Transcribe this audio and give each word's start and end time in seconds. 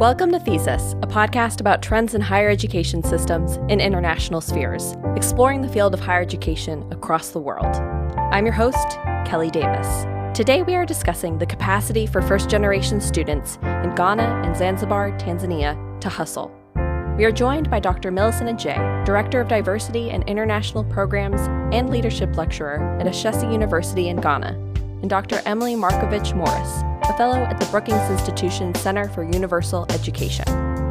Welcome 0.00 0.32
to 0.32 0.40
Thesis, 0.40 0.94
a 1.02 1.06
podcast 1.06 1.60
about 1.60 1.80
trends 1.80 2.16
in 2.16 2.20
higher 2.20 2.50
education 2.50 3.00
systems 3.04 3.58
in 3.70 3.80
international 3.80 4.40
spheres, 4.40 4.96
exploring 5.14 5.62
the 5.62 5.68
field 5.68 5.94
of 5.94 6.00
higher 6.00 6.20
education 6.20 6.84
across 6.90 7.28
the 7.28 7.38
world. 7.38 7.76
I'm 8.32 8.44
your 8.44 8.54
host, 8.54 8.98
Kelly 9.24 9.52
Davis. 9.52 10.04
Today 10.36 10.64
we 10.64 10.74
are 10.74 10.84
discussing 10.84 11.38
the 11.38 11.46
capacity 11.46 12.08
for 12.08 12.20
first 12.22 12.50
generation 12.50 13.00
students 13.00 13.60
in 13.62 13.94
Ghana 13.94 14.42
and 14.44 14.56
Zanzibar, 14.56 15.12
Tanzania, 15.12 16.00
to 16.00 16.08
hustle. 16.08 16.50
We 17.16 17.24
are 17.24 17.32
joined 17.32 17.70
by 17.70 17.78
Dr. 17.78 18.10
Millicent 18.10 18.50
Adjei, 18.50 19.04
Director 19.04 19.40
of 19.40 19.46
Diversity 19.46 20.10
and 20.10 20.24
International 20.24 20.82
Programs 20.82 21.40
and 21.72 21.88
Leadership 21.88 22.36
Lecturer 22.36 22.98
at 22.98 23.06
Ashesi 23.06 23.50
University 23.52 24.08
in 24.08 24.16
Ghana, 24.16 24.58
and 25.02 25.08
Dr. 25.08 25.40
Emily 25.46 25.76
Markovich 25.76 26.34
Morris, 26.34 26.82
a 27.08 27.16
fellow 27.16 27.38
at 27.38 27.58
the 27.60 27.66
Brookings 27.66 28.10
Institution 28.10 28.74
Center 28.74 29.08
for 29.08 29.22
Universal 29.22 29.86
Education. 29.90 30.48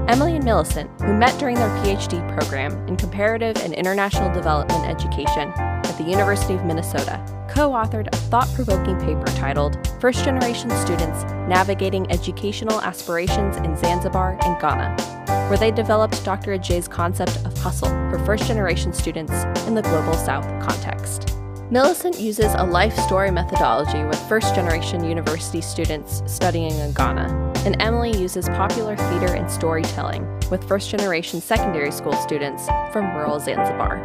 Emily 0.08 0.36
and 0.36 0.44
Millicent, 0.44 0.90
who 1.02 1.14
met 1.14 1.38
during 1.40 1.56
their 1.56 1.70
PhD 1.78 2.22
program 2.38 2.72
in 2.88 2.96
Comparative 2.96 3.56
and 3.58 3.74
International 3.74 4.34
Development 4.34 4.86
Education 4.86 5.52
at 5.56 5.98
the 5.98 6.04
University 6.04 6.54
of 6.54 6.66
Minnesota, 6.66 7.24
co 7.50 7.72
authored 7.72 8.08
a 8.14 8.18
thought 8.18 8.50
provoking 8.54 9.00
paper 9.00 9.26
titled 9.38 9.78
First 10.02 10.24
Generation 10.24 10.70
Students 10.72 11.24
Navigating 11.48 12.10
Educational 12.12 12.82
Aspirations 12.82 13.58
in 13.58 13.76
Zanzibar 13.78 14.38
and 14.44 14.60
Ghana 14.60 15.14
where 15.50 15.58
they 15.58 15.72
developed 15.72 16.24
Dr. 16.24 16.58
Adjei's 16.58 16.88
concept 16.88 17.36
of 17.46 17.58
hustle 17.58 17.90
for 18.10 18.20
first 18.26 18.48
generation 18.48 18.94
students 18.94 19.34
in 19.68 19.76
the 19.76 19.82
Global 19.82 20.14
South 20.14 20.46
context. 20.66 21.38
Millicent 21.72 22.20
uses 22.20 22.54
a 22.56 22.64
life 22.64 22.96
story 22.98 23.32
methodology 23.32 24.04
with 24.04 24.20
first 24.28 24.54
generation 24.54 25.02
university 25.02 25.62
students 25.62 26.22
studying 26.28 26.78
in 26.78 26.92
Ghana, 26.92 27.54
and 27.66 27.82
Emily 27.82 28.16
uses 28.18 28.50
popular 28.50 28.98
theater 28.98 29.34
and 29.34 29.50
storytelling 29.50 30.28
with 30.52 30.68
first 30.68 30.92
generation 30.92 31.40
secondary 31.40 31.92
school 31.92 32.14
students 32.14 32.68
from 32.92 33.16
rural 33.16 33.40
Zanzibar. 33.40 33.98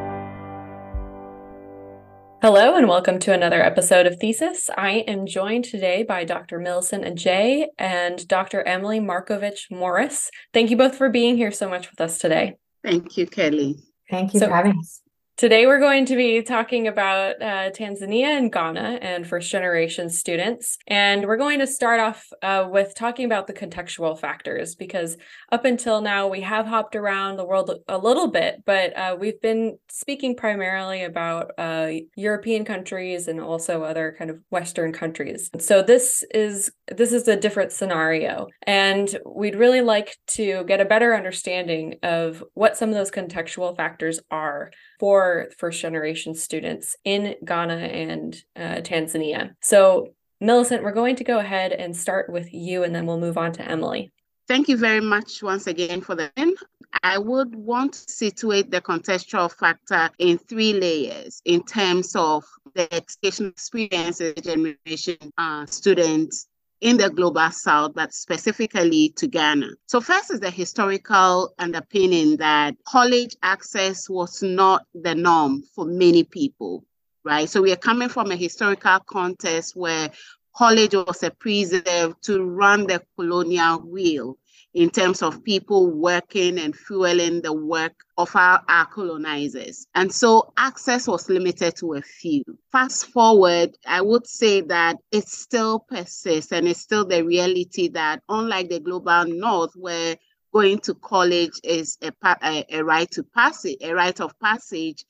Hello, 2.42 2.76
and 2.76 2.86
welcome 2.88 3.18
to 3.18 3.32
another 3.32 3.60
episode 3.60 4.06
of 4.06 4.20
Thesis. 4.20 4.70
I 4.78 5.04
am 5.08 5.26
joined 5.26 5.64
today 5.64 6.04
by 6.04 6.22
Dr. 6.22 6.60
Millicent 6.60 7.04
Adjei 7.04 7.66
and 7.76 8.26
Dr. 8.28 8.62
Emily 8.62 9.00
Markovich 9.00 9.68
Morris. 9.68 10.30
Thank 10.54 10.70
you 10.70 10.76
both 10.76 10.94
for 10.94 11.08
being 11.08 11.36
here 11.36 11.50
so 11.50 11.68
much 11.68 11.90
with 11.90 12.00
us 12.00 12.18
today. 12.18 12.54
Thank 12.84 13.16
you, 13.16 13.26
Kelly. 13.26 13.80
Thank 14.08 14.32
you 14.32 14.40
so, 14.40 14.46
for 14.46 14.54
having 14.54 14.78
us. 14.78 15.02
Today, 15.38 15.66
we're 15.66 15.78
going 15.78 16.04
to 16.06 16.16
be 16.16 16.42
talking 16.42 16.88
about 16.88 17.40
uh, 17.40 17.70
Tanzania 17.70 18.36
and 18.36 18.52
Ghana 18.52 18.98
and 19.00 19.24
first 19.24 19.48
generation 19.48 20.10
students. 20.10 20.78
And 20.88 21.26
we're 21.26 21.36
going 21.36 21.60
to 21.60 21.66
start 21.68 22.00
off 22.00 22.26
uh, 22.42 22.66
with 22.68 22.96
talking 22.96 23.24
about 23.24 23.46
the 23.46 23.52
contextual 23.52 24.18
factors 24.18 24.74
because 24.74 25.16
up 25.52 25.64
until 25.64 26.00
now, 26.00 26.26
we 26.26 26.40
have 26.40 26.66
hopped 26.66 26.96
around 26.96 27.36
the 27.36 27.44
world 27.44 27.70
a 27.86 27.98
little 27.98 28.26
bit, 28.26 28.64
but 28.66 28.96
uh, 28.96 29.16
we've 29.16 29.40
been 29.40 29.78
speaking 29.88 30.34
primarily 30.34 31.04
about 31.04 31.52
uh, 31.56 31.92
European 32.16 32.64
countries 32.64 33.28
and 33.28 33.40
also 33.40 33.84
other 33.84 34.16
kind 34.18 34.30
of 34.30 34.40
Western 34.50 34.92
countries. 34.92 35.50
So 35.60 35.82
this 35.82 36.24
is 36.34 36.72
this 36.96 37.12
is 37.12 37.28
a 37.28 37.36
different 37.36 37.70
scenario, 37.70 38.48
and 38.66 39.16
we'd 39.24 39.54
really 39.54 39.82
like 39.82 40.16
to 40.28 40.64
get 40.64 40.80
a 40.80 40.86
better 40.86 41.14
understanding 41.14 41.96
of 42.02 42.42
what 42.54 42.76
some 42.76 42.88
of 42.88 42.96
those 42.96 43.10
contextual 43.10 43.76
factors 43.76 44.18
are 44.32 44.72
for 44.98 45.27
first 45.56 45.80
generation 45.80 46.34
students 46.34 46.96
in 47.04 47.36
Ghana 47.44 47.74
and 47.74 48.42
uh, 48.56 48.80
Tanzania. 48.90 49.54
So, 49.60 50.14
Millicent, 50.40 50.84
we're 50.84 50.92
going 50.92 51.16
to 51.16 51.24
go 51.24 51.38
ahead 51.40 51.72
and 51.72 51.96
start 51.96 52.30
with 52.30 52.54
you, 52.54 52.84
and 52.84 52.94
then 52.94 53.06
we'll 53.06 53.18
move 53.18 53.36
on 53.36 53.52
to 53.52 53.68
Emily. 53.68 54.12
Thank 54.46 54.68
you 54.68 54.76
very 54.76 55.00
much 55.00 55.42
once 55.42 55.66
again 55.66 56.00
for 56.00 56.14
the 56.14 56.30
in. 56.36 56.54
I 57.02 57.18
would 57.18 57.54
want 57.54 57.92
to 57.94 58.12
situate 58.22 58.70
the 58.70 58.80
contextual 58.80 59.52
factor 59.52 60.10
in 60.18 60.38
three 60.38 60.72
layers 60.72 61.42
in 61.44 61.62
terms 61.64 62.16
of 62.16 62.44
the 62.74 62.92
education 62.94 63.46
experience 63.46 64.20
of 64.20 64.36
the 64.36 64.40
generation 64.40 65.32
uh, 65.36 65.66
students 65.66 66.48
in 66.80 66.96
the 66.96 67.10
global 67.10 67.50
south, 67.50 67.92
but 67.94 68.12
specifically 68.12 69.10
to 69.16 69.26
Ghana. 69.26 69.68
So, 69.86 70.00
first 70.00 70.30
is 70.32 70.40
the 70.40 70.50
historical 70.50 71.52
underpinning 71.58 72.36
that 72.38 72.76
college 72.86 73.36
access 73.42 74.08
was 74.08 74.42
not 74.42 74.86
the 74.94 75.14
norm 75.14 75.62
for 75.74 75.84
many 75.84 76.24
people, 76.24 76.84
right? 77.24 77.48
So, 77.48 77.62
we 77.62 77.72
are 77.72 77.76
coming 77.76 78.08
from 78.08 78.30
a 78.30 78.36
historical 78.36 78.98
context 79.06 79.74
where 79.76 80.10
college 80.56 80.94
was 80.94 81.22
a 81.22 81.30
preserve 81.30 82.20
to 82.22 82.42
run 82.42 82.86
the 82.86 83.02
colonial 83.16 83.80
wheel 83.80 84.36
in 84.78 84.88
terms 84.88 85.22
of 85.22 85.42
people 85.42 85.90
working 85.90 86.56
and 86.56 86.76
fueling 86.76 87.42
the 87.42 87.52
work 87.52 87.94
of 88.16 88.30
our, 88.36 88.62
our 88.68 88.86
colonizers. 88.86 89.88
And 89.96 90.12
so 90.12 90.52
access 90.56 91.08
was 91.08 91.28
limited 91.28 91.74
to 91.78 91.94
a 91.94 92.00
few. 92.00 92.44
Fast 92.70 93.06
forward, 93.06 93.76
I 93.84 94.00
would 94.00 94.24
say 94.24 94.60
that 94.60 94.98
it 95.10 95.26
still 95.26 95.80
persists 95.80 96.52
and 96.52 96.68
it's 96.68 96.78
still 96.78 97.04
the 97.04 97.24
reality 97.24 97.88
that 97.88 98.22
unlike 98.28 98.68
the 98.68 98.78
global 98.78 99.24
north 99.24 99.72
where 99.74 100.16
going 100.52 100.78
to 100.78 100.94
college 100.94 101.58
is 101.64 101.98
a, 102.00 102.12
a, 102.44 102.64
a 102.70 102.84
right 102.84 103.10
to 103.10 103.24
passage, 103.24 103.78
a 103.80 103.92
right 103.92 104.20
of 104.20 104.38
passage, 104.38 105.04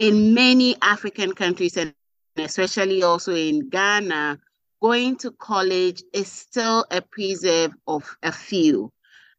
in 0.00 0.34
many 0.34 0.74
African 0.82 1.34
countries 1.34 1.76
and 1.76 1.94
especially 2.36 3.04
also 3.04 3.32
in 3.32 3.68
Ghana, 3.68 4.40
going 4.82 5.16
to 5.18 5.30
college 5.32 6.02
is 6.12 6.30
still 6.30 6.84
a 6.90 7.00
preserve 7.00 7.72
of 7.86 8.16
a 8.22 8.32
few. 8.32 8.92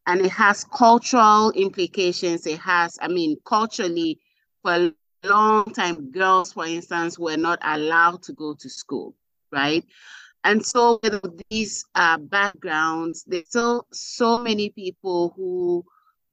And 0.06 0.22
it 0.22 0.32
has 0.32 0.64
cultural 0.66 1.52
implications. 1.52 2.46
It 2.48 2.60
has, 2.60 2.98
I 3.02 3.08
mean, 3.10 3.38
culturally, 3.46 4.20
for 4.64 4.74
a 4.74 4.94
long 5.28 5.66
time, 5.74 6.12
girls, 6.12 6.54
for 6.54 6.66
instance, 6.66 7.20
were 7.20 7.38
not 7.38 7.60
allowed 7.62 8.24
to 8.24 8.34
go 8.34 8.54
to 8.56 8.70
school, 8.70 9.16
right? 9.52 9.84
And 10.44 10.66
so 10.66 11.00
with 11.04 11.42
these 11.50 11.86
uh, 11.96 12.18
backgrounds, 12.18 13.24
there's 13.28 13.50
still 13.50 13.86
so 13.92 14.38
many 14.40 14.70
people 14.70 15.34
who 15.36 15.84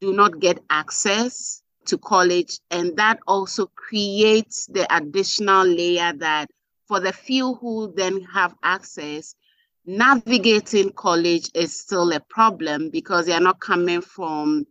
do 0.01 0.13
not 0.13 0.41
get 0.41 0.61
access 0.71 1.63
to 1.87 1.99
college. 1.99 2.61
And 2.71 2.97
that 2.97 3.19
also 3.27 3.67
creates 3.75 4.67
the 4.67 4.87
additional 4.95 5.67
layer 5.67 6.13
that 6.19 6.49
for 6.87 7.01
the 7.01 7.13
few 7.13 7.55
who 7.55 7.93
then 7.95 8.23
have 8.23 8.55
access, 8.63 9.35
navigating 9.87 10.91
college 10.93 11.51
is 11.55 11.81
still 11.81 12.13
a 12.13 12.21
problem 12.21 12.91
because 12.91 13.27
they're 13.27 13.41
not 13.41 13.61
coming 13.61 14.01
from 14.01 14.67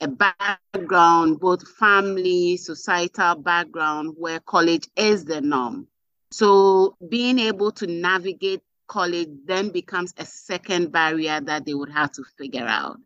a 0.00 0.08
background, 0.08 1.40
both 1.40 1.66
family, 1.76 2.56
societal 2.56 3.36
background, 3.36 4.14
where 4.16 4.40
college 4.40 4.88
is 4.96 5.24
the 5.24 5.40
norm. 5.40 5.86
So 6.30 6.96
being 7.08 7.38
able 7.38 7.72
to 7.72 7.86
navigate 7.86 8.60
college 8.86 9.28
then 9.46 9.70
becomes 9.70 10.12
a 10.18 10.24
second 10.26 10.92
barrier 10.92 11.40
that 11.40 11.64
they 11.64 11.74
would 11.74 11.90
have 11.90 12.12
to 12.12 12.24
figure 12.36 12.66
out. 12.66 12.98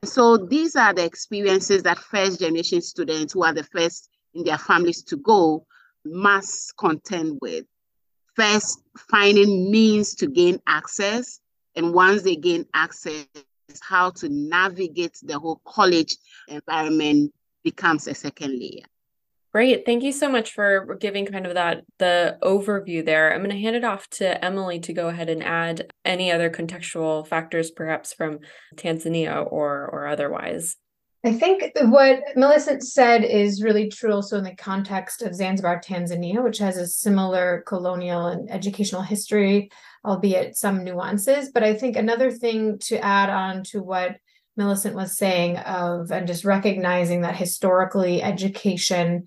And 0.00 0.10
so 0.10 0.36
these 0.36 0.76
are 0.76 0.92
the 0.92 1.04
experiences 1.04 1.82
that 1.84 1.98
first 1.98 2.40
generation 2.40 2.82
students 2.82 3.32
who 3.32 3.44
are 3.44 3.54
the 3.54 3.62
first 3.62 4.10
in 4.34 4.44
their 4.44 4.58
families 4.58 5.02
to 5.04 5.16
go 5.16 5.66
must 6.04 6.76
contend 6.76 7.38
with 7.40 7.64
first 8.34 8.82
finding 9.10 9.70
means 9.70 10.14
to 10.16 10.26
gain 10.26 10.60
access. 10.66 11.40
And 11.76 11.92
once 11.92 12.22
they 12.22 12.36
gain 12.36 12.66
access, 12.74 13.26
how 13.80 14.10
to 14.10 14.28
navigate 14.28 15.18
the 15.22 15.38
whole 15.38 15.60
college 15.64 16.16
environment 16.48 17.32
becomes 17.64 18.06
a 18.06 18.14
second 18.14 18.58
layer. 18.58 18.84
Great. 19.52 19.86
Thank 19.86 20.02
you 20.02 20.10
so 20.10 20.28
much 20.28 20.52
for 20.52 20.96
giving 21.00 21.26
kind 21.26 21.46
of 21.46 21.54
that 21.54 21.84
the 21.98 22.38
overview 22.42 23.04
there. 23.04 23.32
I'm 23.32 23.38
going 23.38 23.50
to 23.50 23.60
hand 23.60 23.76
it 23.76 23.84
off 23.84 24.08
to 24.10 24.44
Emily 24.44 24.80
to 24.80 24.92
go 24.92 25.08
ahead 25.08 25.28
and 25.28 25.44
add 25.44 25.92
any 26.04 26.32
other 26.32 26.50
contextual 26.50 27.24
factors 27.24 27.70
perhaps 27.70 28.12
from 28.12 28.40
Tanzania 28.74 29.46
or 29.48 29.86
or 29.86 30.08
otherwise. 30.08 30.76
I 31.26 31.32
think 31.32 31.72
what 31.80 32.20
Millicent 32.36 32.82
said 32.82 33.24
is 33.24 33.62
really 33.62 33.88
true 33.88 34.12
also 34.12 34.36
in 34.36 34.44
the 34.44 34.54
context 34.54 35.22
of 35.22 35.34
Zanzibar, 35.34 35.80
Tanzania, 35.80 36.44
which 36.44 36.58
has 36.58 36.76
a 36.76 36.86
similar 36.86 37.64
colonial 37.66 38.26
and 38.26 38.50
educational 38.50 39.00
history, 39.00 39.70
albeit 40.04 40.54
some 40.54 40.84
nuances. 40.84 41.50
But 41.50 41.64
I 41.64 41.72
think 41.72 41.96
another 41.96 42.30
thing 42.30 42.78
to 42.80 43.02
add 43.02 43.30
on 43.30 43.64
to 43.64 43.82
what 43.82 44.16
Millicent 44.58 44.94
was 44.94 45.16
saying 45.16 45.56
of 45.56 46.10
and 46.10 46.26
just 46.26 46.44
recognizing 46.44 47.22
that 47.22 47.36
historically 47.36 48.22
education, 48.22 49.24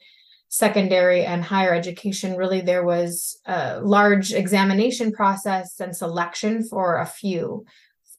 secondary 0.49 1.25
and 1.25 1.43
higher 1.43 1.73
education, 1.73 2.37
really 2.37 2.61
there 2.61 2.85
was 2.85 3.39
a 3.47 3.81
large 3.81 4.33
examination 4.33 5.11
process 5.11 5.79
and 5.79 5.95
selection 5.95 6.63
for 6.63 6.97
a 6.97 7.07
few 7.07 7.65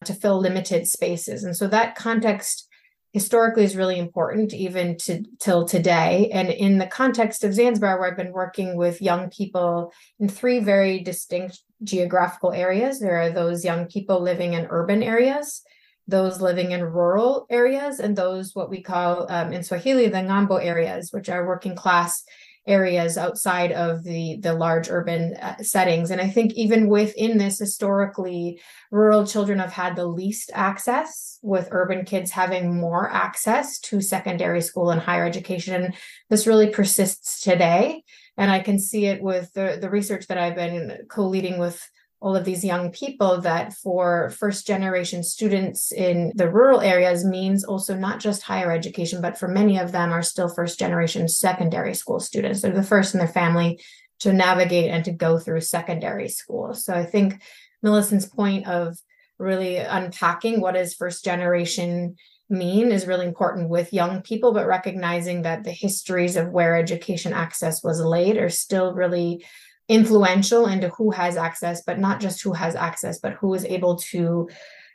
to 0.05 0.15
fill 0.15 0.41
limited 0.41 0.89
spaces. 0.89 1.45
And 1.45 1.57
so 1.57 1.69
that 1.69 1.95
context 1.95 2.68
historically 3.13 3.65
is 3.65 3.77
really 3.77 3.99
important 3.99 4.53
even 4.53 4.97
to 4.99 5.25
till 5.39 5.67
today. 5.67 6.31
And 6.33 6.51
in 6.51 6.79
the 6.79 6.87
context 6.87 7.45
of 7.45 7.55
zanzibar 7.55 7.99
where 7.99 8.11
i've 8.11 8.17
been 8.17 8.33
working 8.33 8.77
with 8.77 9.03
young 9.03 9.31
people 9.31 9.93
in 10.19 10.29
three 10.29 10.61
very 10.61 11.01
distinct 11.01 11.61
geographical 11.83 12.53
areas 12.53 12.99
there 12.99 13.21
are 13.21 13.31
those 13.31 13.65
young 13.65 13.87
people 13.87 14.21
living 14.21 14.55
in 14.55 14.67
urban 14.71 15.03
areas 15.03 15.63
those 16.09 16.41
living 16.41 16.73
in 16.73 16.83
rural 16.83 17.47
areas 17.51 18.01
and 18.01 18.17
those 18.17 18.55
what 18.55 18.71
we 18.71 18.83
call 18.83 19.31
um, 19.31 19.53
in 19.53 19.63
Swahili 19.63 20.09
the 20.09 20.17
ngambo 20.17 20.63
areas, 20.65 21.13
which 21.13 21.29
are 21.29 21.47
working 21.47 21.77
class 21.77 22.25
areas 22.69 23.17
outside 23.17 23.73
of 23.73 24.05
the 24.05 24.39
the 24.41 24.55
large 24.55 24.89
urban 24.89 25.35
uh, 25.35 25.57
settings. 25.63 26.11
And 26.11 26.21
i 26.21 26.29
think 26.29 26.53
even 26.55 26.89
within 26.89 27.39
this 27.39 27.59
historically 27.59 28.61
rural 28.91 29.27
children 29.27 29.59
have 29.59 29.73
had 29.73 29.97
the 29.97 30.07
least 30.07 30.51
access 30.55 31.39
with 31.43 31.69
urban 31.73 32.05
kids 32.05 32.31
having 32.31 32.79
more 32.79 33.11
access 33.11 33.79
to 33.81 34.01
secondary 34.01 34.61
school 34.61 34.91
and 34.91 35.01
higher 35.01 35.27
education. 35.27 35.95
This 36.31 36.47
really 36.47 36.69
persists 36.71 37.41
today. 37.41 38.05
And 38.37 38.51
i 38.51 38.61
can 38.61 38.79
see 38.79 39.07
it 39.07 39.21
with 39.23 39.53
the, 39.55 39.79
the 39.81 39.91
research 39.91 40.27
that 40.29 40.39
i've 40.39 40.55
been 40.55 40.99
co-leading 41.09 41.59
with 41.59 41.81
all 42.21 42.35
of 42.35 42.45
these 42.45 42.65
young 42.65 42.91
people 42.91 43.41
that 43.43 43.73
for 43.73 44.31
first 44.31 44.67
generation 44.67 45.23
students 45.23 45.93
in 45.93 46.33
the 46.35 46.51
rural 46.51 46.81
areas 46.81 47.25
means 47.25 47.65
also 47.65 47.95
not 47.95 48.19
just 48.19 48.43
higher 48.43 48.73
education, 48.73 49.23
but 49.23 49.39
for 49.39 49.47
many 49.47 49.79
of 49.79 49.93
them 49.93 50.13
are 50.13 50.23
still 50.23 50.49
first 50.49 50.79
generation 50.79 51.29
secondary 51.29 51.95
school 51.95 52.19
students. 52.19 52.61
They're 52.61 52.73
the 52.73 52.83
first 52.83 53.15
in 53.15 53.19
their 53.19 53.29
family 53.29 53.81
to 54.21 54.33
navigate 54.33 54.91
and 54.91 55.05
to 55.05 55.13
go 55.13 55.39
through 55.39 55.61
secondary 55.61 56.29
school. 56.29 56.75
So 56.75 56.93
I 56.93 57.05
think 57.05 57.41
Millicent's 57.83 58.27
point 58.27 58.67
of 58.67 58.99
really 59.39 59.77
unpacking 59.77 60.61
what 60.61 60.75
is 60.75 60.95
first 60.95 61.25
generation 61.25 62.17
mean 62.51 62.91
is 62.91 63.07
really 63.07 63.27
important 63.27 63.69
with 63.69 63.93
young 63.93 64.23
people, 64.23 64.53
but 64.53 64.67
recognizing 64.67 65.43
that 65.43 65.63
the 65.63 65.71
histories 65.71 66.35
of 66.35 66.49
where 66.49 66.77
education 66.77 67.33
access 67.33 67.85
was 67.85 68.01
laid 68.01 68.39
are 68.39 68.49
still 68.49 68.93
really 68.95 69.45
influential 69.89 70.67
into 70.67 70.91
who 70.91 71.11
has 71.11 71.37
access, 71.37 71.83
but 71.83 71.99
not 71.99 72.21
just 72.21 72.43
who 72.43 72.53
has 72.53 72.75
access, 72.75 73.19
but 73.19 73.33
who 73.35 73.55
is 73.55 73.65
able 73.65 73.97
to 73.97 74.49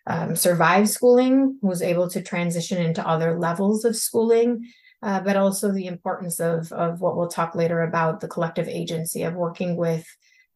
um, 0.05 0.35
survive 0.35 0.89
schooling, 0.89 1.57
who's 1.61 1.81
able 1.81 2.09
to 2.09 2.21
transition 2.21 2.81
into 2.81 3.07
other 3.07 3.39
levels 3.39 3.85
of 3.85 3.95
schooling, 3.95 4.69
uh, 5.01 5.19
but 5.21 5.35
also 5.35 5.71
the 5.71 5.87
importance 5.87 6.39
of, 6.39 6.71
of 6.71 7.01
what 7.01 7.17
we'll 7.17 7.27
talk 7.27 7.55
later 7.55 7.81
about 7.81 8.19
the 8.19 8.27
collective 8.27 8.67
agency 8.67 9.23
of 9.23 9.33
working 9.33 9.75
with 9.75 10.05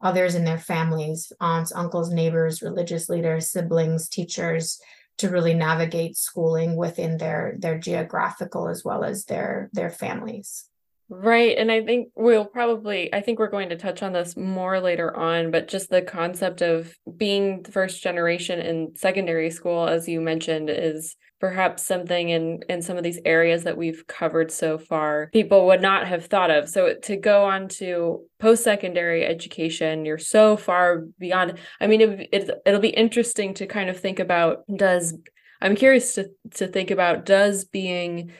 others 0.00 0.34
in 0.34 0.44
their 0.44 0.58
families, 0.58 1.32
aunts, 1.40 1.72
uncles, 1.72 2.10
neighbors, 2.10 2.62
religious 2.62 3.08
leaders, 3.08 3.50
siblings, 3.50 4.08
teachers, 4.08 4.80
to 5.18 5.28
really 5.28 5.52
navigate 5.52 6.16
schooling 6.16 6.76
within 6.76 7.16
their 7.18 7.56
their 7.58 7.76
geographical 7.76 8.68
as 8.68 8.84
well 8.84 9.02
as 9.02 9.24
their 9.24 9.68
their 9.72 9.90
families. 9.90 10.68
Right. 11.10 11.56
And 11.56 11.72
I 11.72 11.82
think 11.82 12.08
we'll 12.14 12.44
probably, 12.44 13.12
I 13.14 13.22
think 13.22 13.38
we're 13.38 13.48
going 13.48 13.70
to 13.70 13.76
touch 13.76 14.02
on 14.02 14.12
this 14.12 14.36
more 14.36 14.78
later 14.78 15.16
on, 15.16 15.50
but 15.50 15.66
just 15.66 15.88
the 15.88 16.02
concept 16.02 16.60
of 16.60 16.94
being 17.16 17.62
the 17.62 17.72
first 17.72 18.02
generation 18.02 18.60
in 18.60 18.94
secondary 18.94 19.50
school, 19.50 19.88
as 19.88 20.06
you 20.06 20.20
mentioned, 20.20 20.68
is 20.68 21.16
perhaps 21.40 21.82
something 21.82 22.28
in 22.28 22.60
in 22.68 22.82
some 22.82 22.96
of 22.96 23.04
these 23.04 23.20
areas 23.24 23.64
that 23.64 23.76
we've 23.76 24.06
covered 24.06 24.50
so 24.50 24.76
far 24.76 25.30
people 25.32 25.66
would 25.66 25.80
not 25.80 26.06
have 26.06 26.26
thought 26.26 26.50
of 26.50 26.68
so 26.68 26.94
to 27.02 27.16
go 27.16 27.44
on 27.44 27.68
to 27.68 28.20
post-secondary 28.40 29.24
education 29.24 30.04
you're 30.04 30.18
so 30.18 30.56
far 30.56 31.04
beyond 31.18 31.56
i 31.80 31.86
mean 31.86 32.00
it, 32.00 32.28
it, 32.32 32.50
it'll 32.66 32.80
be 32.80 32.88
interesting 32.88 33.54
to 33.54 33.66
kind 33.68 33.88
of 33.88 33.98
think 33.98 34.18
about 34.18 34.64
does 34.76 35.14
i'm 35.60 35.76
curious 35.76 36.14
to 36.14 36.28
to 36.52 36.66
think 36.66 36.90
about 36.90 37.24
does 37.24 37.64
being 37.64 38.32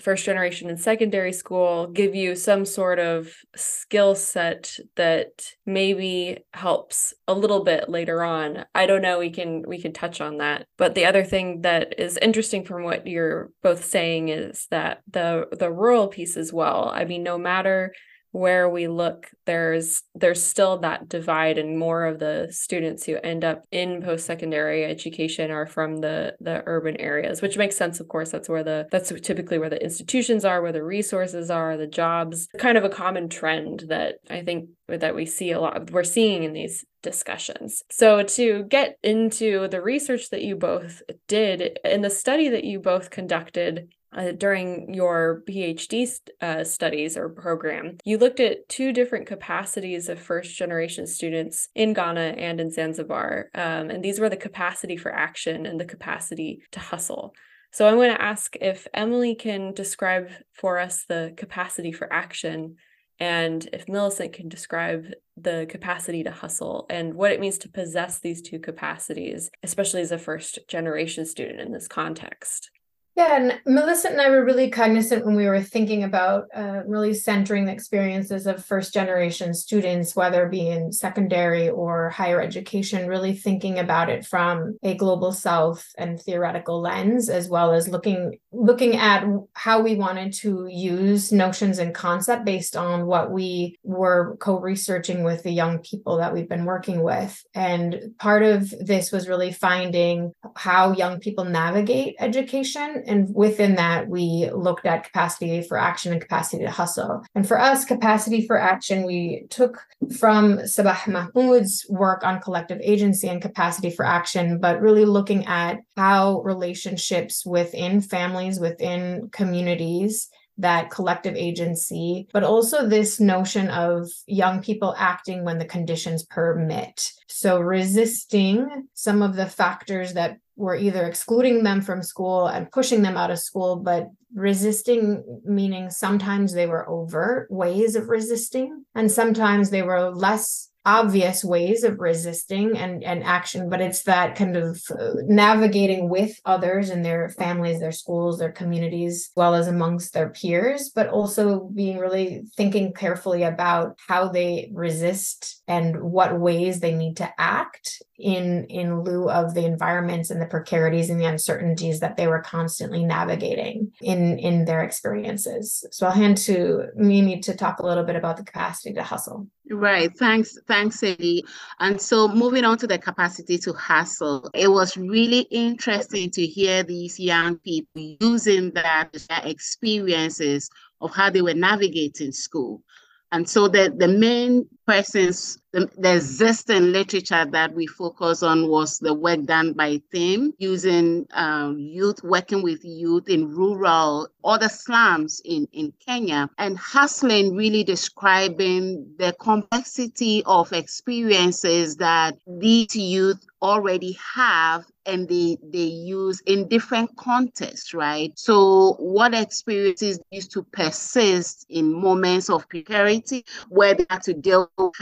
first 0.00 0.24
generation 0.24 0.70
in 0.70 0.76
secondary 0.76 1.32
school 1.32 1.86
give 1.88 2.14
you 2.14 2.34
some 2.34 2.64
sort 2.64 2.98
of 2.98 3.32
skill 3.54 4.14
set 4.14 4.76
that 4.96 5.52
maybe 5.66 6.44
helps 6.52 7.14
a 7.28 7.34
little 7.34 7.64
bit 7.64 7.88
later 7.88 8.22
on. 8.22 8.64
I 8.74 8.86
don't 8.86 9.02
know 9.02 9.18
we 9.18 9.30
can 9.30 9.62
we 9.66 9.80
can 9.80 9.92
touch 9.92 10.20
on 10.20 10.38
that. 10.38 10.66
But 10.76 10.94
the 10.94 11.04
other 11.04 11.24
thing 11.24 11.62
that 11.62 11.98
is 11.98 12.18
interesting 12.18 12.64
from 12.64 12.84
what 12.84 13.06
you're 13.06 13.50
both 13.62 13.84
saying 13.84 14.28
is 14.28 14.66
that 14.70 15.02
the 15.10 15.46
the 15.52 15.70
rural 15.70 16.08
piece 16.08 16.36
as 16.36 16.52
well. 16.52 16.90
I 16.92 17.04
mean 17.04 17.22
no 17.22 17.38
matter 17.38 17.92
where 18.32 18.68
we 18.68 18.86
look 18.86 19.28
there's 19.46 20.02
there's 20.14 20.42
still 20.42 20.78
that 20.78 21.08
divide 21.08 21.58
and 21.58 21.78
more 21.78 22.06
of 22.06 22.18
the 22.18 22.48
students 22.50 23.04
who 23.04 23.16
end 23.16 23.44
up 23.44 23.64
in 23.72 24.02
post-secondary 24.02 24.84
education 24.84 25.50
are 25.50 25.66
from 25.66 25.96
the 25.98 26.34
the 26.40 26.62
urban 26.66 26.96
areas 27.00 27.42
which 27.42 27.56
makes 27.56 27.76
sense 27.76 28.00
of 28.00 28.08
course. 28.08 28.30
That's 28.30 28.48
where 28.48 28.62
the 28.62 28.86
that's 28.90 29.12
typically 29.22 29.58
where 29.58 29.70
the 29.70 29.82
institutions 29.82 30.44
are 30.44 30.62
where 30.62 30.72
the 30.72 30.84
resources 30.84 31.50
are 31.50 31.76
the 31.76 31.86
jobs 31.86 32.48
kind 32.58 32.78
of 32.78 32.84
a 32.84 32.88
common 32.88 33.28
trend 33.28 33.84
that 33.88 34.16
i 34.30 34.42
think 34.42 34.70
that 34.88 35.14
we 35.14 35.26
see 35.26 35.50
a 35.50 35.60
lot 35.60 35.90
we're 35.90 36.04
seeing 36.04 36.44
in 36.44 36.52
these 36.52 36.84
discussions. 37.02 37.82
So 37.90 38.22
to 38.22 38.64
get 38.64 38.96
into 39.02 39.68
the 39.68 39.80
research 39.80 40.30
that 40.30 40.42
you 40.42 40.56
both 40.56 41.02
did 41.28 41.78
in 41.84 42.02
the 42.02 42.10
study 42.10 42.50
that 42.50 42.64
you 42.64 42.80
both 42.80 43.10
conducted 43.10 43.92
uh, 44.12 44.32
during 44.32 44.92
your 44.92 45.42
PhD 45.48 46.06
st- 46.06 46.30
uh, 46.40 46.64
studies 46.64 47.16
or 47.16 47.28
program, 47.28 47.96
you 48.04 48.18
looked 48.18 48.40
at 48.40 48.68
two 48.68 48.92
different 48.92 49.26
capacities 49.26 50.08
of 50.08 50.20
first 50.20 50.56
generation 50.56 51.06
students 51.06 51.68
in 51.74 51.92
Ghana 51.92 52.34
and 52.38 52.60
in 52.60 52.70
Zanzibar. 52.70 53.50
Um, 53.54 53.90
and 53.90 54.04
these 54.04 54.18
were 54.18 54.28
the 54.28 54.36
capacity 54.36 54.96
for 54.96 55.12
action 55.12 55.66
and 55.66 55.80
the 55.80 55.84
capacity 55.84 56.62
to 56.72 56.80
hustle. 56.80 57.34
So 57.72 57.86
I'm 57.86 57.94
going 57.94 58.12
to 58.12 58.20
ask 58.20 58.56
if 58.60 58.88
Emily 58.92 59.36
can 59.36 59.72
describe 59.74 60.30
for 60.52 60.78
us 60.78 61.04
the 61.08 61.32
capacity 61.36 61.92
for 61.92 62.12
action 62.12 62.76
and 63.20 63.68
if 63.72 63.86
Millicent 63.86 64.32
can 64.32 64.48
describe 64.48 65.06
the 65.36 65.66
capacity 65.68 66.24
to 66.24 66.30
hustle 66.30 66.86
and 66.90 67.14
what 67.14 67.30
it 67.30 67.40
means 67.40 67.58
to 67.58 67.68
possess 67.68 68.18
these 68.18 68.42
two 68.42 68.58
capacities, 68.58 69.50
especially 69.62 70.00
as 70.00 70.10
a 70.10 70.18
first 70.18 70.58
generation 70.68 71.26
student 71.26 71.60
in 71.60 71.70
this 71.70 71.86
context. 71.86 72.70
Yeah, 73.16 73.36
and 73.36 73.60
Melissa 73.66 74.10
and 74.10 74.20
I 74.20 74.30
were 74.30 74.44
really 74.44 74.70
cognizant 74.70 75.26
when 75.26 75.34
we 75.34 75.46
were 75.46 75.60
thinking 75.60 76.04
about 76.04 76.44
uh, 76.54 76.82
really 76.86 77.12
centering 77.12 77.64
the 77.64 77.72
experiences 77.72 78.46
of 78.46 78.64
first 78.64 78.94
generation 78.94 79.52
students, 79.52 80.14
whether 80.14 80.46
it 80.46 80.50
be 80.50 80.68
in 80.68 80.92
secondary 80.92 81.68
or 81.68 82.10
higher 82.10 82.40
education, 82.40 83.08
really 83.08 83.34
thinking 83.34 83.80
about 83.80 84.10
it 84.10 84.24
from 84.24 84.78
a 84.84 84.94
global 84.94 85.32
south 85.32 85.86
and 85.98 86.20
theoretical 86.20 86.80
lens, 86.80 87.28
as 87.28 87.48
well 87.48 87.72
as 87.72 87.88
looking 87.88 88.38
looking 88.52 88.96
at 88.96 89.26
how 89.54 89.80
we 89.80 89.96
wanted 89.96 90.32
to 90.32 90.68
use 90.70 91.32
notions 91.32 91.78
and 91.78 91.94
concept 91.94 92.44
based 92.44 92.76
on 92.76 93.06
what 93.06 93.32
we 93.32 93.76
were 93.82 94.36
co-researching 94.38 95.24
with 95.24 95.42
the 95.42 95.52
young 95.52 95.78
people 95.80 96.18
that 96.18 96.32
we've 96.32 96.48
been 96.48 96.64
working 96.64 97.02
with. 97.02 97.44
And 97.54 98.14
part 98.18 98.42
of 98.44 98.70
this 98.80 99.10
was 99.10 99.28
really 99.28 99.52
finding 99.52 100.32
how 100.54 100.92
young 100.92 101.18
people 101.18 101.44
navigate 101.44 102.14
education 102.18 102.99
and 103.06 103.34
within 103.34 103.74
that, 103.76 104.08
we 104.08 104.50
looked 104.52 104.86
at 104.86 105.04
capacity 105.04 105.62
for 105.62 105.78
action 105.78 106.12
and 106.12 106.20
capacity 106.20 106.64
to 106.64 106.70
hustle. 106.70 107.24
And 107.34 107.46
for 107.46 107.58
us, 107.58 107.84
capacity 107.84 108.46
for 108.46 108.58
action, 108.58 109.04
we 109.04 109.46
took 109.50 109.78
from 110.18 110.66
Saba 110.66 110.96
Mahmood's 111.06 111.86
work 111.88 112.24
on 112.24 112.40
collective 112.40 112.80
agency 112.82 113.28
and 113.28 113.42
capacity 113.42 113.90
for 113.90 114.04
action, 114.04 114.58
but 114.58 114.80
really 114.80 115.04
looking 115.04 115.46
at 115.46 115.80
how 115.96 116.40
relationships 116.42 117.44
within 117.44 118.00
families, 118.00 118.58
within 118.60 119.28
communities, 119.32 120.30
that 120.60 120.90
collective 120.90 121.34
agency, 121.34 122.28
but 122.32 122.44
also 122.44 122.86
this 122.86 123.20
notion 123.20 123.68
of 123.68 124.08
young 124.26 124.62
people 124.62 124.94
acting 124.98 125.44
when 125.44 125.58
the 125.58 125.64
conditions 125.64 126.22
permit. 126.24 127.12
So 127.28 127.60
resisting 127.60 128.88
some 128.94 129.22
of 129.22 129.36
the 129.36 129.46
factors 129.46 130.14
that 130.14 130.38
were 130.56 130.76
either 130.76 131.04
excluding 131.04 131.62
them 131.62 131.80
from 131.80 132.02
school 132.02 132.46
and 132.46 132.70
pushing 132.70 133.02
them 133.02 133.16
out 133.16 133.30
of 133.30 133.38
school, 133.38 133.76
but 133.76 134.08
resisting 134.34 135.24
meaning 135.44 135.90
sometimes 135.90 136.52
they 136.52 136.66
were 136.66 136.88
overt 136.88 137.50
ways 137.50 137.96
of 137.96 138.08
resisting, 138.08 138.84
and 138.94 139.10
sometimes 139.10 139.70
they 139.70 139.82
were 139.82 140.10
less 140.10 140.69
obvious 140.86 141.44
ways 141.44 141.84
of 141.84 142.00
resisting 142.00 142.76
and, 142.76 143.04
and 143.04 143.22
action, 143.22 143.68
but 143.68 143.80
it's 143.80 144.04
that 144.04 144.34
kind 144.34 144.56
of 144.56 144.80
uh, 144.98 145.12
navigating 145.26 146.08
with 146.08 146.40
others 146.44 146.88
and 146.88 147.04
their 147.04 147.28
families, 147.30 147.80
their 147.80 147.92
schools, 147.92 148.38
their 148.38 148.52
communities, 148.52 149.14
as 149.14 149.30
well 149.36 149.54
as 149.54 149.68
amongst 149.68 150.14
their 150.14 150.30
peers, 150.30 150.90
but 150.94 151.08
also 151.08 151.60
being 151.74 151.98
really 151.98 152.42
thinking 152.56 152.92
carefully 152.92 153.42
about 153.42 153.98
how 154.08 154.28
they 154.28 154.70
resist 154.72 155.62
and 155.68 156.00
what 156.00 156.40
ways 156.40 156.80
they 156.80 156.94
need 156.94 157.16
to 157.18 157.30
act 157.38 158.02
in 158.20 158.64
in 158.66 159.02
lieu 159.02 159.30
of 159.30 159.54
the 159.54 159.64
environments 159.64 160.30
and 160.30 160.40
the 160.40 160.46
precarities 160.46 161.08
and 161.08 161.18
the 161.18 161.24
uncertainties 161.24 162.00
that 162.00 162.16
they 162.16 162.26
were 162.26 162.42
constantly 162.42 163.04
navigating 163.04 163.90
in 164.02 164.38
in 164.38 164.64
their 164.66 164.82
experiences. 164.82 165.84
So 165.90 166.06
I'll 166.06 166.12
hand 166.12 166.36
to 166.38 166.88
Mimi 166.94 167.40
to 167.40 167.54
talk 167.54 167.78
a 167.78 167.86
little 167.86 168.04
bit 168.04 168.16
about 168.16 168.36
the 168.36 168.44
capacity 168.44 168.94
to 168.94 169.02
hustle. 169.02 169.48
Right. 169.70 170.10
Thanks. 170.18 170.58
Thanks, 170.66 171.00
Eddie. 171.02 171.44
And 171.78 172.00
so 172.00 172.26
moving 172.26 172.64
on 172.64 172.76
to 172.78 172.88
the 172.88 172.98
capacity 172.98 173.56
to 173.58 173.72
hustle, 173.72 174.50
it 174.52 174.68
was 174.68 174.96
really 174.96 175.42
interesting 175.42 176.28
to 176.32 176.44
hear 176.44 176.82
these 176.82 177.20
young 177.20 177.56
people 177.58 178.16
using 178.20 178.72
that 178.72 179.12
their 179.28 179.42
experiences 179.44 180.68
of 181.00 181.14
how 181.14 181.30
they 181.30 181.40
were 181.40 181.54
navigating 181.54 182.32
school. 182.32 182.82
And 183.30 183.48
so 183.48 183.68
the, 183.68 183.94
the 183.96 184.08
main 184.08 184.66
persons 184.88 185.58
the, 185.72 185.88
the 185.96 186.16
existing 186.16 186.92
literature 186.92 187.44
that 187.44 187.74
we 187.74 187.86
focus 187.86 188.42
on 188.42 188.68
was 188.68 188.98
the 188.98 189.14
work 189.14 189.44
done 189.44 189.72
by 189.72 190.00
Tim 190.12 190.52
using 190.58 191.26
um, 191.32 191.78
youth, 191.78 192.22
working 192.24 192.62
with 192.62 192.84
youth 192.84 193.28
in 193.28 193.48
rural, 193.54 194.28
other 194.44 194.68
slums 194.68 195.40
in, 195.44 195.68
in 195.72 195.92
Kenya, 196.04 196.50
and 196.58 196.76
hustling 196.76 197.54
really 197.54 197.84
describing 197.84 199.14
the 199.18 199.34
complexity 199.40 200.42
of 200.46 200.72
experiences 200.72 201.96
that 201.96 202.36
these 202.46 202.96
youth 202.96 203.44
already 203.62 204.18
have 204.34 204.86
and 205.06 205.28
they 205.28 205.58
they 205.62 205.78
use 205.78 206.40
in 206.46 206.68
different 206.68 207.14
contexts 207.16 207.92
right? 207.94 208.32
So 208.38 208.94
what 208.98 209.34
experiences 209.34 210.18
used 210.30 210.52
to 210.52 210.62
persist 210.62 211.66
in 211.68 211.92
moments 211.92 212.48
of 212.48 212.68
precarity 212.68 213.44
where 213.68 213.94
they 213.94 214.06
had 214.08 214.22
to 214.22 214.34
deal 214.34 214.70
with 214.78 214.92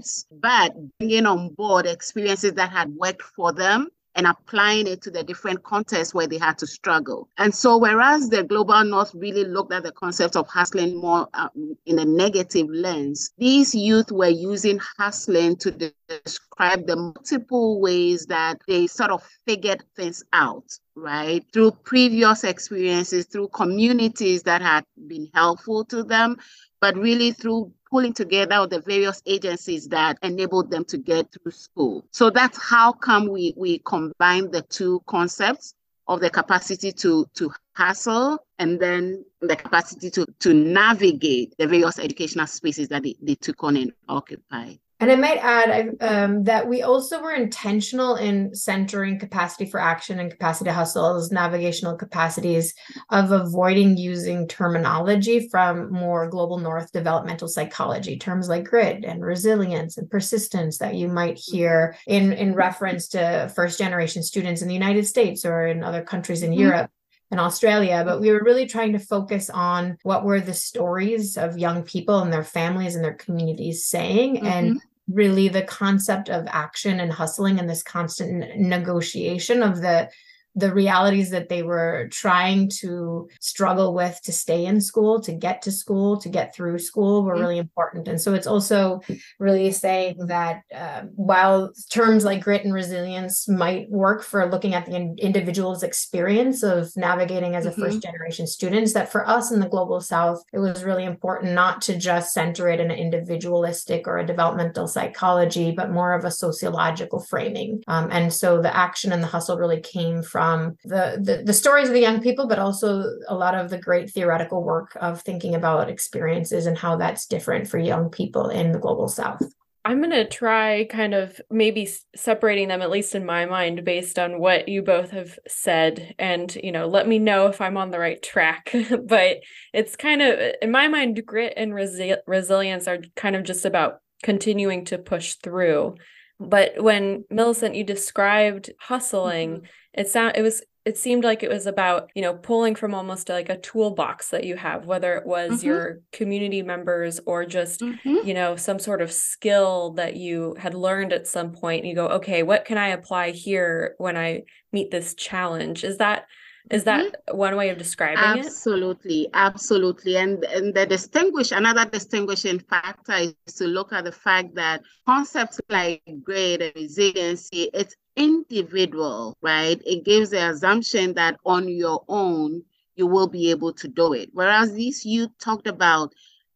hardships 0.00 0.26
but 0.40 0.74
bringing 0.98 1.26
on 1.26 1.50
board 1.54 1.86
experiences 1.86 2.54
that 2.54 2.70
had 2.70 2.94
worked 2.94 3.22
for 3.22 3.52
them 3.52 3.88
and 4.16 4.26
applying 4.26 4.88
it 4.88 5.00
to 5.00 5.10
the 5.10 5.22
different 5.22 5.62
contexts 5.62 6.12
where 6.12 6.26
they 6.26 6.36
had 6.36 6.58
to 6.58 6.66
struggle. 6.66 7.28
And 7.38 7.54
so, 7.54 7.78
whereas 7.78 8.28
the 8.28 8.42
global 8.42 8.82
north 8.82 9.14
really 9.14 9.44
looked 9.44 9.72
at 9.72 9.84
the 9.84 9.92
concept 9.92 10.34
of 10.34 10.48
hustling 10.48 10.96
more 10.96 11.28
um, 11.34 11.76
in 11.86 12.00
a 12.00 12.04
negative 12.04 12.66
lens, 12.68 13.30
these 13.38 13.72
youth 13.72 14.10
were 14.10 14.26
using 14.26 14.80
hustling 14.98 15.56
to 15.58 15.92
describe 16.08 16.88
the 16.88 16.96
multiple 16.96 17.80
ways 17.80 18.26
that 18.26 18.58
they 18.66 18.88
sort 18.88 19.12
of 19.12 19.22
figured 19.46 19.84
things 19.94 20.24
out 20.32 20.64
right? 20.96 21.44
Through 21.52 21.70
previous 21.84 22.44
experiences, 22.44 23.24
through 23.26 23.48
communities 23.48 24.42
that 24.42 24.60
had 24.60 24.84
been 25.06 25.28
helpful 25.32 25.84
to 25.86 26.04
them, 26.04 26.36
but 26.80 26.94
really 26.96 27.32
through 27.32 27.72
pulling 27.90 28.12
together 28.12 28.66
the 28.66 28.80
various 28.80 29.22
agencies 29.26 29.88
that 29.88 30.18
enabled 30.22 30.70
them 30.70 30.84
to 30.84 30.98
get 30.98 31.26
through 31.32 31.52
school. 31.52 32.04
So 32.12 32.30
that's 32.30 32.58
how 32.62 32.92
come 32.92 33.28
we 33.28 33.54
we 33.56 33.78
combine 33.80 34.50
the 34.50 34.62
two 34.62 35.02
concepts 35.06 35.74
of 36.06 36.20
the 36.20 36.30
capacity 36.30 36.92
to 36.92 37.26
to 37.34 37.50
hustle 37.74 38.38
and 38.58 38.80
then 38.80 39.24
the 39.40 39.56
capacity 39.56 40.10
to 40.10 40.26
to 40.40 40.54
navigate 40.54 41.54
the 41.58 41.66
various 41.66 41.98
educational 41.98 42.46
spaces 42.46 42.88
that 42.88 43.02
they, 43.02 43.16
they 43.22 43.34
took 43.34 43.62
on 43.64 43.76
and 43.76 43.92
occupied. 44.08 44.78
And 45.00 45.10
I 45.10 45.16
might 45.16 45.38
add 45.38 45.96
um, 46.02 46.44
that 46.44 46.68
we 46.68 46.82
also 46.82 47.22
were 47.22 47.32
intentional 47.32 48.16
in 48.16 48.54
centering 48.54 49.18
capacity 49.18 49.64
for 49.64 49.80
action 49.80 50.20
and 50.20 50.30
capacity 50.30 50.68
to 50.68 50.74
hustle 50.74 51.16
as 51.16 51.32
navigational 51.32 51.96
capacities 51.96 52.74
of 53.08 53.32
avoiding 53.32 53.96
using 53.96 54.46
terminology 54.46 55.48
from 55.48 55.90
more 55.90 56.28
global 56.28 56.58
north 56.58 56.92
developmental 56.92 57.48
psychology, 57.48 58.18
terms 58.18 58.46
like 58.50 58.64
grit 58.64 59.02
and 59.06 59.24
resilience 59.24 59.96
and 59.96 60.10
persistence 60.10 60.76
that 60.78 60.94
you 60.94 61.08
might 61.08 61.38
hear 61.38 61.96
in, 62.06 62.34
in 62.34 62.54
reference 62.54 63.08
to 63.08 63.50
first 63.54 63.78
generation 63.78 64.22
students 64.22 64.60
in 64.60 64.68
the 64.68 64.74
United 64.74 65.06
States 65.06 65.46
or 65.46 65.66
in 65.66 65.82
other 65.82 66.02
countries 66.02 66.42
in 66.42 66.50
mm-hmm. 66.50 66.60
Europe 66.60 66.90
in 67.30 67.38
Australia, 67.38 68.02
but 68.04 68.20
we 68.20 68.32
were 68.32 68.42
really 68.42 68.66
trying 68.66 68.92
to 68.92 68.98
focus 68.98 69.48
on 69.50 69.96
what 70.02 70.24
were 70.24 70.40
the 70.40 70.52
stories 70.52 71.36
of 71.36 71.56
young 71.56 71.84
people 71.84 72.18
and 72.18 72.32
their 72.32 72.42
families 72.42 72.96
and 72.96 73.04
their 73.04 73.14
communities 73.14 73.86
saying 73.86 74.36
mm-hmm. 74.36 74.46
and 74.46 74.80
really 75.12 75.48
the 75.48 75.62
concept 75.62 76.28
of 76.28 76.46
action 76.48 77.00
and 77.00 77.12
hustling 77.12 77.58
and 77.58 77.68
this 77.68 77.82
constant 77.82 78.58
negotiation 78.58 79.62
of 79.62 79.80
the 79.80 80.08
the 80.54 80.72
realities 80.72 81.30
that 81.30 81.48
they 81.48 81.62
were 81.62 82.08
trying 82.10 82.68
to 82.80 83.28
struggle 83.40 83.94
with 83.94 84.20
to 84.24 84.32
stay 84.32 84.66
in 84.66 84.80
school, 84.80 85.20
to 85.20 85.32
get 85.32 85.62
to 85.62 85.70
school, 85.70 86.18
to 86.20 86.28
get 86.28 86.54
through 86.54 86.78
school 86.78 87.22
were 87.22 87.34
mm-hmm. 87.34 87.42
really 87.42 87.58
important. 87.58 88.08
And 88.08 88.20
so 88.20 88.34
it's 88.34 88.46
also 88.46 89.00
really 89.38 89.70
saying 89.70 90.16
that 90.26 90.62
uh, 90.74 91.02
while 91.14 91.72
terms 91.90 92.24
like 92.24 92.42
grit 92.42 92.64
and 92.64 92.74
resilience 92.74 93.48
might 93.48 93.88
work 93.90 94.22
for 94.22 94.50
looking 94.50 94.74
at 94.74 94.86
the 94.86 94.96
in- 94.96 95.16
individual's 95.18 95.82
experience 95.84 96.62
of 96.64 96.90
navigating 96.96 97.54
as 97.54 97.66
a 97.66 97.70
mm-hmm. 97.70 97.82
first 97.82 98.02
generation 98.02 98.46
students, 98.46 98.92
that 98.92 99.12
for 99.12 99.28
us 99.28 99.52
in 99.52 99.60
the 99.60 99.68
global 99.68 100.00
south, 100.00 100.42
it 100.52 100.58
was 100.58 100.82
really 100.82 101.04
important 101.04 101.52
not 101.54 101.80
to 101.82 101.96
just 101.96 102.32
center 102.32 102.68
it 102.68 102.80
in 102.80 102.90
an 102.90 102.98
individualistic 102.98 104.08
or 104.08 104.18
a 104.18 104.26
developmental 104.26 104.88
psychology, 104.88 105.70
but 105.70 105.92
more 105.92 106.12
of 106.12 106.24
a 106.24 106.30
sociological 106.30 107.20
framing. 107.20 107.82
Um, 107.86 108.08
and 108.10 108.32
so 108.32 108.60
the 108.60 108.76
action 108.76 109.12
and 109.12 109.22
the 109.22 109.28
hustle 109.28 109.56
really 109.56 109.80
came 109.80 110.22
from 110.22 110.49
from 110.50 110.76
the, 110.84 111.18
the, 111.22 111.42
the 111.44 111.52
stories 111.52 111.88
of 111.88 111.94
the 111.94 112.00
young 112.00 112.20
people, 112.20 112.48
but 112.48 112.58
also 112.58 113.04
a 113.28 113.34
lot 113.34 113.54
of 113.54 113.70
the 113.70 113.78
great 113.78 114.10
theoretical 114.10 114.62
work 114.62 114.96
of 115.00 115.22
thinking 115.22 115.54
about 115.54 115.88
experiences 115.88 116.66
and 116.66 116.76
how 116.76 116.96
that's 116.96 117.26
different 117.26 117.68
for 117.68 117.78
young 117.78 118.10
people 118.10 118.48
in 118.48 118.72
the 118.72 118.78
global 118.78 119.08
south. 119.08 119.42
I'm 119.82 119.98
going 119.98 120.10
to 120.10 120.28
try 120.28 120.84
kind 120.90 121.14
of 121.14 121.40
maybe 121.50 121.88
separating 122.14 122.68
them, 122.68 122.82
at 122.82 122.90
least 122.90 123.14
in 123.14 123.24
my 123.24 123.46
mind, 123.46 123.82
based 123.84 124.18
on 124.18 124.38
what 124.38 124.68
you 124.68 124.82
both 124.82 125.10
have 125.12 125.38
said. 125.48 126.14
And, 126.18 126.54
you 126.62 126.70
know, 126.70 126.86
let 126.86 127.08
me 127.08 127.18
know 127.18 127.46
if 127.46 127.62
I'm 127.62 127.78
on 127.78 127.90
the 127.90 127.98
right 127.98 128.22
track. 128.22 128.74
but 129.06 129.38
it's 129.72 129.96
kind 129.96 130.20
of, 130.20 130.38
in 130.60 130.70
my 130.70 130.88
mind, 130.88 131.24
grit 131.24 131.54
and 131.56 131.72
resi- 131.72 132.18
resilience 132.26 132.88
are 132.88 132.98
kind 133.16 133.36
of 133.36 133.44
just 133.44 133.64
about 133.64 134.00
continuing 134.22 134.84
to 134.86 134.98
push 134.98 135.34
through. 135.36 135.94
But 136.38 136.82
when 136.82 137.24
Millicent, 137.30 137.74
you 137.74 137.84
described 137.84 138.70
hustling, 138.80 139.50
mm-hmm 139.50 139.66
it 139.94 140.08
sound 140.08 140.36
it 140.36 140.42
was 140.42 140.62
it 140.86 140.96
seemed 140.96 141.24
like 141.24 141.42
it 141.42 141.50
was 141.50 141.66
about 141.66 142.10
you 142.14 142.22
know 142.22 142.34
pulling 142.34 142.74
from 142.74 142.94
almost 142.94 143.28
like 143.28 143.48
a 143.48 143.58
toolbox 143.58 144.30
that 144.30 144.44
you 144.44 144.56
have 144.56 144.86
whether 144.86 145.16
it 145.16 145.26
was 145.26 145.58
mm-hmm. 145.58 145.66
your 145.66 146.00
community 146.12 146.62
members 146.62 147.20
or 147.26 147.44
just 147.44 147.80
mm-hmm. 147.80 148.26
you 148.26 148.34
know 148.34 148.56
some 148.56 148.78
sort 148.78 149.02
of 149.02 149.12
skill 149.12 149.92
that 149.92 150.16
you 150.16 150.56
had 150.58 150.74
learned 150.74 151.12
at 151.12 151.26
some 151.26 151.52
point 151.52 151.80
and 151.80 151.88
you 151.88 151.94
go 151.94 152.08
okay 152.08 152.42
what 152.42 152.64
can 152.64 152.78
i 152.78 152.88
apply 152.88 153.30
here 153.30 153.94
when 153.98 154.16
i 154.16 154.42
meet 154.72 154.90
this 154.90 155.14
challenge 155.14 155.84
is 155.84 155.98
that 155.98 156.24
is 156.70 156.84
that 156.84 157.06
mm-hmm. 157.06 157.36
one 157.36 157.56
way 157.56 157.70
of 157.70 157.78
describing 157.78 158.18
absolutely, 158.18 159.22
it? 159.22 159.30
Absolutely, 159.32 160.14
absolutely. 160.14 160.16
And, 160.16 160.44
and 160.44 160.74
the 160.74 160.86
distinguish 160.86 161.52
another 161.52 161.84
distinguishing 161.84 162.58
factor 162.58 163.14
is 163.14 163.54
to 163.54 163.66
look 163.66 163.92
at 163.92 164.04
the 164.04 164.12
fact 164.12 164.54
that 164.56 164.82
concepts 165.06 165.60
like 165.68 166.02
grade 166.22 166.62
and 166.62 166.72
resiliency, 166.74 167.70
it's 167.72 167.96
individual, 168.16 169.36
right? 169.40 169.80
It 169.86 170.04
gives 170.04 170.30
the 170.30 170.50
assumption 170.50 171.14
that 171.14 171.38
on 171.44 171.68
your 171.68 172.04
own, 172.08 172.62
you 172.96 173.06
will 173.06 173.28
be 173.28 173.50
able 173.50 173.72
to 173.72 173.88
do 173.88 174.12
it. 174.12 174.30
Whereas 174.32 174.72
these 174.74 175.06
you 175.06 175.28
talked 175.40 175.66
about 175.66 176.12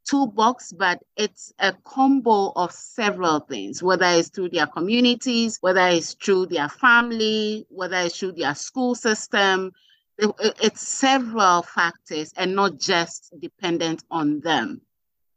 toolbox, 0.07 0.73
but 0.73 1.03
it's 1.17 1.53
a 1.59 1.73
combo 1.85 2.53
of 2.55 2.71
several 2.73 3.41
things, 3.41 3.83
whether 3.83 4.07
it's 4.07 4.29
through 4.29 4.51
their 4.51 4.67
communities, 4.67 5.59
whether 5.61 5.87
it's 5.89 6.15
through 6.15 6.47
their 6.47 6.69
family, 6.69 7.67
whether 7.71 7.97
it's 7.97 8.19
through 8.19 8.33
their 8.33 8.55
school 8.55 8.95
system. 8.95 9.73
It's 10.19 10.87
several 10.87 11.63
factors 11.63 12.33
and 12.37 12.55
not 12.55 12.79
just 12.79 13.35
dependent 13.41 14.05
on 14.11 14.41
them. 14.41 14.81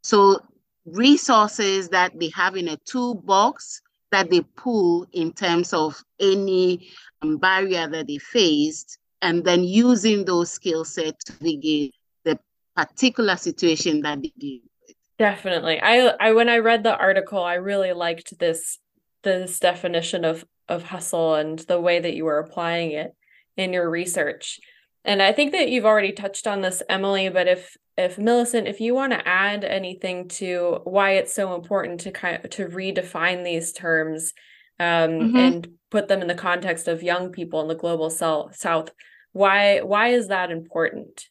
So 0.03 0.39
resources 0.85 1.89
that 1.89 2.17
they 2.19 2.29
have 2.29 2.55
in 2.55 2.67
a 2.69 2.77
toolbox 2.85 3.81
that 4.11 4.29
they 4.29 4.41
pull 4.55 5.05
in 5.11 5.33
terms 5.33 5.73
of 5.73 6.01
any 6.19 6.87
um, 7.21 7.37
barrier 7.37 7.87
that 7.87 8.07
they 8.07 8.17
faced, 8.17 8.97
and 9.21 9.43
then 9.43 9.63
using 9.63 10.23
those 10.23 10.51
skill 10.51 10.85
sets 10.85 11.25
to 11.25 11.33
navigate 11.41 11.93
the 12.23 12.39
particular 12.75 13.35
situation 13.35 14.01
that 14.01 14.21
they 14.21 14.31
deal 14.37 14.61
with. 14.87 14.95
Definitely. 15.17 15.81
I, 15.81 16.13
I 16.19 16.31
when 16.33 16.47
I 16.47 16.59
read 16.59 16.83
the 16.83 16.95
article, 16.95 17.43
I 17.43 17.55
really 17.55 17.91
liked 17.93 18.37
this 18.39 18.79
this 19.23 19.59
definition 19.59 20.23
of 20.23 20.45
of 20.69 20.83
hustle 20.83 21.35
and 21.35 21.59
the 21.59 21.81
way 21.81 21.99
that 21.99 22.13
you 22.13 22.25
were 22.25 22.39
applying 22.39 22.91
it 22.91 23.16
in 23.57 23.73
your 23.73 23.89
research. 23.89 24.59
And 25.03 25.21
I 25.21 25.31
think 25.31 25.51
that 25.53 25.69
you've 25.69 25.85
already 25.85 26.11
touched 26.11 26.47
on 26.47 26.61
this, 26.61 26.83
Emily, 26.89 27.29
but 27.29 27.47
if 27.47 27.77
if 27.97 28.19
Millicent, 28.19 28.67
if 28.67 28.79
you 28.79 28.93
want 28.93 29.11
to 29.13 29.27
add 29.27 29.63
anything 29.63 30.27
to 30.27 30.81
why 30.83 31.13
it's 31.13 31.33
so 31.33 31.55
important 31.55 32.01
to 32.01 32.11
kind 32.11 32.43
of 32.43 32.51
to 32.51 32.67
redefine 32.67 33.43
these 33.43 33.71
terms 33.71 34.33
um, 34.79 35.09
mm-hmm. 35.09 35.35
and 35.35 35.67
put 35.89 36.07
them 36.07 36.21
in 36.21 36.27
the 36.27 36.35
context 36.35 36.87
of 36.87 37.01
young 37.01 37.31
people 37.31 37.61
in 37.61 37.67
the 37.67 37.75
global 37.75 38.09
south, 38.09 38.91
why 39.31 39.79
why 39.81 40.09
is 40.09 40.27
that 40.27 40.51
important? 40.51 41.25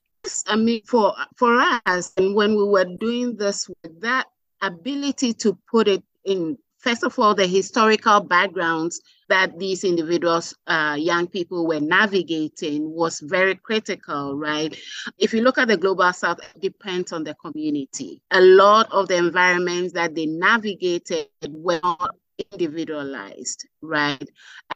I 0.47 0.57
mean, 0.57 0.83
for 0.87 1.15
for 1.37 1.61
us, 1.87 2.13
and 2.17 2.35
when 2.35 2.57
we 2.57 2.65
were 2.65 2.87
doing 2.99 3.37
this, 3.37 3.71
that 4.01 4.27
ability 4.61 5.35
to 5.35 5.57
put 5.71 5.87
it 5.87 6.03
in 6.25 6.59
first 6.87 7.03
of 7.03 7.19
all, 7.19 7.35
the 7.35 7.49
historical 7.49 8.21
backgrounds 8.21 9.01
that 9.29 9.59
these 9.59 9.83
individuals, 9.83 10.55
uh, 10.69 10.97
young 10.97 11.27
people 11.27 11.67
were 11.67 11.81
navigating 11.81 12.89
was 12.93 13.19
very 13.19 13.57
critical, 13.57 14.37
right? 14.37 14.79
If 15.19 15.35
you 15.35 15.43
look 15.43 15.59
at 15.59 15.67
the 15.67 15.77
global 15.77 16.13
south, 16.13 16.39
it 16.39 16.61
depends 16.61 17.13
on 17.13 17.25
the 17.25 17.35
community. 17.35 18.23
A 18.31 18.41
lot 18.41 18.87
of 18.93 19.09
the 19.09 19.17
environments 19.17 19.95
that 19.95 20.15
they 20.15 20.27
navigated 20.27 21.27
were 21.49 21.81
not 21.83 22.15
individualized, 22.53 23.67
right? 23.83 24.29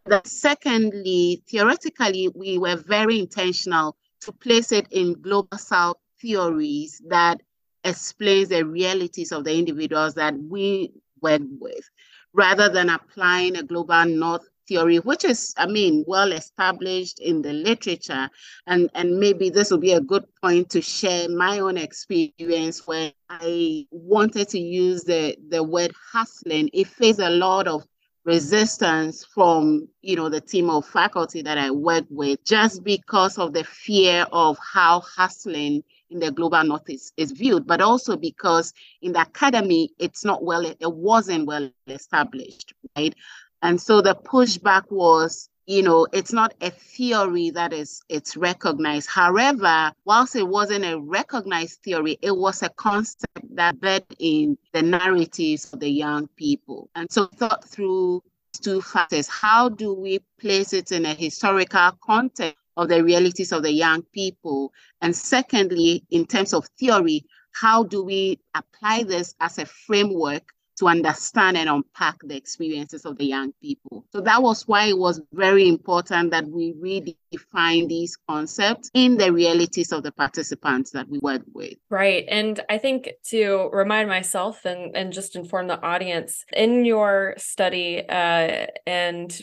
And 0.04 0.20
secondly, 0.26 1.44
theoretically, 1.48 2.28
we 2.34 2.58
were 2.58 2.76
very 2.76 3.20
intentional 3.20 3.96
to 4.22 4.32
place 4.32 4.72
it 4.72 4.88
in 4.90 5.12
global 5.22 5.58
south 5.58 5.98
theories 6.20 7.00
that 7.08 7.40
explains 7.84 8.48
the 8.48 8.64
realities 8.64 9.30
of 9.30 9.44
the 9.44 9.56
individuals 9.56 10.14
that 10.14 10.34
we 10.36 10.90
worked 11.22 11.44
with, 11.60 11.88
rather 12.32 12.68
than 12.68 12.88
applying 12.88 13.56
a 13.56 13.62
global 13.62 14.04
north 14.04 14.48
theory, 14.66 14.98
which 14.98 15.24
is, 15.24 15.52
I 15.56 15.66
mean, 15.66 16.04
well 16.06 16.32
established 16.32 17.18
in 17.18 17.42
the 17.42 17.52
literature. 17.52 18.30
And, 18.66 18.88
and 18.94 19.18
maybe 19.18 19.50
this 19.50 19.70
will 19.70 19.78
be 19.78 19.92
a 19.92 20.00
good 20.00 20.24
point 20.42 20.70
to 20.70 20.80
share 20.80 21.28
my 21.28 21.58
own 21.58 21.76
experience 21.76 22.86
where 22.86 23.12
I 23.28 23.86
wanted 23.90 24.48
to 24.50 24.60
use 24.60 25.02
the, 25.04 25.36
the 25.48 25.62
word 25.62 25.92
hustling. 26.12 26.70
It 26.72 26.86
faced 26.86 27.18
a 27.18 27.30
lot 27.30 27.66
of 27.66 27.84
resistance 28.24 29.24
from 29.24 29.88
you 30.02 30.14
know 30.14 30.28
the 30.28 30.42
team 30.42 30.68
of 30.68 30.86
faculty 30.86 31.40
that 31.40 31.56
I 31.56 31.70
work 31.70 32.04
with 32.10 32.44
just 32.44 32.84
because 32.84 33.38
of 33.38 33.54
the 33.54 33.64
fear 33.64 34.26
of 34.30 34.58
how 34.58 35.00
hustling 35.00 35.82
in 36.10 36.20
the 36.20 36.30
global 36.30 36.62
north 36.64 36.88
is, 36.88 37.12
is 37.16 37.32
viewed, 37.32 37.66
but 37.66 37.80
also 37.80 38.16
because 38.16 38.72
in 39.02 39.12
the 39.12 39.20
academy 39.20 39.90
it's 39.98 40.24
not 40.24 40.44
well 40.44 40.64
it 40.64 40.76
wasn't 40.82 41.46
well 41.46 41.70
established, 41.86 42.74
right? 42.96 43.14
And 43.62 43.80
so 43.80 44.00
the 44.00 44.14
pushback 44.14 44.90
was 44.90 45.48
you 45.66 45.82
know 45.82 46.06
it's 46.12 46.32
not 46.32 46.52
a 46.60 46.70
theory 46.70 47.50
that 47.50 47.72
is 47.72 48.02
it's 48.08 48.36
recognized 48.36 49.08
however 49.08 49.92
whilst 50.04 50.34
it 50.34 50.48
wasn't 50.48 50.84
a 50.84 50.98
recognized 50.98 51.80
theory 51.84 52.18
it 52.22 52.36
was 52.36 52.62
a 52.62 52.68
concept 52.70 53.54
that 53.54 53.80
bed 53.80 54.04
in 54.18 54.58
the 54.72 54.82
narratives 54.82 55.72
of 55.72 55.78
the 55.78 55.88
young 55.88 56.26
people 56.36 56.88
and 56.96 57.08
so 57.12 57.26
thought 57.26 57.64
through 57.68 58.20
two 58.60 58.80
factors 58.80 59.28
how 59.28 59.68
do 59.68 59.94
we 59.94 60.18
place 60.40 60.72
it 60.72 60.90
in 60.90 61.06
a 61.06 61.14
historical 61.14 61.92
context 62.02 62.59
of 62.76 62.88
the 62.88 63.02
realities 63.02 63.52
of 63.52 63.62
the 63.62 63.72
young 63.72 64.02
people 64.12 64.72
and 65.02 65.14
secondly 65.14 66.04
in 66.10 66.26
terms 66.26 66.52
of 66.52 66.66
theory 66.78 67.24
how 67.52 67.82
do 67.82 68.02
we 68.04 68.38
apply 68.54 69.02
this 69.02 69.34
as 69.40 69.58
a 69.58 69.66
framework 69.66 70.52
to 70.80 70.88
understand 70.88 71.58
and 71.58 71.68
unpack 71.68 72.16
the 72.22 72.34
experiences 72.34 73.04
of 73.04 73.18
the 73.18 73.26
young 73.26 73.52
people. 73.60 74.06
So 74.12 74.22
that 74.22 74.42
was 74.42 74.66
why 74.66 74.86
it 74.86 74.96
was 74.96 75.20
very 75.30 75.68
important 75.68 76.30
that 76.30 76.48
we 76.48 76.72
redefine 76.72 77.86
these 77.86 78.16
concepts 78.26 78.90
in 78.94 79.18
the 79.18 79.30
realities 79.30 79.92
of 79.92 80.02
the 80.02 80.10
participants 80.10 80.90
that 80.92 81.06
we 81.06 81.18
work 81.18 81.42
with. 81.52 81.74
Right. 81.90 82.24
And 82.28 82.58
I 82.70 82.78
think 82.78 83.10
to 83.28 83.68
remind 83.74 84.08
myself 84.08 84.64
and, 84.64 84.96
and 84.96 85.12
just 85.12 85.36
inform 85.36 85.66
the 85.66 85.80
audience 85.82 86.46
in 86.50 86.86
your 86.86 87.34
study, 87.36 88.02
uh, 88.08 88.66
and 88.86 89.38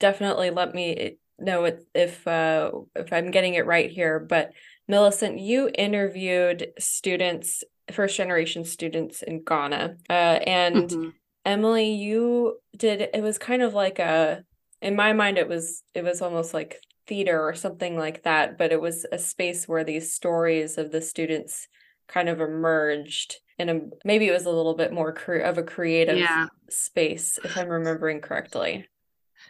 definitely 0.00 0.50
let 0.50 0.74
me 0.74 1.18
know 1.38 1.70
if 1.94 2.26
uh, 2.26 2.70
if 2.94 3.12
I'm 3.12 3.30
getting 3.30 3.54
it 3.54 3.66
right 3.66 3.90
here, 3.90 4.18
but 4.20 4.52
Millicent, 4.88 5.38
you 5.38 5.70
interviewed 5.74 6.72
students 6.78 7.64
first 7.90 8.16
generation 8.16 8.64
students 8.64 9.22
in 9.22 9.42
Ghana. 9.44 9.96
Uh, 10.08 10.12
and 10.12 10.88
mm-hmm. 10.88 11.08
Emily, 11.44 11.92
you 11.92 12.58
did 12.76 13.00
it 13.00 13.22
was 13.22 13.38
kind 13.38 13.62
of 13.62 13.74
like 13.74 13.98
a 13.98 14.44
in 14.80 14.96
my 14.96 15.12
mind 15.12 15.38
it 15.38 15.48
was 15.48 15.82
it 15.94 16.04
was 16.04 16.22
almost 16.22 16.54
like 16.54 16.78
theater 17.06 17.40
or 17.40 17.54
something 17.54 17.96
like 17.96 18.22
that, 18.24 18.58
but 18.58 18.72
it 18.72 18.80
was 18.80 19.06
a 19.10 19.18
space 19.18 19.66
where 19.66 19.84
these 19.84 20.12
stories 20.12 20.78
of 20.78 20.92
the 20.92 21.00
students 21.00 21.68
kind 22.08 22.28
of 22.28 22.40
emerged 22.40 23.36
in 23.58 23.68
a 23.68 23.80
maybe 24.04 24.26
it 24.28 24.32
was 24.32 24.46
a 24.46 24.50
little 24.50 24.74
bit 24.74 24.92
more 24.92 25.12
cre- 25.12 25.36
of 25.36 25.58
a 25.58 25.62
creative 25.62 26.18
yeah. 26.18 26.46
space 26.68 27.38
if 27.44 27.56
I'm 27.56 27.68
remembering 27.68 28.20
correctly. 28.20 28.86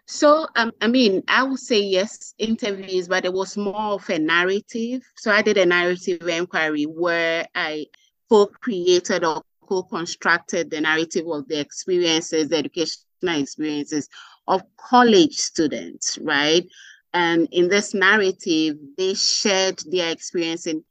So, 0.06 0.46
um, 0.56 0.72
I 0.80 0.88
mean, 0.88 1.22
I 1.28 1.42
would 1.42 1.58
say 1.58 1.80
yes, 1.80 2.34
interviews, 2.38 3.08
but 3.08 3.24
it 3.24 3.32
was 3.32 3.56
more 3.56 3.94
of 3.94 4.08
a 4.10 4.18
narrative. 4.18 5.02
So 5.16 5.30
I 5.30 5.42
did 5.42 5.56
a 5.58 5.66
narrative 5.66 6.26
inquiry 6.28 6.84
where 6.84 7.46
I 7.54 7.86
co-created 8.28 9.24
or 9.24 9.42
co-constructed 9.68 10.70
the 10.70 10.80
narrative 10.80 11.26
of 11.28 11.48
the 11.48 11.60
experiences, 11.60 12.48
the 12.48 12.58
educational 12.58 13.40
experiences 13.40 14.08
of 14.48 14.62
college 14.76 15.34
students, 15.34 16.18
right? 16.18 16.66
And 17.14 17.48
in 17.52 17.68
this 17.68 17.94
narrative, 17.94 18.76
they 18.96 19.14
shared 19.14 19.80
their 19.90 20.10
experience 20.10 20.66
in 20.66 20.84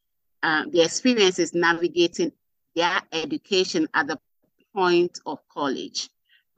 uh, 0.44 0.64
their 0.72 0.86
experiences 0.86 1.54
navigating 1.54 2.32
their 2.76 3.02
education 3.12 3.88
at 3.94 4.08
the 4.08 4.18
point 4.74 5.20
of 5.26 5.40
college, 5.50 6.10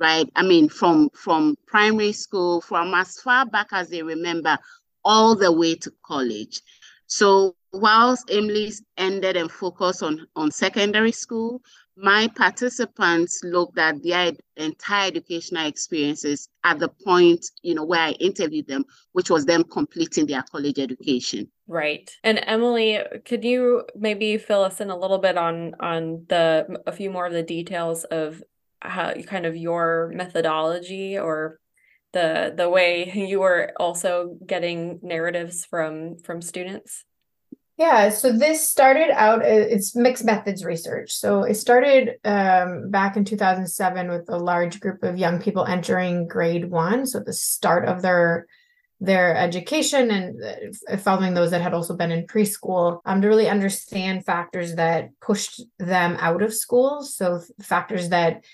right? 0.03 0.29
I 0.35 0.43
mean, 0.43 0.69
from 0.69 1.09
from 1.15 1.55
primary 1.65 2.11
school, 2.11 2.61
from 2.61 2.93
as 2.93 3.19
far 3.21 3.45
back 3.45 3.69
as 3.71 3.89
they 3.89 4.03
remember, 4.03 4.57
all 5.03 5.35
the 5.35 5.51
way 5.51 5.75
to 5.75 5.91
college. 6.05 6.61
So 7.07 7.55
whilst 7.71 8.29
Emily's 8.31 8.81
ended 8.97 9.35
and 9.37 9.51
focused 9.51 10.03
on, 10.03 10.25
on 10.35 10.51
secondary 10.51 11.11
school, 11.11 11.61
my 11.95 12.27
participants 12.35 13.41
looked 13.43 13.77
at 13.77 14.01
their 14.01 14.31
entire 14.57 15.07
educational 15.07 15.67
experiences 15.67 16.49
at 16.63 16.79
the 16.79 16.89
point, 16.89 17.45
you 17.61 17.75
know, 17.75 17.85
where 17.85 17.99
I 17.99 18.11
interviewed 18.13 18.67
them, 18.67 18.83
which 19.11 19.29
was 19.29 19.45
them 19.45 19.63
completing 19.63 20.25
their 20.25 20.43
college 20.51 20.79
education. 20.79 21.51
Right. 21.67 22.09
And 22.23 22.41
Emily, 22.47 22.99
could 23.25 23.43
you 23.43 23.83
maybe 23.95 24.37
fill 24.37 24.63
us 24.63 24.81
in 24.81 24.89
a 24.89 24.97
little 24.97 25.19
bit 25.19 25.37
on 25.37 25.75
on 25.79 26.25
the 26.29 26.81
a 26.87 26.91
few 26.91 27.11
more 27.11 27.27
of 27.27 27.33
the 27.33 27.43
details 27.43 28.05
of 28.05 28.41
how 28.83 29.13
kind 29.27 29.45
of 29.45 29.55
your 29.55 30.11
methodology 30.13 31.17
or 31.17 31.59
the 32.11 32.53
the 32.55 32.69
way 32.69 33.11
you 33.29 33.39
were 33.39 33.71
also 33.77 34.37
getting 34.45 34.99
narratives 35.01 35.65
from 35.65 36.17
from 36.17 36.41
students? 36.41 37.05
Yeah 37.77 38.09
so 38.09 38.31
this 38.31 38.69
started 38.69 39.09
out 39.11 39.41
uh, 39.41 39.45
it's 39.45 39.95
mixed 39.95 40.25
methods 40.25 40.63
research. 40.63 41.11
So 41.13 41.43
it 41.43 41.55
started 41.55 42.15
um, 42.23 42.91
back 42.91 43.17
in 43.17 43.25
2007 43.25 44.09
with 44.09 44.29
a 44.29 44.37
large 44.37 44.79
group 44.79 45.03
of 45.03 45.17
young 45.17 45.41
people 45.41 45.65
entering 45.65 46.27
grade 46.27 46.69
one 46.69 47.05
so 47.07 47.19
the 47.19 47.33
start 47.33 47.85
of 47.85 48.01
their 48.01 48.45
their 49.03 49.35
education 49.35 50.11
and 50.11 50.41
uh, 50.89 50.95
following 50.97 51.33
those 51.33 51.51
that 51.51 51.61
had 51.61 51.73
also 51.73 51.93
been 51.95 52.11
in 52.11 52.25
preschool 52.25 53.01
um, 53.05 53.21
to 53.21 53.27
really 53.27 53.49
understand 53.49 54.25
factors 54.25 54.75
that 54.75 55.09
pushed 55.19 55.61
them 55.77 56.15
out 56.21 56.41
of 56.41 56.53
school. 56.53 57.03
So 57.03 57.41
factors 57.61 58.09
that 58.09 58.45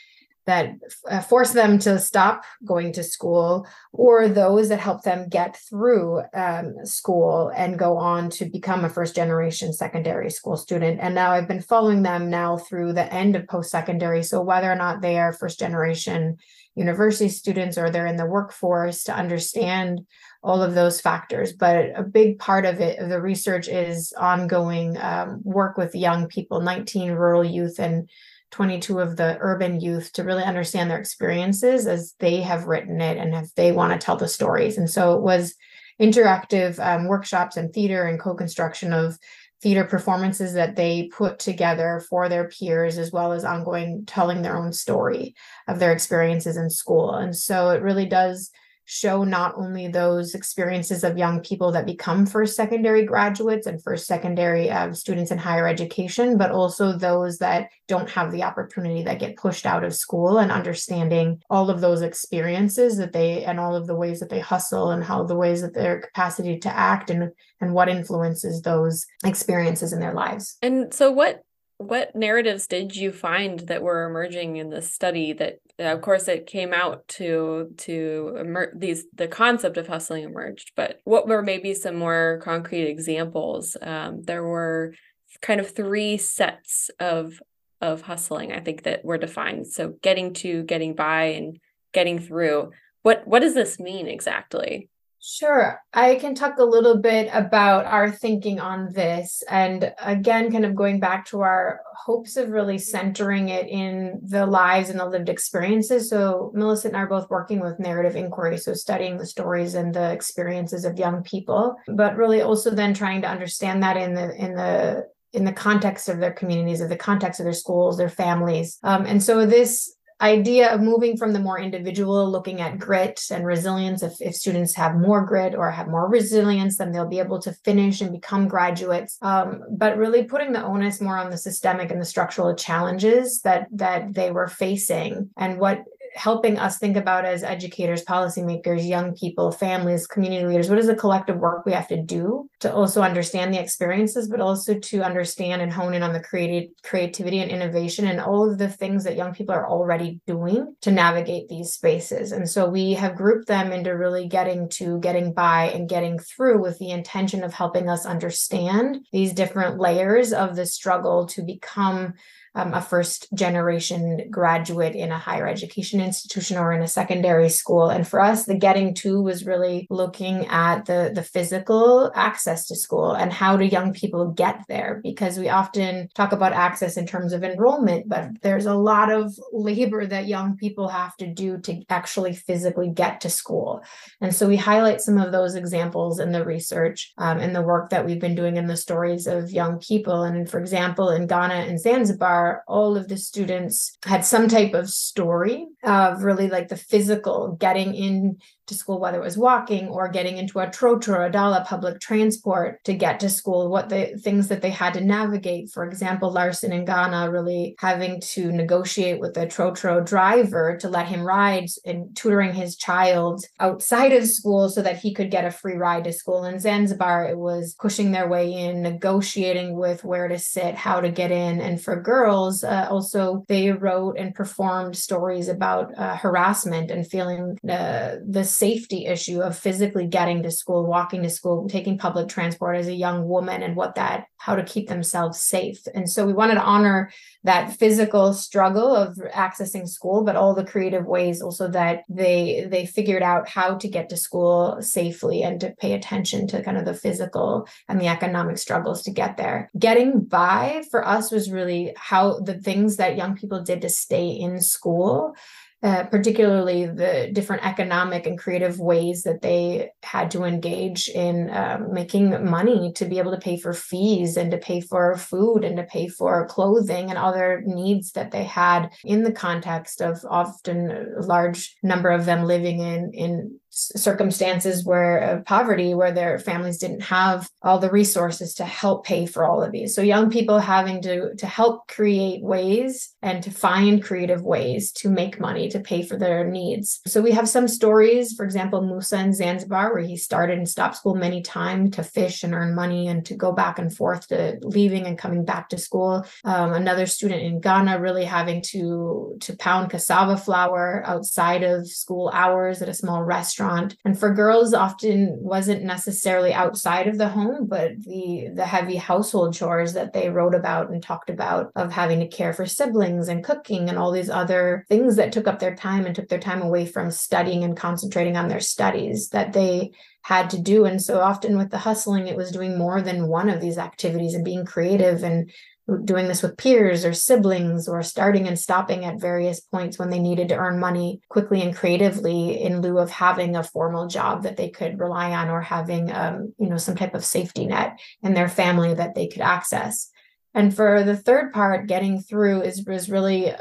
that 0.50 0.74
uh, 1.10 1.22
force 1.22 1.52
them 1.52 1.78
to 1.78 2.00
stop 2.00 2.44
going 2.66 2.92
to 2.92 3.04
school 3.04 3.68
or 3.92 4.28
those 4.28 4.70
that 4.70 4.80
help 4.80 5.04
them 5.04 5.30
get 5.30 5.56
through 5.70 6.24
um, 6.34 6.74
school 6.84 7.52
and 7.56 7.78
go 7.78 7.98
on 7.98 8.32
to 8.32 8.46
become 8.46 8.84
a 8.84 8.90
first 8.90 9.16
generation 9.16 9.72
secondary 9.72 10.32
school 10.32 10.58
student. 10.58 11.00
And 11.00 11.14
now 11.14 11.32
i've 11.32 11.48
been 11.48 11.62
following 11.62 12.02
them 12.02 12.30
now 12.30 12.58
through 12.58 12.94
the 12.94 13.14
end 13.14 13.36
of 13.36 13.48
post-secondary. 13.48 14.24
So 14.24 14.42
whether 14.42 14.72
or 14.72 14.76
not 14.76 15.02
they 15.02 15.20
are 15.20 15.32
first 15.32 15.60
generation 15.60 16.38
university 16.76 17.30
students 17.30 17.78
or 17.78 17.90
they're 17.90 18.08
in 18.08 18.16
the 18.16 18.26
workforce 18.26 19.04
to 19.04 19.14
understand 19.14 20.06
all 20.42 20.64
of 20.64 20.74
those 20.74 21.02
factors. 21.02 21.54
But 21.54 21.92
a 21.96 22.04
big 22.04 22.40
part 22.40 22.66
of 22.66 22.80
it 22.80 23.00
of 23.00 23.10
the 23.10 23.22
research 23.22 23.68
is 23.68 24.14
ongoing 24.18 24.98
um, 24.98 25.42
work 25.44 25.78
with 25.78 25.94
young 25.94 26.28
people 26.28 26.62
19 26.62 27.12
rural 27.12 27.44
youth 27.44 27.80
and 27.80 28.10
22 28.52 29.00
of 29.00 29.16
the 29.16 29.38
urban 29.40 29.80
youth 29.80 30.12
to 30.14 30.24
really 30.24 30.44
understand 30.44 30.90
their 30.90 31.00
experiences 31.00 31.88
as 31.88 32.16
they 32.20 32.42
have 32.42 32.66
written 32.66 33.02
it 33.02 33.18
and 33.18 33.36
if 33.36 33.54
they 33.56 33.72
want 33.72 33.94
to 33.94 34.04
tell 34.04 34.18
the 34.18 34.28
stories. 34.28 34.78
And 34.78 34.90
so 34.90 35.16
it 35.16 35.22
was 35.22 35.56
interactive 36.02 36.80
um, 36.80 37.08
workshops 37.08 37.58
and 37.58 37.74
theater 37.74 38.06
and 38.06 38.20
co-construction 38.20 38.94
of 38.94 39.18
theater 39.62 39.84
performances 39.84 40.54
that 40.54 40.76
they 40.76 41.10
put 41.12 41.38
together 41.40 42.02
for 42.10 42.30
their 42.30 42.48
peers 42.48 42.98
as 42.98 43.12
well 43.12 43.34
as 43.34 43.44
ongoing 43.44 44.06
telling 44.06 44.42
their 44.42 44.58
own 44.58 44.72
story 44.72 45.36
of 45.68 45.80
their 45.80 45.92
experiences 45.92 46.56
in 46.56 46.70
school 46.70 47.14
and 47.14 47.36
so 47.36 47.70
it 47.70 47.82
really 47.82 48.06
does 48.06 48.52
show 48.92 49.24
not 49.24 49.54
only 49.56 49.88
those 49.88 50.34
experiences 50.34 51.04
of 51.04 51.16
young 51.16 51.42
people 51.42 51.72
that 51.72 51.86
become 51.86 52.26
first 52.26 52.56
secondary 52.56 53.06
graduates 53.06 53.68
and 53.68 53.84
first 53.84 54.08
secondary 54.08 54.72
uh, 54.72 54.92
students 54.94 55.30
in 55.30 55.38
higher 55.38 55.68
education, 55.68 56.40
but 56.40 56.50
also 56.50 56.98
those 56.98 57.38
that 57.38 57.70
don't 57.88 58.10
have 58.10 58.32
the 58.32 58.42
opportunity 58.42 59.04
that 59.04 59.20
get 59.20 59.36
pushed 59.36 59.68
out 59.68 59.84
of 59.84 59.94
school 59.94 60.40
and 60.40 60.52
understanding 60.52 61.40
all 61.52 61.70
of 61.70 61.82
those 61.82 62.02
experiences 62.02 62.98
that 62.98 63.14
they 63.14 63.46
and 63.46 63.60
all 63.60 63.76
of 63.76 63.86
the 63.86 63.96
ways 63.96 64.20
that 64.20 64.30
they 64.30 64.40
hustle 64.40 64.90
and 64.90 65.04
how 65.04 65.24
the 65.24 65.36
ways 65.36 65.62
that 65.62 65.76
their 65.76 66.02
capacity 66.02 66.58
to 66.58 66.76
act 66.76 67.12
and 67.12 67.32
and 67.62 67.76
what 67.76 67.90
influences 67.90 68.64
those 68.64 69.06
experiences 69.24 69.94
in 69.94 70.00
their 70.00 70.16
lives. 70.16 70.58
And 70.64 70.92
so 70.92 71.12
what 71.12 71.44
what 71.80 72.14
narratives 72.14 72.68
did 72.68 72.94
you 72.94 73.10
find 73.10 73.62
that 73.62 73.82
were 73.82 74.04
emerging 74.04 74.58
in 74.58 74.70
this 74.70 74.94
study 74.94 75.32
that 75.32 75.60
of 75.80 76.02
course 76.02 76.28
it 76.28 76.46
came 76.46 76.74
out 76.74 77.08
to 77.08 77.74
to 77.78 78.36
emer- 78.38 78.74
these 78.76 79.06
the 79.14 79.30
concept 79.30 79.78
of 79.78 79.88
hustling 79.88 80.26
emerged 80.26 80.74
but 80.76 81.00
what 81.06 81.26
were 81.26 81.42
maybe 81.42 81.74
some 81.74 81.96
more 81.96 82.42
concrete 82.44 82.86
examples? 82.86 83.78
Um, 83.82 84.24
there 84.24 84.44
were 84.44 84.94
kind 85.42 85.62
of 85.62 85.74
three 85.74 86.18
sets 86.18 86.92
of 87.00 87.42
of 87.80 88.02
hustling 88.02 88.52
i 88.52 88.60
think 88.60 88.84
that 88.84 89.06
were 89.06 89.18
defined. 89.18 89.66
So 89.68 89.94
getting 90.02 90.34
to 90.36 90.64
getting 90.64 90.96
by 90.96 91.24
and 91.38 91.60
getting 91.94 92.20
through. 92.20 92.72
What 93.04 93.26
what 93.26 93.40
does 93.40 93.54
this 93.54 93.80
mean 93.80 94.06
exactly 94.06 94.90
Sure. 95.22 95.82
I 95.94 96.16
can 96.16 96.34
talk 96.34 96.60
a 96.60 96.64
little 96.64 96.98
bit 96.98 97.30
about 97.34 97.86
our 97.86 98.10
thinking 98.10 98.60
on 98.60 98.94
this. 98.94 99.44
And 99.50 99.94
again, 100.02 100.50
kind 100.50 100.64
of 100.64 100.76
going 100.76 101.02
back 101.02 101.26
to 101.28 101.42
our 101.42 101.82
hopes 101.94 102.38
of 102.38 102.50
really 102.52 102.78
centering 102.78 103.50
it 103.50 103.68
in 103.68 104.22
the 104.24 104.46
lives 104.46 104.90
and 104.90 105.00
the 105.00 105.06
lived 105.06 105.28
experiences. 105.28 106.10
So, 106.10 106.52
Millicent 106.56 106.94
and 106.94 107.02
I 107.02 107.04
are 107.04 107.08
both 107.08 107.30
working 107.30 107.60
with 107.60 107.80
narrative 107.80 108.16
inquiry, 108.16 108.58
so 108.58 108.74
studying 108.74 109.18
the 109.18 109.26
stories 109.26 109.76
and 109.76 109.94
the 109.94 110.12
experiences 110.12 110.86
of 110.86 110.98
young 110.98 111.22
people, 111.24 111.76
but 111.88 112.16
really 112.16 112.42
also 112.42 112.70
then 112.70 112.94
trying 112.94 113.22
to 113.24 113.30
understand 113.30 113.84
that 113.84 113.98
in 113.98 114.14
the 114.14 114.34
in 114.36 114.56
the 114.56 115.06
in 115.34 115.44
the 115.44 115.54
context 115.54 116.10
of 116.10 116.20
their 116.20 116.34
communities, 116.34 116.82
of 116.82 116.90
the 116.90 116.96
context 116.96 117.40
of 117.40 117.44
their 117.44 117.54
schools, 117.54 117.98
their 117.98 118.10
families. 118.10 118.80
Um, 118.84 119.06
and 119.06 119.22
so 119.22 119.46
this 119.46 119.94
idea 120.22 120.74
of 120.74 120.82
moving 120.82 121.16
from 121.18 121.34
the 121.34 121.40
more 121.40 121.60
individual 121.60 122.30
looking 122.30 122.62
at 122.62 122.78
grit 122.78 123.22
and 123.32 123.46
resilience. 123.46 124.04
If, 124.04 124.14
if 124.20 124.36
students 124.36 124.76
have 124.76 124.96
more 124.96 125.26
grit 125.26 125.56
or 125.56 125.72
have 125.72 125.88
more 125.88 126.10
resilience 126.10 126.78
then 126.78 126.92
they'll 126.92 127.08
be 127.08 127.20
able 127.20 127.40
to 127.40 127.54
finish 127.64 128.02
and 128.02 128.12
become 128.12 128.48
graduates. 128.48 129.18
Um, 129.22 129.62
but 129.72 129.98
really 129.98 130.24
putting 130.24 130.52
the 130.52 130.64
onus 130.64 131.02
more 131.02 131.18
on 131.18 131.30
the 131.30 131.38
systemic 131.38 131.92
and 131.92 132.02
the 132.02 132.06
structural 132.06 132.56
challenges 132.56 133.42
that 133.42 133.68
that 133.72 134.14
they 134.14 134.32
were 134.32 134.48
facing 134.48 135.30
and 135.38 135.60
what 135.60 135.84
helping 136.20 136.60
us 136.60 136.78
think 136.78 136.98
about 136.98 137.24
as 137.24 137.44
educators, 137.44 138.04
policymakers, 138.04 138.88
young 138.88 139.16
people, 139.16 139.52
families, 139.52 140.06
community 140.06 140.46
leaders, 140.46 140.70
what 140.70 140.78
is 140.78 140.88
the 140.88 140.96
collective 140.96 141.38
work 141.38 141.66
we 141.66 141.72
have 141.72 141.88
to 141.88 142.02
do 142.02 142.50
to 142.60 142.72
also 142.72 143.02
understand 143.02 143.54
the 143.54 143.60
experiences, 143.60 144.28
but 144.28 144.42
also 144.42 144.78
to 144.78 145.02
understand 145.02 145.62
and 145.62 145.72
hone 145.72 145.94
in 145.94 146.04
on 146.04 146.12
the 146.12 146.20
creative 146.20 146.70
creativity 146.84 147.40
and 147.40 147.50
innovation 147.50 148.06
and 148.06 148.20
all 148.20 148.52
of 148.52 148.58
the 148.58 148.68
things 148.68 149.06
that 149.06 149.16
young 149.16 149.34
people 149.34 149.56
are 149.56 149.70
already 149.70 150.20
doing 150.28 150.76
to 150.82 150.92
navigate 150.92 151.48
these 151.48 151.72
spaces. 151.72 152.34
And 152.34 152.50
so 152.50 152.70
we 152.70 152.94
have 152.94 153.16
grouped 153.16 153.48
them 153.48 153.72
into 153.72 153.92
really 153.92 154.28
getting 154.28 154.68
to 154.72 155.00
getting 155.00 155.32
by 155.32 155.70
and 155.70 155.88
getting 155.88 156.20
through 156.20 156.62
with 156.62 156.78
the 156.80 156.92
intention 156.92 157.46
of 157.46 157.54
helping 157.54 157.90
us 157.90 158.06
understand 158.06 159.06
these 159.14 159.32
different 159.32 159.80
layers 159.80 160.34
of 160.34 160.58
the 160.58 160.66
struggle 160.66 161.28
to 161.28 161.42
become 161.44 162.14
um, 162.56 162.74
a 162.74 162.82
first 162.82 163.28
generation 163.34 164.30
graduate 164.30 164.96
in 164.96 165.12
a 165.12 165.18
higher 165.18 165.48
education 165.48 166.02
institution 166.02 166.58
or 166.58 166.72
in 166.74 166.82
a 166.82 166.88
secondary 166.88 167.50
school. 167.50 167.90
And 167.90 168.08
for 168.08 168.22
us, 168.22 168.46
the 168.46 168.56
getting 168.56 168.94
to 168.96 169.22
was 169.22 169.46
really 169.46 169.88
looking 169.90 170.48
at 170.48 170.86
the, 170.86 171.12
the 171.14 171.24
physical 171.24 172.12
access 172.16 172.68
to 172.68 172.76
school 172.76 173.14
and 173.14 173.32
how 173.32 173.58
do 173.58 173.66
young 173.66 173.94
people 173.94 174.32
get 174.32 174.64
there? 174.68 175.00
Because 175.04 175.38
we 175.38 175.50
often 175.50 176.10
talk 176.16 176.32
about 176.32 176.54
access 176.54 176.98
in 176.98 177.06
terms 177.06 177.34
of 177.34 177.44
enrollment, 177.44 178.10
but 178.10 178.42
there's 178.42 178.66
a 178.66 178.76
lot 178.76 179.12
of 179.12 179.38
labor 179.52 180.06
that 180.06 180.28
young 180.28 180.58
people 180.58 180.88
have 180.88 181.16
to 181.18 181.28
do 181.28 181.58
to 181.60 181.84
actually 181.90 182.36
physically 182.36 182.90
get 182.90 183.22
to 183.22 183.30
school. 183.30 183.82
And 184.22 184.34
so 184.34 184.48
we 184.48 184.58
highlight 184.58 185.02
some 185.02 185.18
of 185.18 185.32
those 185.32 185.56
examples 185.56 186.20
in 186.20 186.32
the 186.32 186.46
research 186.46 187.14
um, 187.18 187.38
and 187.40 187.56
the 187.56 187.62
work 187.62 187.90
that 187.90 188.06
we've 188.06 188.20
been 188.20 188.36
doing 188.36 188.58
in 188.58 188.68
the 188.68 188.78
stories 188.78 189.28
of 189.28 189.52
young 189.52 189.80
people. 189.80 190.24
And 190.24 190.50
for 190.50 190.60
example, 190.60 191.10
in 191.10 191.28
Ghana 191.28 191.54
and 191.54 191.80
Zanzibar, 191.80 192.49
all 192.68 192.98
of 192.98 193.08
the 193.08 193.18
students 193.18 193.98
had 194.06 194.26
some 194.26 194.48
type 194.48 194.74
of 194.74 194.90
story 194.90 195.68
of 195.84 196.24
really 196.24 196.48
like 196.48 196.68
the 196.68 196.78
physical 196.78 197.56
getting 197.60 197.94
in 197.94 198.38
to 198.70 198.76
school, 198.76 199.00
whether 199.00 199.20
it 199.20 199.24
was 199.24 199.38
walking 199.38 199.88
or 199.88 200.08
getting 200.08 200.38
into 200.38 200.60
a 200.60 200.68
trotro 200.68 201.10
or 201.10 201.26
a 201.26 201.32
dala 201.32 201.66
public 201.68 202.00
transport 202.00 202.84
to 202.86 202.94
get 202.94 203.20
to 203.20 203.30
school, 203.30 203.70
what 203.70 203.90
the 203.90 204.18
things 204.24 204.48
that 204.48 204.62
they 204.62 204.70
had 204.70 204.94
to 204.94 205.02
navigate. 205.02 205.70
For 205.70 205.84
example, 205.86 206.32
Larson 206.32 206.72
in 206.72 206.86
Ghana 206.86 207.30
really 207.30 207.76
having 207.80 208.22
to 208.22 208.52
negotiate 208.52 209.20
with 209.20 209.38
a 209.38 209.46
trotro 209.46 210.06
driver 210.06 210.78
to 210.78 210.90
let 210.90 211.08
him 211.08 211.22
ride 211.22 211.68
and 211.86 212.16
tutoring 212.16 212.54
his 212.54 212.76
child 212.76 213.44
outside 213.60 214.14
of 214.14 214.28
school 214.28 214.70
so 214.70 214.82
that 214.82 215.00
he 215.00 215.14
could 215.14 215.32
get 215.32 215.46
a 215.46 215.52
free 215.52 215.76
ride 215.76 216.06
to 216.06 216.14
school. 216.14 216.46
In 216.46 216.60
Zanzibar, 216.60 217.26
it 217.26 217.38
was 217.38 217.76
pushing 217.80 218.12
their 218.12 218.28
way 218.28 218.52
in, 218.54 218.82
negotiating 218.82 219.76
with 219.76 220.04
where 220.04 220.28
to 220.28 220.40
sit, 220.40 220.76
how 220.76 221.02
to 221.02 221.12
get 221.12 221.32
in. 221.32 221.60
And 221.60 221.82
for 221.82 222.00
girls, 222.02 222.64
uh, 222.64 222.88
also 222.90 223.44
they 223.48 223.72
wrote 223.72 224.18
and 224.18 224.34
performed 224.34 224.96
stories 224.96 225.48
about 225.48 225.98
uh, 225.98 226.16
harassment 226.16 226.92
and 226.92 227.08
feeling 227.08 227.58
uh, 227.70 228.16
this 228.26 228.52
safety 228.60 229.06
issue 229.06 229.40
of 229.42 229.58
physically 229.58 230.06
getting 230.06 230.44
to 230.44 230.52
school, 230.52 230.86
walking 230.86 231.24
to 231.24 231.30
school, 231.30 231.70
taking 231.70 231.98
public 231.98 232.28
transport 232.28 232.76
as 232.76 232.88
a 232.88 232.94
young 232.94 233.28
woman 233.28 233.64
and 233.64 233.76
what 233.76 233.96
that, 233.96 234.26
how 234.38 234.54
to 234.56 234.64
keep 234.64 234.90
themselves 234.90 235.40
safe. 235.40 235.80
And 235.94 236.10
so 236.10 236.26
we 236.26 236.34
wanted 236.34 236.56
to 236.56 236.62
honor 236.62 237.10
that 237.46 237.72
physical 237.78 238.34
struggle 238.34 238.94
of 238.94 239.16
accessing 239.34 239.88
school, 239.88 240.26
but 240.26 240.36
all 240.36 240.54
the 240.54 240.66
creative 240.66 241.06
ways 241.06 241.42
also 241.42 241.70
that 241.70 242.04
they 242.10 242.68
they 242.70 242.86
figured 242.86 243.24
out 243.24 243.48
how 243.48 243.76
to 243.76 243.88
get 243.88 244.10
to 244.10 244.18
school 244.18 244.78
safely 244.82 245.42
and 245.42 245.62
to 245.62 245.74
pay 245.80 245.94
attention 245.94 246.48
to 246.48 246.62
kind 246.62 246.78
of 246.78 246.84
the 246.84 246.94
physical 246.94 247.68
and 247.88 248.00
the 248.02 248.08
economic 248.08 248.58
struggles 248.58 249.04
to 249.04 249.12
get 249.12 249.38
there. 249.38 249.70
Getting 249.80 250.20
by 250.20 250.84
for 250.92 251.08
us 251.08 251.32
was 251.32 251.50
really 251.50 251.94
how 251.96 252.40
the 252.42 252.60
things 252.60 252.98
that 252.98 253.16
young 253.16 253.36
people 253.36 253.64
did 253.64 253.82
to 253.84 253.90
stay 253.90 254.28
in 254.28 254.60
school 254.60 255.36
uh, 255.82 256.04
particularly 256.04 256.86
the 256.86 257.30
different 257.32 257.66
economic 257.66 258.28
and 258.28 258.38
creative 258.38 258.80
ways 258.80 259.24
that 259.24 259.42
they 259.42 259.90
had 260.04 260.30
to 260.32 260.44
engage 260.44 261.08
in 261.08 261.50
um, 261.52 261.94
making 261.94 262.46
money 262.46 262.92
to 262.94 263.06
be 263.06 263.18
able 263.18 263.32
to 263.32 263.38
pay 263.38 263.58
for 263.58 263.74
fees 263.74 264.36
and 264.36 264.52
to 264.52 264.58
pay 264.58 264.82
for 264.82 265.16
food 265.16 265.64
and 265.64 265.78
to 265.78 265.84
pay 265.84 266.08
for 266.08 266.46
clothing 266.48 267.10
and 267.10 267.18
other 267.18 267.64
needs 267.66 268.12
that 268.12 268.32
they 268.32 268.44
had 268.44 268.90
in 269.06 269.24
the 269.24 269.32
context 269.32 270.02
of 270.02 270.20
often 270.30 270.92
a 270.92 271.22
large 271.22 271.78
number 271.82 272.10
of 272.10 272.26
them 272.26 272.44
living 272.44 272.82
in 272.82 273.12
in 273.14 273.60
circumstances 273.72 274.84
where 274.84 275.44
poverty 275.46 275.94
where 275.94 276.12
their 276.12 276.40
families 276.40 276.78
didn't 276.78 277.02
have 277.02 277.50
all 277.62 277.80
the 277.80 277.90
resources 277.90 278.54
to 278.56 278.66
help 278.66 279.06
pay 279.06 279.26
for 279.26 279.46
all 279.46 279.64
of 279.64 279.72
these. 279.72 279.96
So 279.96 280.02
young 280.02 280.30
people 280.30 280.60
having 280.60 281.02
to 281.04 281.36
to 281.36 281.48
help 281.48 281.88
create 281.88 282.44
ways 282.44 283.16
and 283.22 283.44
to 283.44 283.52
find 283.52 284.04
creative 284.04 284.42
ways 284.42 284.92
to 284.94 285.10
make 285.10 285.40
money 285.40 285.70
to 285.70 285.80
pay 285.80 286.04
for 286.04 286.18
their 286.18 286.46
needs. 286.46 287.00
So 287.08 287.22
we 287.22 287.32
have 287.32 287.48
some 287.48 287.68
stories 287.68 288.34
for 288.34 288.44
example 288.44 288.82
musa 288.82 289.20
in 289.20 289.34
zanzibar 289.34 289.94
where 289.94 290.04
he 290.04 290.18
started 290.18 290.58
and 290.58 290.70
stopped 290.70 290.98
school 290.98 291.16
many 291.16 291.42
times 291.42 291.96
to 291.96 292.04
fish 292.04 292.44
and 292.44 292.54
earn 292.54 292.76
money 292.76 293.08
and 293.08 293.26
to 293.26 293.36
go 293.36 293.52
back 293.52 293.80
and 293.80 293.96
forth 293.96 294.28
to 294.28 294.58
leaving 294.62 295.06
and 295.06 295.18
coming 295.18 295.46
back 295.46 295.70
to 295.70 295.78
school. 295.78 296.26
Um, 296.44 296.74
another 296.74 297.06
student 297.06 297.42
in 297.42 297.62
ghana 297.62 298.00
really 298.00 298.26
having 298.26 298.62
to 298.74 299.38
to 299.42 299.56
pound 299.58 299.90
cassava 299.90 300.38
flour 300.38 301.04
outside 301.06 301.64
of 301.64 301.88
school 301.88 302.30
hours 302.34 302.82
at 302.82 302.90
a 302.90 302.94
small 302.94 303.24
restaurant 303.24 303.69
restaurant. 303.70 303.96
And 304.06 304.18
for 304.18 304.34
girls 304.34 304.74
often 304.74 305.38
wasn't 305.40 305.84
necessarily 305.84 306.54
outside 306.54 307.08
of 307.08 307.18
the 307.18 307.30
home 307.30 307.68
but 307.68 307.92
the 308.04 308.50
the 308.54 308.66
heavy 308.66 308.96
household 308.96 309.54
chores 309.54 309.94
that 309.94 310.14
they 310.14 310.30
wrote 310.30 310.56
about 310.56 310.90
and 310.90 311.02
talked 311.02 311.30
about 311.30 311.72
of 311.76 311.92
having 311.92 312.20
to 312.20 312.28
care 312.28 312.54
for 312.54 312.66
siblings 312.66 313.28
and 313.28 313.44
cooking 313.44 313.90
and 313.90 313.98
all 313.98 314.12
these 314.12 314.30
other 314.30 314.86
things 314.90 315.16
that 315.16 315.32
took 315.32 315.48
up 315.48 315.60
their 315.60 315.76
time 315.76 316.06
and 316.06 316.16
took 316.16 316.30
their 316.30 316.40
time 316.40 316.62
away 316.62 316.86
from 316.86 317.12
studying 317.12 317.64
and 317.64 317.78
concentrating 317.78 318.38
on 318.38 318.48
their 318.48 318.60
studies 318.60 319.30
that 319.30 319.54
they 319.54 319.92
had 320.22 320.50
to 320.50 320.62
do. 320.62 320.86
And 320.86 321.02
so 321.02 321.22
often 321.22 321.58
with 321.58 321.72
the 321.72 321.78
hustling 321.78 322.28
it 322.28 322.36
was 322.36 322.52
doing 322.52 322.78
more 322.78 323.02
than 323.02 323.28
one 323.28 323.50
of 323.50 323.62
these 323.62 323.78
activities 323.78 324.34
and 324.34 324.44
being 324.44 324.66
creative 324.66 325.24
and 325.24 325.50
doing 325.98 326.28
this 326.28 326.42
with 326.42 326.58
peers 326.58 327.06
or 327.06 327.14
siblings 327.14 327.88
or 327.88 328.04
starting 328.04 328.48
and 328.48 328.60
stopping 328.60 329.06
at 329.06 329.20
various 329.20 329.60
points 329.60 329.98
when 329.98 330.10
they 330.10 330.20
needed 330.20 330.50
to 330.50 330.56
earn 330.56 330.80
money 330.80 331.22
quickly 331.30 331.62
and 331.62 331.76
creatively 331.76 332.62
in 332.62 332.82
lieu 332.82 332.98
of 333.00 333.10
having 333.10 333.56
a 333.56 333.64
formal 333.64 334.08
job 334.08 334.44
that 334.44 334.58
they 334.58 334.70
could 334.70 335.00
rely 335.00 335.32
on 335.32 335.50
or 335.50 335.62
having 335.62 336.12
um, 336.12 336.54
you 336.58 336.70
know 336.70 336.78
some 336.78 336.96
type 336.96 337.14
of 337.14 337.26
safety 337.26 337.66
net 337.66 338.00
in 338.24 338.34
their 338.34 338.50
family 338.50 338.94
that 338.94 339.16
they 339.16 339.28
could 339.28 339.42
access. 339.42 340.10
And 340.54 340.76
for 340.76 341.04
the 341.04 341.16
third 341.18 341.54
part 341.54 341.88
getting 341.88 342.22
through 342.22 342.62
is, 342.64 342.86
is 342.88 343.10
really 343.10 343.54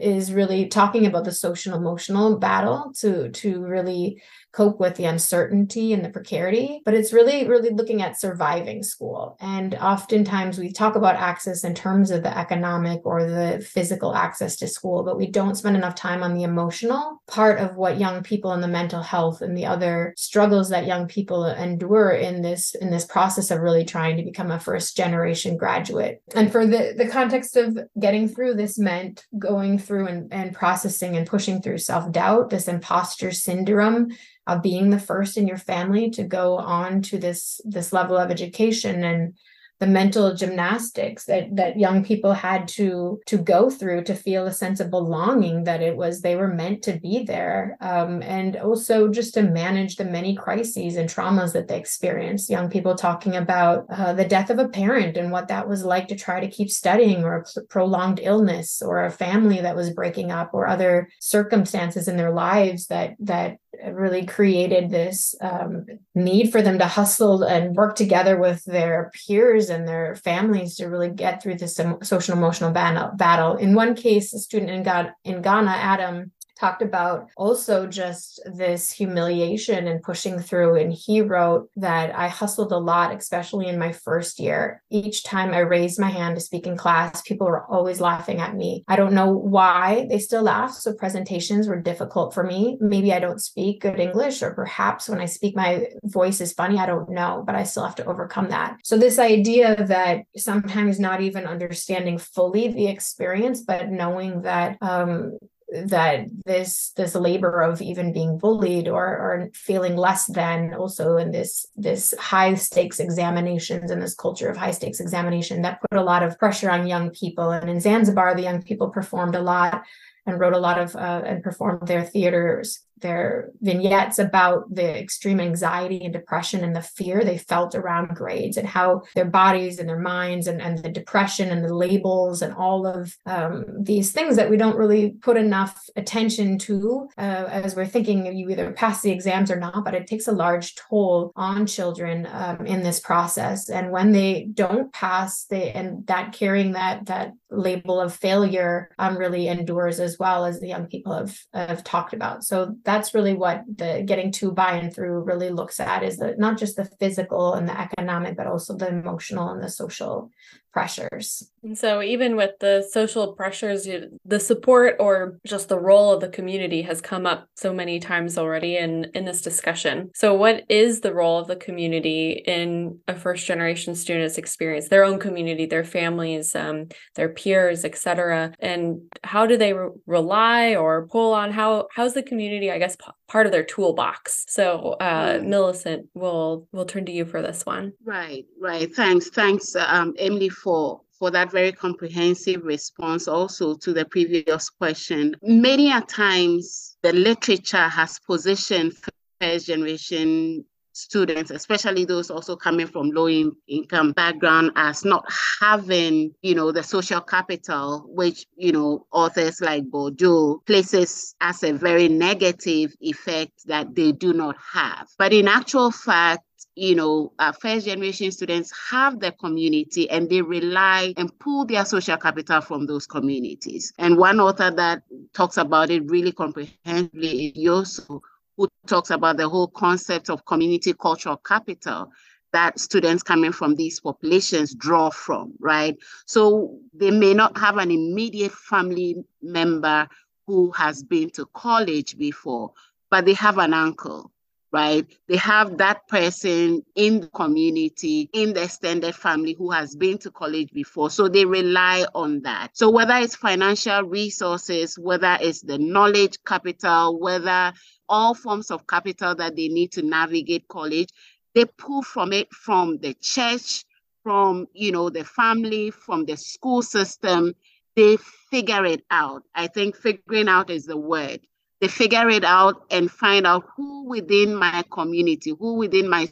is 0.00 0.32
really 0.32 0.66
talking 0.66 1.06
about 1.06 1.24
the 1.24 1.32
social 1.32 1.74
emotional 1.74 2.38
battle 2.38 2.92
to 2.98 3.30
to 3.30 3.64
really 3.64 4.20
cope 4.52 4.80
with 4.80 4.96
the 4.96 5.04
uncertainty 5.04 5.92
and 5.92 6.04
the 6.04 6.10
precarity, 6.10 6.82
but 6.84 6.94
it's 6.94 7.12
really, 7.12 7.46
really 7.46 7.70
looking 7.70 8.02
at 8.02 8.18
surviving 8.18 8.82
school. 8.82 9.36
And 9.40 9.74
oftentimes 9.76 10.58
we 10.58 10.72
talk 10.72 10.96
about 10.96 11.16
access 11.16 11.64
in 11.64 11.74
terms 11.74 12.10
of 12.10 12.22
the 12.22 12.36
economic 12.36 13.00
or 13.04 13.24
the 13.24 13.64
physical 13.64 14.14
access 14.14 14.56
to 14.56 14.66
school, 14.66 15.02
but 15.04 15.16
we 15.16 15.28
don't 15.28 15.54
spend 15.54 15.76
enough 15.76 15.94
time 15.94 16.22
on 16.22 16.34
the 16.34 16.42
emotional 16.42 17.22
part 17.26 17.58
of 17.58 17.76
what 17.76 18.00
young 18.00 18.22
people 18.22 18.52
and 18.52 18.62
the 18.62 18.68
mental 18.68 19.02
health 19.02 19.40
and 19.40 19.56
the 19.56 19.66
other 19.66 20.14
struggles 20.16 20.68
that 20.70 20.86
young 20.86 21.06
people 21.06 21.44
endure 21.46 22.10
in 22.10 22.42
this 22.42 22.74
in 22.74 22.90
this 22.90 23.04
process 23.04 23.50
of 23.50 23.60
really 23.60 23.84
trying 23.84 24.16
to 24.16 24.22
become 24.22 24.50
a 24.50 24.58
first 24.58 24.96
generation 24.96 25.56
graduate. 25.56 26.22
And 26.34 26.50
for 26.50 26.66
the, 26.66 26.94
the 26.96 27.08
context 27.08 27.56
of 27.56 27.78
getting 27.98 28.28
through 28.28 28.54
this 28.54 28.78
meant 28.78 29.26
going 29.38 29.78
through 29.78 30.08
and, 30.08 30.32
and 30.32 30.54
processing 30.54 31.16
and 31.16 31.26
pushing 31.26 31.62
through 31.62 31.78
self-doubt, 31.78 32.50
this 32.50 32.68
imposter 32.68 33.30
syndrome 33.30 34.08
of 34.46 34.62
being 34.62 34.90
the 34.90 34.98
first 34.98 35.36
in 35.36 35.46
your 35.46 35.58
family 35.58 36.10
to 36.10 36.24
go 36.24 36.56
on 36.56 37.02
to 37.02 37.18
this 37.18 37.60
this 37.64 37.92
level 37.92 38.16
of 38.16 38.30
education 38.30 39.04
and 39.04 39.34
the 39.80 39.86
mental 39.86 40.34
gymnastics 40.34 41.24
that 41.24 41.56
that 41.56 41.78
young 41.78 42.04
people 42.04 42.34
had 42.34 42.68
to 42.68 43.18
to 43.24 43.38
go 43.38 43.70
through 43.70 44.04
to 44.04 44.14
feel 44.14 44.46
a 44.46 44.52
sense 44.52 44.78
of 44.78 44.90
belonging 44.90 45.64
that 45.64 45.80
it 45.80 45.96
was 45.96 46.20
they 46.20 46.36
were 46.36 46.52
meant 46.54 46.82
to 46.82 47.00
be 47.00 47.24
there 47.24 47.78
um, 47.80 48.22
and 48.22 48.56
also 48.56 49.08
just 49.08 49.32
to 49.32 49.42
manage 49.42 49.96
the 49.96 50.04
many 50.04 50.36
crises 50.36 50.96
and 50.96 51.08
traumas 51.08 51.54
that 51.54 51.66
they 51.66 51.78
experienced. 51.78 52.50
Young 52.50 52.68
people 52.68 52.94
talking 52.94 53.36
about 53.36 53.86
uh, 53.88 54.12
the 54.12 54.24
death 54.24 54.50
of 54.50 54.58
a 54.58 54.68
parent 54.68 55.16
and 55.16 55.32
what 55.32 55.48
that 55.48 55.66
was 55.66 55.82
like 55.82 56.08
to 56.08 56.16
try 56.16 56.40
to 56.40 56.50
keep 56.50 56.70
studying 56.70 57.24
or 57.24 57.46
a 57.56 57.62
prolonged 57.68 58.20
illness 58.22 58.82
or 58.82 59.04
a 59.04 59.10
family 59.10 59.62
that 59.62 59.76
was 59.76 59.90
breaking 59.90 60.30
up 60.30 60.50
or 60.52 60.66
other 60.66 61.08
circumstances 61.20 62.06
in 62.06 62.18
their 62.18 62.32
lives 62.32 62.86
that 62.88 63.14
that 63.18 63.56
really 63.92 64.26
created 64.26 64.90
this 64.90 65.34
um, 65.40 65.86
need 66.14 66.50
for 66.50 66.62
them 66.62 66.78
to 66.78 66.86
hustle 66.86 67.42
and 67.42 67.76
work 67.76 67.94
together 67.94 68.38
with 68.38 68.64
their 68.64 69.10
peers 69.14 69.70
and 69.70 69.86
their 69.86 70.16
families 70.16 70.76
to 70.76 70.86
really 70.86 71.10
get 71.10 71.42
through 71.42 71.56
this 71.56 71.78
social 72.02 72.36
emotional 72.36 72.72
battle. 72.72 73.56
In 73.56 73.74
one 73.74 73.94
case, 73.94 74.32
a 74.34 74.38
student 74.38 74.70
in 74.70 74.82
Ghana, 74.82 75.14
in 75.24 75.42
Ghana 75.42 75.70
Adam, 75.70 76.32
talked 76.60 76.82
about 76.82 77.28
also 77.36 77.86
just 77.86 78.40
this 78.44 78.90
humiliation 78.92 79.88
and 79.88 80.02
pushing 80.02 80.38
through. 80.38 80.76
And 80.76 80.92
he 80.92 81.22
wrote 81.22 81.70
that 81.76 82.14
I 82.14 82.28
hustled 82.28 82.72
a 82.72 82.78
lot, 82.78 83.14
especially 83.14 83.66
in 83.66 83.78
my 83.78 83.92
first 83.92 84.38
year. 84.38 84.82
Each 84.90 85.24
time 85.24 85.54
I 85.54 85.60
raised 85.60 85.98
my 85.98 86.10
hand 86.10 86.36
to 86.36 86.40
speak 86.40 86.66
in 86.66 86.76
class, 86.76 87.22
people 87.22 87.46
were 87.46 87.64
always 87.66 88.00
laughing 88.00 88.40
at 88.40 88.54
me. 88.54 88.84
I 88.86 88.96
don't 88.96 89.14
know 89.14 89.32
why 89.32 90.06
they 90.10 90.18
still 90.18 90.42
laugh. 90.42 90.72
So 90.72 90.92
presentations 90.92 91.66
were 91.66 91.80
difficult 91.80 92.34
for 92.34 92.44
me. 92.44 92.76
Maybe 92.80 93.12
I 93.12 93.20
don't 93.20 93.40
speak 93.40 93.80
good 93.80 93.98
English, 93.98 94.42
or 94.42 94.52
perhaps 94.54 95.08
when 95.08 95.20
I 95.20 95.26
speak, 95.26 95.56
my 95.56 95.86
voice 96.04 96.40
is 96.40 96.52
funny. 96.52 96.78
I 96.78 96.86
don't 96.86 97.10
know, 97.10 97.42
but 97.46 97.54
I 97.54 97.64
still 97.64 97.84
have 97.84 97.94
to 97.96 98.04
overcome 98.04 98.50
that. 98.50 98.76
So, 98.84 98.98
this 98.98 99.18
idea 99.18 99.86
that 99.86 100.24
sometimes 100.36 101.00
not 101.00 101.20
even 101.20 101.46
understanding 101.46 102.18
fully 102.18 102.68
the 102.68 102.88
experience, 102.88 103.62
but 103.62 103.90
knowing 103.90 104.42
that 104.42 104.76
um, 104.80 105.38
that 105.72 106.26
this 106.44 106.92
this 106.96 107.14
labor 107.14 107.62
of 107.62 107.80
even 107.80 108.12
being 108.12 108.38
bullied 108.38 108.88
or 108.88 109.04
or 109.04 109.50
feeling 109.54 109.96
less 109.96 110.26
than 110.26 110.74
also 110.74 111.16
in 111.16 111.30
this 111.30 111.66
this 111.76 112.14
high 112.18 112.54
stakes 112.54 112.98
examinations 112.98 113.90
and 113.90 114.02
this 114.02 114.14
culture 114.14 114.48
of 114.48 114.56
high 114.56 114.72
stakes 114.72 115.00
examination 115.00 115.62
that 115.62 115.80
put 115.80 115.98
a 115.98 116.02
lot 116.02 116.22
of 116.22 116.38
pressure 116.38 116.70
on 116.70 116.86
young 116.86 117.10
people. 117.10 117.50
And 117.50 117.70
in 117.70 117.80
Zanzibar 117.80 118.34
the 118.34 118.42
young 118.42 118.62
people 118.62 118.90
performed 118.90 119.34
a 119.34 119.42
lot 119.42 119.84
and 120.26 120.38
wrote 120.38 120.54
a 120.54 120.58
lot 120.58 120.78
of 120.78 120.94
uh, 120.96 121.22
and 121.24 121.42
performed 121.42 121.86
their 121.86 122.04
theaters 122.04 122.84
their 123.00 123.50
vignettes 123.60 124.18
about 124.18 124.72
the 124.74 124.98
extreme 124.98 125.40
anxiety 125.40 126.04
and 126.04 126.12
depression 126.12 126.62
and 126.62 126.74
the 126.74 126.82
fear 126.82 127.24
they 127.24 127.38
felt 127.38 127.74
around 127.74 128.14
grades 128.14 128.56
and 128.56 128.68
how 128.68 129.02
their 129.14 129.24
bodies 129.24 129.78
and 129.78 129.88
their 129.88 129.98
minds 129.98 130.46
and, 130.46 130.60
and 130.60 130.78
the 130.78 130.88
depression 130.88 131.50
and 131.50 131.64
the 131.64 131.74
labels 131.74 132.42
and 132.42 132.54
all 132.54 132.86
of 132.86 133.16
um, 133.26 133.64
these 133.82 134.12
things 134.12 134.36
that 134.36 134.50
we 134.50 134.56
don't 134.56 134.76
really 134.76 135.12
put 135.22 135.36
enough 135.36 135.88
attention 135.96 136.58
to 136.58 137.08
uh, 137.18 137.46
as 137.50 137.74
we're 137.74 137.86
thinking 137.86 138.26
you 138.36 138.48
either 138.50 138.72
pass 138.72 139.02
the 139.02 139.10
exams 139.10 139.50
or 139.50 139.58
not 139.58 139.84
but 139.84 139.94
it 139.94 140.06
takes 140.06 140.28
a 140.28 140.32
large 140.32 140.74
toll 140.74 141.32
on 141.36 141.66
children 141.66 142.28
um, 142.30 142.66
in 142.66 142.82
this 142.82 143.00
process. 143.00 143.68
And 143.68 143.90
when 143.90 144.12
they 144.12 144.48
don't 144.52 144.92
pass 144.92 145.44
they 145.44 145.72
and 145.72 146.06
that 146.06 146.32
carrying 146.32 146.72
that 146.72 147.06
that 147.06 147.32
label 147.50 148.00
of 148.00 148.14
failure 148.14 148.90
um, 148.98 149.16
really 149.16 149.48
endures 149.48 150.00
as 150.00 150.18
well 150.18 150.44
as 150.44 150.60
the 150.60 150.68
young 150.68 150.86
people 150.86 151.12
have 151.12 151.36
have 151.52 151.84
talked 151.84 152.12
about. 152.12 152.44
So 152.44 152.76
that's 152.84 153.14
really 153.14 153.34
what 153.34 153.64
the 153.76 154.02
getting 154.04 154.32
to 154.32 154.52
by 154.52 154.72
and 154.72 154.94
through 154.94 155.22
really 155.22 155.50
looks 155.50 155.80
at 155.80 156.02
is 156.02 156.18
that 156.18 156.38
not 156.38 156.58
just 156.58 156.76
the 156.76 156.84
physical 156.84 157.54
and 157.54 157.68
the 157.68 157.78
economic, 157.78 158.36
but 158.36 158.46
also 158.46 158.76
the 158.76 158.88
emotional 158.88 159.48
and 159.50 159.62
the 159.62 159.68
social 159.68 160.30
pressures. 160.72 161.50
And 161.62 161.76
so, 161.76 162.02
even 162.02 162.36
with 162.36 162.52
the 162.60 162.86
social 162.90 163.34
pressures, 163.34 163.86
the 164.24 164.40
support 164.40 164.96
or 164.98 165.38
just 165.46 165.68
the 165.68 165.78
role 165.78 166.12
of 166.12 166.20
the 166.20 166.28
community 166.28 166.82
has 166.82 167.00
come 167.00 167.26
up 167.26 167.48
so 167.54 167.74
many 167.74 168.00
times 168.00 168.38
already 168.38 168.76
in, 168.76 169.10
in 169.14 169.24
this 169.24 169.42
discussion. 169.42 170.10
So, 170.14 170.34
what 170.34 170.64
is 170.68 171.00
the 171.00 171.12
role 171.12 171.38
of 171.38 171.48
the 171.48 171.56
community 171.56 172.42
in 172.46 172.98
a 173.08 173.14
first 173.14 173.46
generation 173.46 173.94
student's 173.94 174.38
experience, 174.38 174.88
their 174.88 175.04
own 175.04 175.18
community, 175.18 175.66
their 175.66 175.84
families, 175.84 176.54
um, 176.54 176.88
their 177.14 177.28
peers, 177.28 177.84
etc.? 177.84 178.54
And 178.58 179.02
how 179.22 179.46
do 179.46 179.56
they 179.56 179.72
re- 179.72 179.90
rely 180.06 180.76
or 180.76 181.06
pull 181.08 181.34
on 181.34 181.52
how 181.52 181.88
how's 181.94 182.14
the 182.14 182.22
community, 182.22 182.70
I 182.70 182.78
guess, 182.78 182.96
p- 182.96 183.04
part 183.28 183.46
of 183.46 183.52
their 183.52 183.64
toolbox? 183.64 184.46
So, 184.48 184.96
uh, 185.00 185.38
mm. 185.38 185.46
Millicent, 185.46 186.06
we'll 186.14 186.68
we'll 186.72 186.86
turn 186.86 187.04
to 187.06 187.12
you 187.12 187.26
for 187.26 187.42
this 187.42 187.66
one. 187.66 187.92
Right, 188.04 188.46
right. 188.58 188.92
Thanks, 188.94 189.28
thanks, 189.28 189.76
um, 189.76 190.14
Emily 190.18 190.48
for 190.62 191.00
for 191.18 191.30
that 191.30 191.50
very 191.52 191.70
comprehensive 191.70 192.64
response 192.64 193.28
also 193.28 193.74
to 193.74 193.92
the 193.92 194.06
previous 194.06 194.70
question. 194.70 195.36
Many 195.42 195.92
a 195.92 196.00
times 196.00 196.96
the 197.02 197.12
literature 197.12 197.88
has 197.88 198.18
positioned 198.20 198.94
first 199.40 199.66
generation 199.66 200.64
students, 201.00 201.50
especially 201.50 202.04
those 202.04 202.30
also 202.30 202.56
coming 202.56 202.86
from 202.86 203.10
low 203.10 203.26
in- 203.28 203.56
income 203.66 204.12
background, 204.12 204.72
as 204.76 205.04
not 205.04 205.24
having, 205.60 206.34
you 206.42 206.54
know, 206.54 206.72
the 206.72 206.82
social 206.82 207.20
capital, 207.20 208.04
which, 208.08 208.46
you 208.56 208.72
know, 208.72 209.06
authors 209.12 209.60
like 209.60 209.84
Bourdieu 209.84 210.64
places 210.66 211.34
as 211.40 211.62
a 211.62 211.72
very 211.72 212.08
negative 212.08 212.94
effect 213.00 213.66
that 213.66 213.94
they 213.94 214.12
do 214.12 214.32
not 214.32 214.56
have. 214.72 215.08
But 215.18 215.32
in 215.32 215.48
actual 215.48 215.90
fact, 215.90 216.44
you 216.76 216.94
know, 216.94 217.32
uh, 217.38 217.52
first 217.52 217.86
generation 217.86 218.30
students 218.30 218.72
have 218.90 219.20
the 219.20 219.32
community 219.32 220.08
and 220.08 220.30
they 220.30 220.40
rely 220.40 221.12
and 221.16 221.36
pull 221.38 221.66
their 221.66 221.84
social 221.84 222.16
capital 222.16 222.60
from 222.60 222.86
those 222.86 223.06
communities. 223.06 223.92
And 223.98 224.16
one 224.16 224.40
author 224.40 224.70
that 224.70 225.02
talks 225.34 225.56
about 225.56 225.90
it 225.90 226.08
really 226.08 226.32
comprehensively 226.32 227.48
is 227.48 227.66
Yosso, 227.66 228.20
who 228.60 228.68
talks 228.86 229.08
about 229.08 229.38
the 229.38 229.48
whole 229.48 229.68
concept 229.68 230.28
of 230.28 230.44
community 230.44 230.92
cultural 230.92 231.38
capital 231.38 232.12
that 232.52 232.78
students 232.78 233.22
coming 233.22 233.52
from 233.52 233.74
these 233.74 234.00
populations 234.00 234.74
draw 234.74 235.08
from, 235.08 235.54
right? 235.58 235.96
So 236.26 236.78
they 236.92 237.10
may 237.10 237.32
not 237.32 237.56
have 237.56 237.78
an 237.78 237.90
immediate 237.90 238.52
family 238.52 239.16
member 239.40 240.06
who 240.46 240.72
has 240.72 241.02
been 241.02 241.30
to 241.30 241.46
college 241.54 242.18
before, 242.18 242.72
but 243.10 243.24
they 243.24 243.32
have 243.34 243.56
an 243.56 243.72
uncle 243.72 244.30
right? 244.72 245.06
They 245.28 245.36
have 245.36 245.78
that 245.78 246.06
person 246.08 246.84
in 246.94 247.20
the 247.20 247.26
community, 247.28 248.28
in 248.32 248.52
the 248.52 248.64
extended 248.64 249.14
family 249.14 249.54
who 249.58 249.70
has 249.70 249.96
been 249.96 250.18
to 250.18 250.30
college 250.30 250.72
before. 250.72 251.10
So 251.10 251.28
they 251.28 251.44
rely 251.44 252.06
on 252.14 252.42
that. 252.42 252.76
So 252.76 252.90
whether 252.90 253.14
it's 253.14 253.34
financial 253.36 254.02
resources, 254.04 254.98
whether 254.98 255.38
it's 255.40 255.62
the 255.62 255.78
knowledge 255.78 256.38
capital, 256.44 257.18
whether 257.18 257.72
all 258.08 258.34
forms 258.34 258.70
of 258.70 258.86
capital 258.86 259.34
that 259.36 259.56
they 259.56 259.68
need 259.68 259.92
to 259.92 260.02
navigate 260.02 260.68
college, 260.68 261.08
they 261.54 261.64
pull 261.64 262.02
from 262.02 262.32
it 262.32 262.52
from 262.52 262.98
the 262.98 263.14
church, 263.14 263.84
from 264.22 264.66
you 264.72 264.92
know 264.92 265.10
the 265.10 265.24
family, 265.24 265.90
from 265.90 266.24
the 266.26 266.36
school 266.36 266.82
system. 266.82 267.54
They 267.96 268.18
figure 268.50 268.84
it 268.84 269.04
out. 269.10 269.42
I 269.54 269.66
think 269.66 269.96
figuring 269.96 270.48
out 270.48 270.70
is 270.70 270.84
the 270.86 270.96
word 270.96 271.40
they 271.80 271.88
figure 271.88 272.28
it 272.28 272.44
out 272.44 272.84
and 272.90 273.10
find 273.10 273.46
out 273.46 273.64
who 273.76 274.04
within 274.04 274.54
my 274.54 274.84
community, 274.90 275.50
who 275.58 275.74
within 275.74 276.08
my 276.08 276.28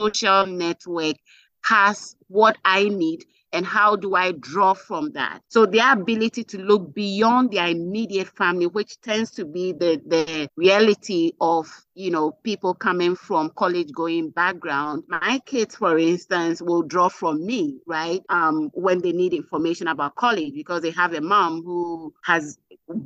social 0.00 0.46
network 0.46 1.16
has 1.62 2.16
what 2.28 2.56
I 2.64 2.88
need 2.88 3.24
and 3.54 3.64
how 3.64 3.94
do 3.94 4.16
I 4.16 4.32
draw 4.32 4.74
from 4.74 5.12
that? 5.12 5.40
So 5.48 5.64
their 5.64 5.92
ability 5.92 6.42
to 6.44 6.58
look 6.58 6.92
beyond 6.92 7.52
their 7.52 7.68
immediate 7.68 8.26
family, 8.36 8.66
which 8.66 9.00
tends 9.00 9.30
to 9.32 9.44
be 9.44 9.72
the, 9.72 10.02
the 10.04 10.48
reality 10.56 11.32
of, 11.40 11.68
you 11.94 12.10
know, 12.10 12.32
people 12.42 12.74
coming 12.74 13.14
from 13.14 13.50
college 13.50 13.92
going 13.92 14.30
background. 14.30 15.04
My 15.06 15.40
kids, 15.46 15.76
for 15.76 15.96
instance, 15.96 16.60
will 16.60 16.82
draw 16.82 17.08
from 17.08 17.46
me, 17.46 17.78
right? 17.86 18.22
Um, 18.28 18.70
when 18.74 19.00
they 19.00 19.12
need 19.12 19.32
information 19.32 19.86
about 19.86 20.16
college 20.16 20.52
because 20.52 20.82
they 20.82 20.90
have 20.90 21.14
a 21.14 21.20
mom 21.20 21.62
who 21.62 22.12
has 22.24 22.58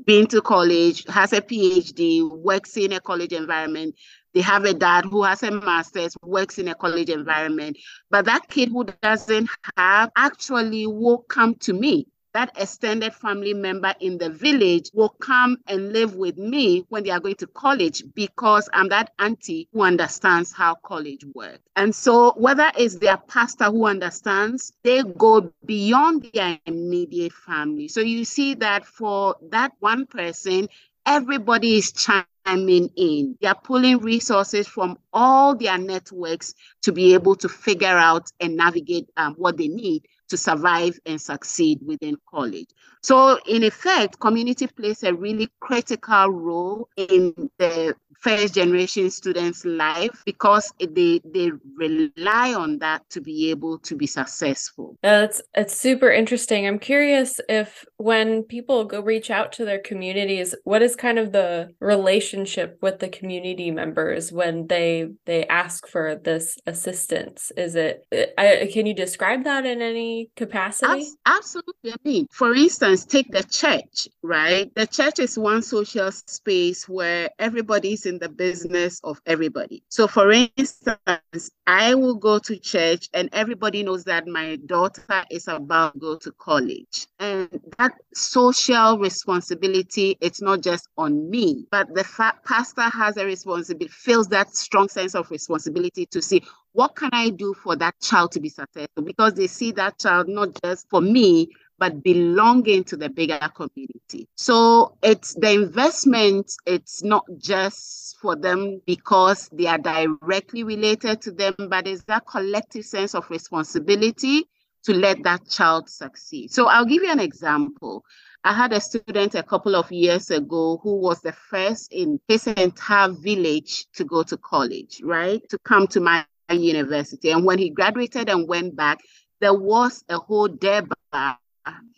been 0.05 0.27
to 0.29 0.43
college, 0.43 1.05
has 1.09 1.33
a 1.33 1.41
PhD, 1.41 2.29
works 2.31 2.77
in 2.77 2.93
a 2.93 3.01
college 3.01 3.33
environment. 3.33 3.95
They 4.35 4.41
have 4.41 4.65
a 4.65 4.75
dad 4.75 5.05
who 5.05 5.23
has 5.23 5.43
a 5.43 5.51
master's, 5.51 6.17
works 6.23 6.59
in 6.59 6.69
a 6.69 6.75
college 6.75 7.11
environment. 7.11 7.79
But 8.11 8.27
that 8.27 8.49
kid 8.49 8.69
who 8.71 8.85
doesn't 9.03 9.49
have 9.77 10.11
actually 10.17 10.87
will 10.87 11.19
come 11.19 11.55
to 11.57 11.73
me 11.73 12.07
that 12.39 12.57
extended 12.57 13.13
family 13.13 13.53
member 13.53 13.93
in 13.99 14.17
the 14.17 14.31
village 14.31 14.93
will 14.95 15.09
come 15.09 15.57
and 15.67 15.93
live 15.93 16.15
with 16.15 16.39
me 16.39 16.85
when 16.89 17.03
they 17.03 17.11
are 17.11 17.19
going 17.19 17.35
to 17.35 17.49
college 17.49 18.05
because 18.15 18.69
I'm 18.73 18.91
that 18.91 19.13
auntie 19.19 19.69
who 19.73 19.83
understands 19.83 20.53
how 20.53 20.77
college 20.77 21.25
works. 21.35 21.59
And 21.75 21.93
so, 21.93 22.35
whether 22.37 22.71
it's 22.77 22.95
their 22.95 23.17
pastor 23.17 23.65
who 23.65 23.87
understands, 23.87 24.73
they 24.85 25.03
go 25.03 25.53
beyond 25.65 26.31
their 26.33 26.61
immediate 26.65 27.33
family. 27.33 27.89
So, 27.89 28.03
you 28.03 28.25
see 28.25 28.55
that 28.55 28.87
for 28.87 29.35
that 29.51 29.73
one 29.81 30.07
person, 30.07 30.69
everybody 31.07 31.79
is 31.79 31.91
chiming 31.91 32.91
in. 32.95 33.37
They 33.41 33.49
are 33.49 33.61
pulling 33.61 33.99
resources 33.99 34.69
from 34.69 34.97
all 35.13 35.57
their 35.57 35.77
networks 35.77 36.55
to 36.83 36.93
be 36.93 37.15
able 37.15 37.35
to 37.37 37.49
figure 37.49 37.89
out 37.99 38.31
and 38.39 38.57
navigate 38.57 39.09
um, 39.17 39.35
what 39.35 39.57
they 39.57 39.67
need 39.67 40.05
to 40.29 40.37
survive 40.37 40.99
and 41.07 41.21
succeed 41.21 41.81
within 41.85 42.17
college. 42.29 42.69
So, 43.03 43.39
in 43.47 43.65
effect, 43.65 44.21
community 44.21 44.67
plays 44.67 45.03
a 45.03 45.15
really 45.15 45.49
critical 45.61 46.29
role 46.29 46.89
in 46.97 47.51
the 47.59 47.95
first 48.21 48.55
generation 48.55 49.11
students' 49.11 49.65
life 49.65 50.23
because 50.25 50.73
they 50.79 51.21
they 51.25 51.53
rely 51.77 52.55
on 52.55 52.79
that 52.79 53.09
to 53.11 53.21
be 53.21 53.51
able 53.51 53.79
to 53.79 53.97
be 53.97 54.07
successful. 54.07 54.97
That's 55.03 55.41
it's 55.55 55.77
super 55.77 56.11
interesting. 56.11 56.67
I'm 56.67 56.79
curious 56.79 57.41
if 57.49 57.85
when 57.97 58.43
people 58.43 58.85
go 58.85 59.01
reach 59.01 59.31
out 59.31 59.53
to 59.53 59.65
their 59.65 59.79
communities, 59.79 60.55
what 60.65 60.83
is 60.83 60.97
kind 60.97 61.19
of 61.19 61.33
the 61.33 61.71
relationship 61.81 62.79
with 62.83 62.99
the 62.99 63.09
community 63.09 63.71
members 63.71 64.33
when 64.33 64.67
they 64.67 65.09
they 65.27 65.47
ask 65.47 65.87
for 65.87 66.17
this 66.17 66.59
assistance? 66.67 67.53
Is 67.57 67.77
it 67.77 68.05
I, 68.37 68.69
can 68.73 68.87
you 68.87 68.95
describe 68.95 69.45
that 69.45 69.65
in 69.65 69.81
any 69.81 70.31
capacity? 70.37 71.07
Absolutely. 71.27 71.93
I 71.93 71.97
mean, 72.05 72.27
for 72.33 72.55
instance, 72.55 72.88
take 72.97 73.31
the 73.31 73.43
church, 73.43 74.09
right? 74.23 74.73
The 74.75 74.87
church 74.87 75.19
is 75.19 75.39
one 75.39 75.63
social 75.63 76.11
space 76.13 76.89
where 76.89 77.31
everybody's 77.39 78.07
in 78.07 78.19
the 78.19 78.29
business 78.29 79.01
of 79.05 79.21
everybody. 79.27 79.83
So, 79.89 80.07
for 80.07 80.31
instance, 80.31 81.51
I 81.67 81.95
will 81.95 82.15
go 82.17 82.39
to 82.39 82.57
church 82.59 83.09
and 83.13 83.29
everybody 83.33 83.83
knows 83.83 84.05
that 84.05 84.27
my 84.27 84.57
daughter 84.67 85.25
is 85.31 85.49
about 85.49 85.95
to 85.95 85.99
go 85.99 86.17
to 86.19 86.33
college. 86.33 87.07
And 87.19 87.49
that 87.79 87.93
social 88.15 88.99
responsibility, 88.99 90.17
it's 90.21 90.41
not 90.41 90.63
just 90.63 90.89
on 90.97 91.29
me, 91.31 91.67
but 91.71 91.95
the 91.95 92.05
fa- 92.05 92.39
pastor 92.45 92.83
has 92.83 93.17
a 93.17 93.25
responsibility, 93.25 93.93
feels 93.93 94.29
that 94.29 94.55
strong 94.55 94.89
sense 94.89 95.15
of 95.15 95.31
responsibility 95.31 96.07
to 96.07 96.23
see 96.23 96.43
what 96.73 96.95
can 96.95 97.11
I 97.13 97.31
do 97.31 97.55
for 97.55 97.75
that 97.77 97.99
child 98.01 98.33
to 98.33 98.41
be 98.41 98.49
successful? 98.49 99.03
Because 99.03 99.35
they 99.35 99.47
see 99.49 99.73
that 99.73 99.99
child 99.99 100.29
not 100.29 100.51
just 100.63 100.89
for 100.89 101.01
me, 101.01 101.49
but 101.79 102.03
belonging 102.03 102.85
to 102.85 102.97
the 102.97 103.09
bigger 103.09 103.39
community. 103.55 104.29
So 104.35 104.97
it's 105.03 105.35
the 105.35 105.53
investment, 105.53 106.53
it's 106.67 107.03
not 107.03 107.25
just 107.39 108.17
for 108.21 108.35
them 108.35 108.81
because 108.87 109.49
they 109.53 109.67
are 109.67 109.79
directly 109.79 110.65
related 110.65 111.23
to 111.23 111.31
them, 111.31 111.55
but 111.71 111.87
it's 111.87 112.05
that 112.05 112.27
collective 112.27 112.85
sense 112.85 113.15
of 113.15 113.31
responsibility 113.31 114.49
to 114.85 114.95
let 114.95 115.23
that 115.23 115.49
child 115.49 115.89
succeed. 115.89 116.53
So 116.53 116.67
I'll 116.67 116.85
give 116.85 117.03
you 117.03 117.13
an 117.13 117.21
example. 117.21 118.05
I 118.45 118.53
had 118.53 118.73
a 118.73 118.81
student 118.81 119.35
a 119.35 119.43
couple 119.43 119.75
of 119.75 119.91
years 119.91 120.31
ago 120.31 120.81
who 120.83 120.97
was 120.97 121.21
the 121.21 121.33
first 121.33 121.93
in 121.93 122.21
his 122.29 122.47
entire 122.47 123.11
village 123.11 123.87
to 123.95 124.05
go 124.05 124.23
to 124.23 124.37
college, 124.37 125.01
right? 125.03 125.47
To 125.51 125.59
come 125.59 125.87
to 125.89 126.01
my 126.01 126.25
university. 126.51 127.31
And 127.31 127.45
when 127.45 127.59
he 127.59 127.71
graduated 127.71 128.29
and 128.29 128.49
went 128.49 128.75
back, 128.75 128.99
there 129.41 129.55
was 129.55 130.03
a 130.09 130.19
whole 130.19 130.49
Durbar 130.49 131.37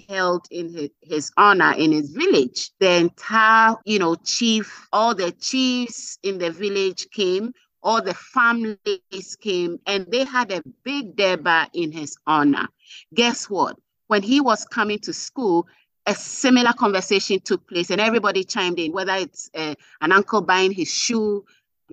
held 0.08 0.46
in 0.50 0.90
his, 1.02 1.30
honor 1.36 1.72
in 1.76 1.92
his 1.92 2.10
village. 2.10 2.70
The 2.80 2.90
entire, 2.92 3.76
you 3.84 3.98
know, 3.98 4.16
chief, 4.16 4.88
all 4.92 5.14
the 5.14 5.32
chiefs 5.32 6.18
in 6.22 6.38
the 6.38 6.50
village 6.50 7.08
came, 7.10 7.52
all 7.82 8.02
the 8.02 8.14
families 8.14 9.36
came, 9.40 9.78
and 9.86 10.06
they 10.10 10.24
had 10.24 10.52
a 10.52 10.62
big 10.84 11.16
durbar 11.16 11.68
in 11.72 11.92
his 11.92 12.16
honor. 12.26 12.68
Guess 13.14 13.48
what? 13.48 13.76
When 14.08 14.22
he 14.22 14.40
was 14.40 14.64
coming 14.64 14.98
to 15.00 15.12
school, 15.12 15.66
a 16.06 16.14
similar 16.14 16.72
conversation 16.72 17.40
took 17.40 17.66
place 17.68 17.90
and 17.90 18.00
everybody 18.00 18.42
chimed 18.42 18.78
in, 18.78 18.92
whether 18.92 19.14
it's 19.14 19.50
uh, 19.54 19.74
an 20.00 20.12
uncle 20.12 20.40
buying 20.40 20.72
his 20.72 20.92
shoe, 20.92 21.44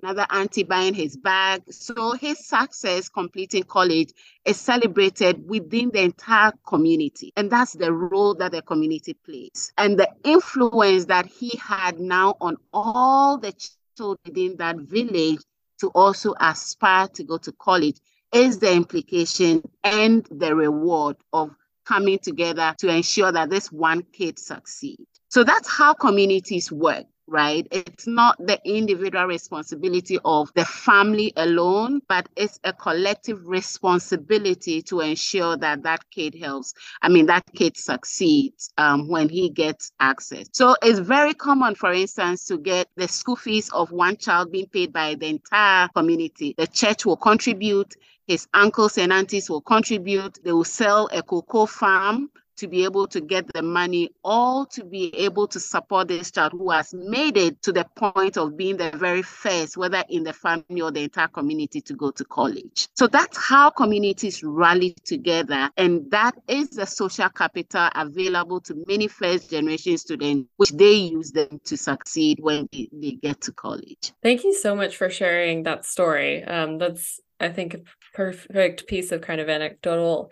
another 0.02 0.26
auntie 0.30 0.62
buying 0.62 0.94
his 0.94 1.16
bag. 1.16 1.62
So 1.70 2.12
his 2.12 2.46
success 2.46 3.08
completing 3.08 3.64
college 3.64 4.12
is 4.44 4.58
celebrated 4.58 5.48
within 5.48 5.90
the 5.90 6.02
entire 6.02 6.52
community. 6.66 7.32
And 7.36 7.50
that's 7.50 7.72
the 7.72 7.92
role 7.92 8.34
that 8.34 8.52
the 8.52 8.62
community 8.62 9.14
plays. 9.14 9.72
And 9.78 9.98
the 9.98 10.08
influence 10.24 11.06
that 11.06 11.26
he 11.26 11.58
had 11.60 11.98
now 11.98 12.36
on 12.40 12.56
all 12.72 13.38
the 13.38 13.52
children 13.96 14.18
within 14.24 14.56
that 14.58 14.76
village 14.76 15.40
to 15.80 15.88
also 15.88 16.34
aspire 16.40 17.08
to 17.08 17.24
go 17.24 17.38
to 17.38 17.52
college 17.52 17.98
is 18.32 18.58
the 18.58 18.72
implication 18.72 19.62
and 19.84 20.26
the 20.30 20.54
reward 20.54 21.16
of 21.32 21.54
coming 21.86 22.18
together 22.18 22.74
to 22.78 22.88
ensure 22.88 23.32
that 23.32 23.48
this 23.48 23.72
one 23.72 24.02
kid 24.12 24.38
succeeds. 24.38 25.06
So 25.28 25.44
that's 25.44 25.68
how 25.68 25.94
communities 25.94 26.70
work 26.70 27.06
right? 27.28 27.66
It's 27.70 28.06
not 28.06 28.36
the 28.38 28.58
individual 28.64 29.24
responsibility 29.26 30.18
of 30.24 30.48
the 30.54 30.64
family 30.64 31.32
alone, 31.36 32.00
but 32.08 32.28
it's 32.36 32.58
a 32.64 32.72
collective 32.72 33.46
responsibility 33.46 34.82
to 34.82 35.00
ensure 35.00 35.56
that 35.58 35.82
that 35.84 36.10
kid 36.10 36.34
helps. 36.40 36.74
I 37.02 37.08
mean, 37.08 37.26
that 37.26 37.44
kid 37.54 37.76
succeeds 37.76 38.70
um, 38.78 39.08
when 39.08 39.28
he 39.28 39.50
gets 39.50 39.92
access. 40.00 40.46
So 40.52 40.74
it's 40.82 40.98
very 40.98 41.34
common, 41.34 41.74
for 41.74 41.92
instance, 41.92 42.46
to 42.46 42.58
get 42.58 42.88
the 42.96 43.08
school 43.08 43.36
fees 43.36 43.70
of 43.72 43.90
one 43.92 44.16
child 44.16 44.50
being 44.52 44.66
paid 44.68 44.92
by 44.92 45.14
the 45.14 45.26
entire 45.26 45.88
community. 45.88 46.54
The 46.56 46.66
church 46.66 47.04
will 47.06 47.16
contribute. 47.16 47.94
His 48.26 48.46
uncles 48.54 48.98
and 48.98 49.12
aunties 49.12 49.50
will 49.50 49.62
contribute. 49.62 50.38
They 50.44 50.52
will 50.52 50.64
sell 50.64 51.08
a 51.12 51.22
cocoa 51.22 51.66
farm 51.66 52.30
to 52.58 52.68
be 52.68 52.84
able 52.84 53.06
to 53.06 53.20
get 53.20 53.50
the 53.52 53.62
money, 53.62 54.10
all 54.24 54.66
to 54.66 54.84
be 54.84 55.14
able 55.16 55.46
to 55.48 55.60
support 55.60 56.08
this 56.08 56.30
child 56.30 56.52
who 56.52 56.70
has 56.70 56.92
made 56.92 57.36
it 57.36 57.62
to 57.62 57.72
the 57.72 57.84
point 57.96 58.36
of 58.36 58.56
being 58.56 58.76
the 58.76 58.90
very 58.96 59.22
first, 59.22 59.76
whether 59.76 60.04
in 60.08 60.24
the 60.24 60.32
family 60.32 60.80
or 60.80 60.90
the 60.90 61.02
entire 61.02 61.28
community, 61.28 61.80
to 61.80 61.94
go 61.94 62.10
to 62.10 62.24
college. 62.24 62.88
So 62.94 63.06
that's 63.06 63.36
how 63.36 63.70
communities 63.70 64.42
rally 64.42 64.94
together. 65.04 65.70
And 65.76 66.10
that 66.10 66.34
is 66.48 66.70
the 66.70 66.86
social 66.86 67.28
capital 67.28 67.88
available 67.94 68.60
to 68.62 68.84
many 68.86 69.08
first 69.08 69.50
generation 69.50 69.96
students, 69.98 70.48
which 70.56 70.70
they 70.70 70.92
use 70.92 71.32
them 71.32 71.60
to 71.64 71.76
succeed 71.76 72.38
when 72.40 72.68
they, 72.72 72.88
they 72.92 73.12
get 73.12 73.40
to 73.42 73.52
college. 73.52 74.12
Thank 74.22 74.44
you 74.44 74.54
so 74.54 74.74
much 74.74 74.96
for 74.96 75.08
sharing 75.10 75.62
that 75.62 75.84
story. 75.84 76.44
Um, 76.44 76.78
that's, 76.78 77.20
I 77.40 77.48
think, 77.50 77.74
a 77.74 77.80
perfect 78.14 78.86
piece 78.86 79.12
of 79.12 79.20
kind 79.20 79.40
of 79.40 79.48
anecdotal 79.48 80.30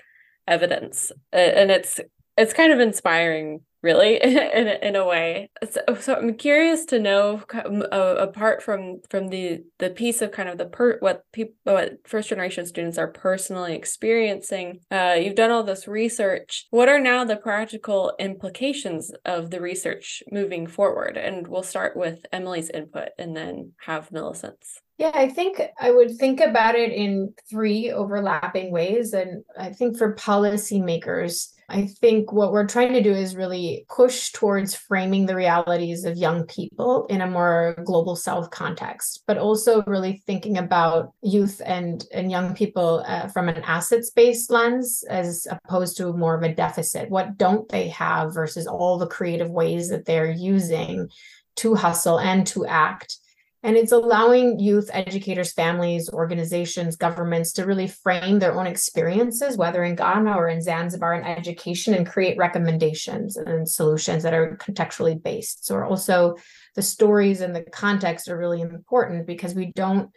evidence 0.48 1.10
and 1.32 1.70
it's 1.70 2.00
it's 2.36 2.52
kind 2.52 2.72
of 2.72 2.80
inspiring 2.80 3.60
really 3.86 4.16
in, 4.22 4.68
in 4.68 4.96
a 4.96 5.06
way. 5.06 5.48
So, 5.70 5.80
so 6.00 6.14
i'm 6.14 6.34
curious 6.34 6.84
to 6.86 6.98
know 6.98 7.42
uh, 7.54 8.16
apart 8.18 8.62
from 8.62 9.00
from 9.08 9.28
the 9.28 9.62
the 9.78 9.90
piece 9.90 10.20
of 10.22 10.32
kind 10.32 10.48
of 10.48 10.58
the 10.58 10.66
per 10.66 10.98
what 10.98 11.22
people 11.32 11.54
what 11.62 11.98
first 12.04 12.28
generation 12.28 12.66
students 12.66 12.98
are 12.98 13.08
personally 13.08 13.74
experiencing 13.74 14.80
uh, 14.90 15.16
you've 15.18 15.34
done 15.34 15.50
all 15.50 15.62
this 15.62 15.86
research. 15.86 16.66
What 16.70 16.88
are 16.88 17.00
now 17.00 17.24
the 17.24 17.36
practical 17.36 18.12
implications 18.18 19.12
of 19.24 19.50
the 19.50 19.60
research 19.60 20.22
moving 20.30 20.66
forward? 20.66 21.16
And 21.16 21.46
we'll 21.46 21.62
start 21.62 21.96
with 21.96 22.26
emily's 22.32 22.70
input 22.70 23.10
and 23.18 23.36
then 23.36 23.72
have 23.78 24.12
millicent's. 24.12 24.80
Yeah, 24.98 25.12
I 25.14 25.28
think 25.28 25.60
I 25.78 25.90
would 25.90 26.16
think 26.16 26.40
about 26.40 26.74
it 26.74 26.92
in 26.92 27.34
three 27.50 27.90
overlapping 27.90 28.72
ways. 28.72 29.12
And 29.12 29.44
I 29.58 29.70
think 29.70 29.98
for 29.98 30.14
policymakers, 30.14 31.52
I 31.68 31.86
think 31.86 32.32
what 32.32 32.52
we're 32.52 32.68
trying 32.68 32.92
to 32.92 33.02
do 33.02 33.12
is 33.12 33.34
really 33.34 33.86
push 33.88 34.30
towards 34.30 34.74
framing 34.74 35.26
the 35.26 35.34
realities 35.34 36.04
of 36.04 36.16
young 36.16 36.46
people 36.46 37.06
in 37.06 37.20
a 37.20 37.26
more 37.26 37.76
global 37.84 38.14
South 38.14 38.50
context, 38.50 39.24
but 39.26 39.36
also 39.36 39.82
really 39.82 40.22
thinking 40.26 40.58
about 40.58 41.12
youth 41.22 41.60
and, 41.64 42.04
and 42.12 42.30
young 42.30 42.54
people 42.54 43.04
uh, 43.08 43.26
from 43.28 43.48
an 43.48 43.62
assets 43.64 44.10
based 44.10 44.50
lens 44.50 45.02
as 45.10 45.48
opposed 45.50 45.96
to 45.96 46.12
more 46.12 46.36
of 46.36 46.44
a 46.44 46.54
deficit. 46.54 47.10
What 47.10 47.36
don't 47.36 47.68
they 47.68 47.88
have 47.88 48.32
versus 48.32 48.68
all 48.68 48.96
the 48.96 49.08
creative 49.08 49.50
ways 49.50 49.88
that 49.88 50.04
they're 50.04 50.30
using 50.30 51.08
to 51.56 51.74
hustle 51.74 52.20
and 52.20 52.46
to 52.48 52.64
act? 52.66 53.18
And 53.62 53.76
it's 53.76 53.92
allowing 53.92 54.60
youth, 54.60 54.90
educators, 54.92 55.52
families, 55.52 56.10
organizations, 56.10 56.96
governments 56.96 57.52
to 57.54 57.64
really 57.64 57.88
frame 57.88 58.38
their 58.38 58.54
own 58.54 58.66
experiences, 58.66 59.56
whether 59.56 59.82
in 59.82 59.96
Ghana 59.96 60.36
or 60.36 60.48
in 60.48 60.62
Zanzibar, 60.62 61.14
in 61.14 61.24
education 61.24 61.94
and 61.94 62.06
create 62.06 62.38
recommendations 62.38 63.36
and 63.36 63.68
solutions 63.68 64.22
that 64.22 64.34
are 64.34 64.56
contextually 64.58 65.20
based. 65.20 65.66
So, 65.66 65.82
also 65.82 66.36
the 66.74 66.82
stories 66.82 67.40
and 67.40 67.56
the 67.56 67.62
context 67.62 68.28
are 68.28 68.38
really 68.38 68.60
important 68.60 69.26
because 69.26 69.54
we 69.54 69.72
don't 69.74 70.10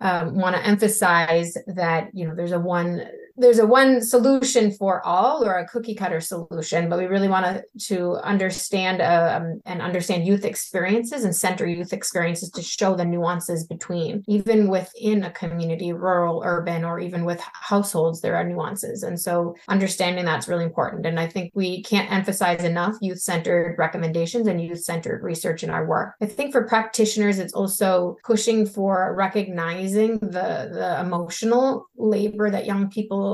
um, 0.00 0.34
want 0.34 0.56
to 0.56 0.66
emphasize 0.66 1.56
that 1.68 2.10
you 2.12 2.26
know 2.26 2.34
there's 2.34 2.52
a 2.52 2.60
one 2.60 3.06
there's 3.36 3.58
a 3.58 3.66
one 3.66 4.00
solution 4.00 4.70
for 4.72 5.04
all 5.06 5.44
or 5.44 5.58
a 5.58 5.68
cookie 5.68 5.94
cutter 5.94 6.20
solution, 6.20 6.88
but 6.88 6.98
we 6.98 7.06
really 7.06 7.28
want 7.28 7.46
to 7.46 7.64
to 7.88 8.16
understand 8.16 9.02
um, 9.02 9.60
and 9.66 9.82
understand 9.82 10.26
youth 10.26 10.44
experiences 10.44 11.24
and 11.24 11.34
center 11.34 11.66
youth 11.66 11.92
experiences 11.92 12.50
to 12.50 12.62
show 12.62 12.94
the 12.94 13.04
nuances 13.04 13.66
between 13.66 14.24
even 14.26 14.68
within 14.68 15.24
a 15.24 15.30
community, 15.30 15.92
rural, 15.92 16.42
urban, 16.44 16.84
or 16.84 16.98
even 16.98 17.24
with 17.24 17.40
households, 17.40 18.20
there 18.20 18.36
are 18.36 18.44
nuances. 18.44 19.02
And 19.02 19.20
so 19.20 19.54
understanding 19.68 20.24
that's 20.24 20.48
really 20.48 20.64
important. 20.64 21.06
And 21.06 21.20
I 21.20 21.26
think 21.26 21.52
we 21.54 21.82
can't 21.82 22.10
emphasize 22.10 22.64
enough 22.64 22.96
youth 23.00 23.20
centered 23.20 23.76
recommendations 23.78 24.46
and 24.46 24.62
youth 24.62 24.82
centered 24.82 25.22
research 25.22 25.62
in 25.62 25.70
our 25.70 25.86
work. 25.86 26.14
I 26.20 26.26
think 26.26 26.52
for 26.52 26.66
practitioners, 26.66 27.38
it's 27.38 27.52
also 27.52 28.16
pushing 28.24 28.66
for 28.66 29.14
recognizing 29.14 30.18
the, 30.18 30.70
the 30.72 31.00
emotional 31.00 31.86
labor 31.96 32.50
that 32.50 32.66
young 32.66 32.88
people 32.90 33.25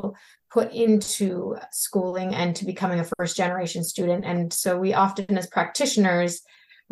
put 0.50 0.72
into 0.72 1.56
schooling 1.70 2.34
and 2.34 2.54
to 2.56 2.66
becoming 2.66 3.00
a 3.00 3.08
first 3.16 3.36
generation 3.36 3.82
student. 3.82 4.24
And 4.24 4.52
so 4.52 4.78
we 4.78 4.94
often, 4.94 5.38
as 5.38 5.46
practitioners, 5.46 6.42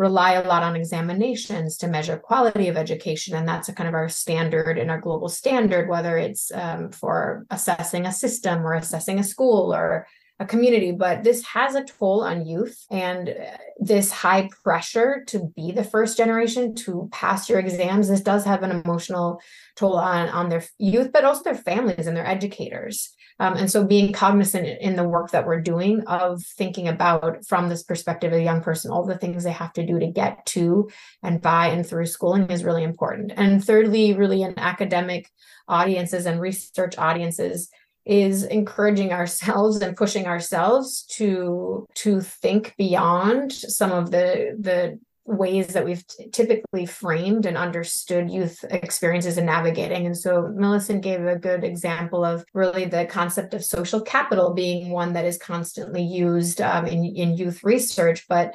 rely 0.00 0.32
a 0.32 0.48
lot 0.48 0.62
on 0.62 0.76
examinations 0.76 1.76
to 1.76 1.86
measure 1.86 2.16
quality 2.16 2.68
of 2.68 2.76
education 2.76 3.36
and 3.36 3.46
that's 3.46 3.68
a 3.68 3.74
kind 3.74 3.86
of 3.86 3.94
our 3.94 4.08
standard 4.08 4.78
and 4.78 4.90
our 4.90 4.98
global 4.98 5.28
standard 5.28 5.90
whether 5.90 6.16
it's 6.16 6.50
um, 6.52 6.90
for 6.90 7.44
assessing 7.50 8.06
a 8.06 8.12
system 8.12 8.66
or 8.66 8.72
assessing 8.72 9.18
a 9.18 9.22
school 9.22 9.74
or 9.74 10.06
a 10.40 10.46
community 10.46 10.90
but 10.90 11.22
this 11.22 11.44
has 11.44 11.74
a 11.74 11.84
toll 11.84 12.24
on 12.24 12.46
youth 12.46 12.84
and 12.90 13.28
uh, 13.28 13.56
this 13.78 14.10
high 14.10 14.48
pressure 14.64 15.22
to 15.26 15.52
be 15.54 15.70
the 15.70 15.84
first 15.84 16.16
generation 16.16 16.74
to 16.74 17.08
pass 17.12 17.48
your 17.48 17.60
exams 17.60 18.08
this 18.08 18.22
does 18.22 18.44
have 18.44 18.62
an 18.62 18.70
emotional 18.70 19.40
toll 19.76 19.98
on 19.98 20.28
on 20.30 20.48
their 20.48 20.64
youth 20.78 21.12
but 21.12 21.24
also 21.24 21.44
their 21.44 21.54
families 21.54 22.06
and 22.06 22.16
their 22.16 22.26
educators 22.26 23.14
um, 23.40 23.56
and 23.56 23.70
so 23.70 23.86
being 23.86 24.12
cognizant 24.12 24.66
in 24.82 24.96
the 24.96 25.08
work 25.08 25.30
that 25.30 25.46
we're 25.46 25.62
doing 25.62 26.02
of 26.06 26.44
thinking 26.44 26.88
about 26.88 27.46
from 27.46 27.70
this 27.70 27.82
perspective 27.82 28.34
of 28.34 28.38
a 28.38 28.42
young 28.42 28.60
person, 28.60 28.90
all 28.90 29.06
the 29.06 29.16
things 29.16 29.44
they 29.44 29.50
have 29.50 29.72
to 29.72 29.86
do 29.86 29.98
to 29.98 30.06
get 30.08 30.44
to 30.46 30.90
and 31.22 31.40
by 31.40 31.68
and 31.68 31.86
through 31.86 32.04
schooling 32.04 32.50
is 32.50 32.64
really 32.64 32.84
important. 32.84 33.32
And 33.34 33.64
thirdly, 33.64 34.12
really 34.12 34.42
in 34.42 34.58
academic 34.58 35.30
audiences 35.66 36.26
and 36.26 36.38
research 36.38 36.98
audiences, 36.98 37.70
is 38.06 38.44
encouraging 38.44 39.12
ourselves 39.12 39.80
and 39.80 39.96
pushing 39.96 40.26
ourselves 40.26 41.02
to 41.02 41.86
to 41.94 42.20
think 42.20 42.74
beyond 42.78 43.52
some 43.52 43.92
of 43.92 44.10
the 44.10 44.56
the 44.58 44.98
ways 45.26 45.68
that 45.68 45.84
we've 45.84 46.04
t- 46.06 46.28
typically 46.30 46.86
framed 46.86 47.46
and 47.46 47.56
understood 47.56 48.30
youth 48.30 48.64
experiences 48.70 49.36
and 49.36 49.46
navigating. 49.46 50.06
And 50.06 50.16
so 50.16 50.48
Millicent 50.48 51.02
gave 51.02 51.24
a 51.24 51.38
good 51.38 51.62
example 51.62 52.24
of 52.24 52.44
really 52.52 52.86
the 52.86 53.06
concept 53.06 53.54
of 53.54 53.64
social 53.64 54.00
capital 54.00 54.54
being 54.54 54.90
one 54.90 55.12
that 55.12 55.24
is 55.24 55.38
constantly 55.38 56.02
used 56.02 56.60
um, 56.60 56.86
in, 56.86 57.04
in 57.04 57.36
youth 57.36 57.62
research. 57.62 58.26
But 58.28 58.54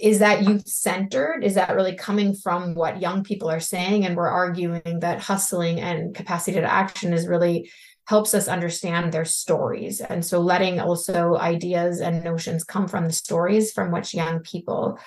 is 0.00 0.18
that 0.20 0.44
youth 0.44 0.66
centered? 0.66 1.44
Is 1.44 1.54
that 1.54 1.74
really 1.74 1.94
coming 1.94 2.34
from 2.34 2.74
what 2.74 3.02
young 3.02 3.22
people 3.22 3.50
are 3.50 3.60
saying? 3.60 4.04
And 4.04 4.16
we're 4.16 4.28
arguing 4.28 5.00
that 5.00 5.20
hustling 5.20 5.80
and 5.80 6.14
capacity 6.14 6.58
to 6.58 6.70
action 6.70 7.12
is 7.12 7.26
really 7.26 7.70
helps 8.08 8.32
us 8.32 8.48
understand 8.48 9.12
their 9.12 9.26
stories. 9.26 10.00
And 10.00 10.24
so 10.24 10.40
letting 10.40 10.80
also 10.80 11.36
ideas 11.36 12.00
and 12.00 12.24
notions 12.24 12.64
come 12.64 12.88
from 12.88 13.04
the 13.04 13.12
stories 13.12 13.70
from 13.70 13.92
which 13.92 14.14
young 14.14 14.40
people 14.40 14.98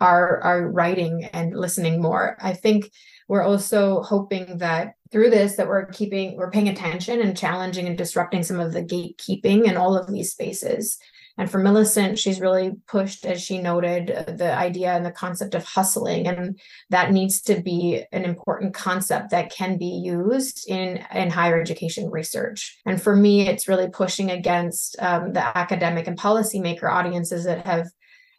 are 0.00 0.38
are 0.42 0.70
writing 0.70 1.24
and 1.32 1.56
listening 1.56 2.02
more. 2.02 2.36
I 2.42 2.52
think 2.52 2.92
we're 3.26 3.42
also 3.42 4.02
hoping 4.02 4.58
that 4.58 4.96
through 5.10 5.30
this 5.30 5.56
that 5.56 5.66
we're 5.66 5.86
keeping 5.86 6.36
we're 6.36 6.50
paying 6.50 6.68
attention 6.68 7.22
and 7.22 7.34
challenging 7.34 7.86
and 7.86 7.96
disrupting 7.96 8.42
some 8.42 8.60
of 8.60 8.74
the 8.74 8.82
gatekeeping 8.82 9.64
in 9.64 9.78
all 9.78 9.96
of 9.96 10.12
these 10.12 10.32
spaces. 10.32 10.98
And 11.38 11.50
for 11.50 11.58
Millicent, 11.58 12.18
she's 12.18 12.40
really 12.40 12.72
pushed, 12.86 13.24
as 13.24 13.42
she 13.42 13.58
noted, 13.58 14.08
the 14.38 14.54
idea 14.54 14.92
and 14.92 15.04
the 15.04 15.10
concept 15.10 15.54
of 15.54 15.64
hustling. 15.64 16.26
And 16.26 16.60
that 16.90 17.10
needs 17.10 17.40
to 17.42 17.60
be 17.60 18.04
an 18.12 18.24
important 18.24 18.74
concept 18.74 19.30
that 19.30 19.50
can 19.50 19.78
be 19.78 19.86
used 19.86 20.68
in, 20.68 21.04
in 21.14 21.30
higher 21.30 21.60
education 21.60 22.10
research. 22.10 22.78
And 22.84 23.00
for 23.00 23.16
me, 23.16 23.48
it's 23.48 23.68
really 23.68 23.88
pushing 23.88 24.30
against 24.30 24.96
um, 25.00 25.32
the 25.32 25.56
academic 25.56 26.06
and 26.06 26.18
policymaker 26.18 26.90
audiences 26.90 27.44
that 27.44 27.66
have 27.66 27.88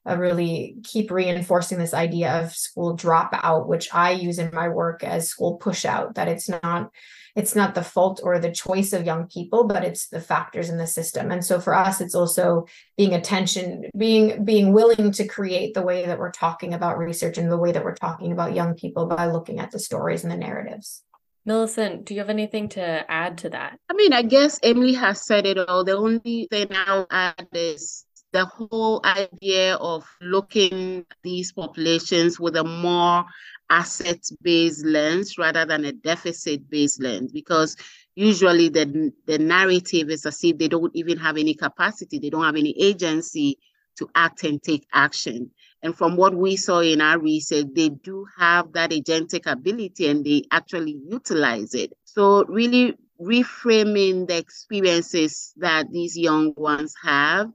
uh, 0.08 0.18
really 0.18 0.76
keep 0.84 1.12
reinforcing 1.12 1.78
this 1.78 1.94
idea 1.94 2.42
of 2.42 2.54
school 2.54 2.98
dropout, 2.98 3.68
which 3.68 3.94
I 3.94 4.12
use 4.12 4.40
in 4.40 4.54
my 4.54 4.70
work 4.70 5.04
as 5.04 5.30
school 5.30 5.60
pushout. 5.60 6.16
that 6.16 6.28
it's 6.28 6.50
not 6.50 6.92
it's 7.36 7.56
not 7.56 7.74
the 7.74 7.84
fault 7.84 8.22
or 8.24 8.38
the 8.38 8.52
choice 8.52 8.94
of 8.94 9.06
young 9.06 9.28
people 9.28 9.64
but 9.64 9.84
it's 9.84 10.08
the 10.08 10.22
factors 10.22 10.70
in 10.70 10.78
the 10.78 10.86
system 10.86 11.32
and 11.32 11.44
so 11.44 11.60
for 11.60 11.74
us 11.74 12.00
it's 12.00 12.16
also 12.16 12.66
being 12.98 13.14
attention 13.14 13.90
being 13.98 14.46
being 14.46 14.72
willing 14.72 15.12
to 15.12 15.28
create 15.28 15.74
the 15.74 15.82
way 15.82 16.06
that 16.06 16.20
we're 16.20 16.32
talking 16.32 16.74
about 16.74 16.98
research 16.98 17.38
and 17.38 17.52
the 17.52 17.58
way 17.58 17.72
that 17.72 17.84
we're 17.84 17.96
talking 17.96 18.32
about 18.32 18.54
young 18.54 18.76
people 18.76 19.08
by 19.08 19.26
looking 19.26 19.60
at 19.60 19.72
the 19.72 19.80
stories 19.80 20.24
and 20.24 20.32
the 20.32 20.38
narratives 20.38 21.04
Millicent, 21.46 22.06
do 22.06 22.14
you 22.14 22.22
have 22.22 22.30
anything 22.30 22.70
to 22.70 22.82
add 23.12 23.40
to 23.40 23.50
that? 23.50 23.78
I 23.90 23.94
mean, 23.96 24.14
I 24.14 24.22
guess 24.22 24.62
Emily 24.64 24.94
has 24.94 25.26
said 25.26 25.46
it 25.46 25.58
all. 25.58 25.84
The 25.84 25.98
only 25.98 26.48
thing 26.50 26.68
I'll 26.72 27.06
add 27.12 27.50
is 27.52 28.06
the 28.34 28.46
whole 28.46 29.00
idea 29.06 29.76
of 29.76 30.06
looking 30.20 31.06
these 31.22 31.52
populations 31.52 32.40
with 32.40 32.56
a 32.56 32.64
more 32.64 33.24
asset-based 33.70 34.86
lens 34.86 35.38
rather 35.38 35.66
than 35.66 35.86
a 35.86 35.92
deficit-based 35.92 37.02
lens 37.02 37.32
because 37.32 37.78
usually 38.16 38.70
the, 38.70 39.12
the 39.28 39.38
narrative 39.38 40.10
is 40.10 40.26
as 40.26 40.44
if 40.44 40.58
they 40.58 40.68
don't 40.68 40.96
even 40.96 41.18
have 41.18 41.38
any 41.38 41.54
capacity 41.54 42.20
they 42.20 42.30
don't 42.30 42.44
have 42.44 42.56
any 42.56 42.76
agency 42.80 43.58
to 43.96 44.10
act 44.16 44.44
and 44.44 44.62
take 44.64 44.88
action. 44.92 45.52
And 45.84 45.96
from 45.96 46.16
what 46.16 46.34
we 46.34 46.56
saw 46.56 46.80
in 46.80 47.02
our 47.02 47.20
research 47.20 47.68
they 47.76 47.90
do 47.90 48.26
have 48.38 48.74
that 48.74 48.90
agentic 48.90 49.46
ability 49.46 50.08
and 50.08 50.26
they 50.26 50.44
actually 50.52 50.98
utilize 51.08 51.76
it. 51.76 51.94
So 52.04 52.44
really 52.46 52.98
reframing 53.22 54.28
the 54.28 54.38
experiences 54.38 55.54
that 55.58 55.92
these 55.92 56.18
young 56.18 56.54
ones 56.58 56.96
have 57.04 57.52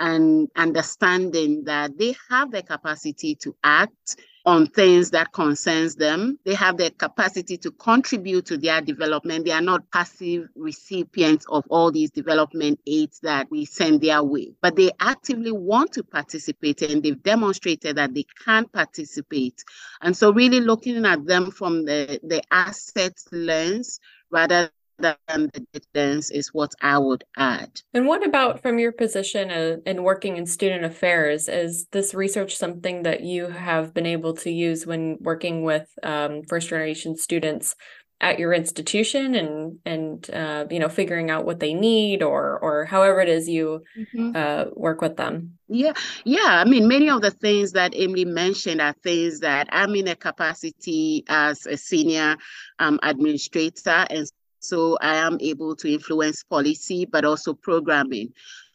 and 0.00 0.48
understanding 0.56 1.64
that 1.64 1.98
they 1.98 2.14
have 2.30 2.50
the 2.50 2.62
capacity 2.62 3.34
to 3.36 3.54
act 3.64 4.16
on 4.48 4.66
things 4.66 5.10
that 5.10 5.30
concerns 5.32 5.94
them. 5.96 6.38
They 6.46 6.54
have 6.54 6.78
the 6.78 6.90
capacity 6.90 7.58
to 7.58 7.70
contribute 7.72 8.46
to 8.46 8.56
their 8.56 8.80
development. 8.80 9.44
They 9.44 9.50
are 9.50 9.60
not 9.60 9.90
passive 9.92 10.48
recipients 10.56 11.44
of 11.50 11.64
all 11.68 11.92
these 11.92 12.10
development 12.10 12.80
aids 12.86 13.20
that 13.20 13.50
we 13.50 13.66
send 13.66 14.00
their 14.00 14.22
way, 14.22 14.54
but 14.62 14.74
they 14.74 14.90
actively 15.00 15.52
want 15.52 15.92
to 15.92 16.02
participate 16.02 16.80
and 16.80 17.02
they've 17.02 17.22
demonstrated 17.22 17.96
that 17.96 18.14
they 18.14 18.24
can 18.42 18.64
participate. 18.68 19.62
And 20.00 20.16
so 20.16 20.32
really 20.32 20.60
looking 20.60 21.04
at 21.04 21.26
them 21.26 21.50
from 21.50 21.84
the, 21.84 22.18
the 22.22 22.42
assets 22.50 23.26
lens 23.30 24.00
rather 24.30 24.70
than 24.98 25.50
the 25.52 25.66
distance 25.72 26.30
is 26.30 26.48
what 26.52 26.72
I 26.80 26.98
would 26.98 27.24
add. 27.36 27.80
And 27.94 28.06
what 28.06 28.26
about 28.26 28.60
from 28.60 28.78
your 28.78 28.92
position 28.92 29.50
in 29.86 30.02
working 30.02 30.36
in 30.36 30.46
student 30.46 30.84
affairs? 30.84 31.48
Is 31.48 31.86
this 31.92 32.14
research 32.14 32.56
something 32.56 33.02
that 33.04 33.22
you 33.22 33.46
have 33.46 33.94
been 33.94 34.06
able 34.06 34.34
to 34.34 34.50
use 34.50 34.86
when 34.86 35.18
working 35.20 35.62
with 35.62 35.88
um, 36.02 36.42
first 36.42 36.68
generation 36.68 37.16
students 37.16 37.74
at 38.20 38.38
your 38.38 38.52
institution 38.52 39.34
and 39.34 39.78
and 39.84 40.28
uh, 40.30 40.64
you 40.70 40.80
know 40.80 40.88
figuring 40.88 41.30
out 41.30 41.44
what 41.44 41.60
they 41.60 41.72
need 41.72 42.22
or 42.22 42.58
or 42.58 42.84
however 42.84 43.20
it 43.20 43.28
is 43.28 43.48
you 43.48 43.84
mm-hmm. 43.96 44.32
uh, 44.34 44.64
work 44.74 45.00
with 45.00 45.16
them 45.16 45.56
yeah 45.68 45.92
yeah 46.24 46.60
i 46.60 46.64
mean 46.64 46.88
many 46.88 47.08
of 47.08 47.22
the 47.22 47.30
things 47.30 47.72
that 47.72 47.92
emily 47.96 48.24
mentioned 48.24 48.80
are 48.80 48.94
things 49.04 49.38
that 49.40 49.68
i'm 49.70 49.94
in 49.94 50.08
a 50.08 50.16
capacity 50.16 51.22
as 51.28 51.64
a 51.66 51.76
senior 51.76 52.36
um, 52.80 52.98
administrator 53.04 54.04
and 54.10 54.26
so 54.68 54.98
I 55.00 55.16
am 55.16 55.38
able 55.40 55.74
to 55.76 55.92
influence 55.92 56.42
policy, 56.42 57.06
but 57.06 57.24
also 57.24 57.54
programming. 57.54 58.32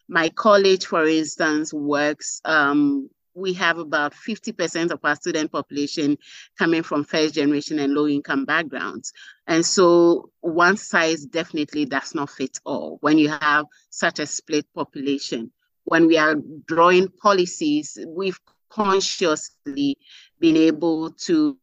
My 0.10 0.30
college, 0.30 0.86
for 0.86 1.06
instance, 1.06 1.74
works. 1.74 2.42
Um, 2.46 3.10
we 3.36 3.54
have 3.54 3.78
about 3.78 4.14
50% 4.14 4.92
of 4.92 5.00
our 5.04 5.16
student 5.16 5.52
population 5.52 6.18
coming 6.58 6.84
from 6.84 7.04
first 7.04 7.36
generation 7.36 7.80
and 7.80 7.94
low 7.94 8.08
income 8.08 8.46
backgrounds. 8.46 9.14
And 9.48 9.66
so 9.66 10.30
one 10.42 10.78
size 10.78 11.26
definitely 11.26 11.86
does 11.86 12.14
not 12.14 12.30
fit 12.30 12.60
all 12.66 12.98
when 13.02 13.18
you 13.18 13.30
have 13.30 13.66
such 13.90 14.20
a 14.20 14.26
split 14.26 14.66
population. 14.76 15.52
When 15.86 16.08
we 16.08 16.18
are 16.18 16.36
drawing 16.68 17.10
policies, 17.10 17.98
we've 18.08 18.40
consciously 18.70 19.98
been 20.40 20.58
able 20.58 21.12
to 21.12 21.58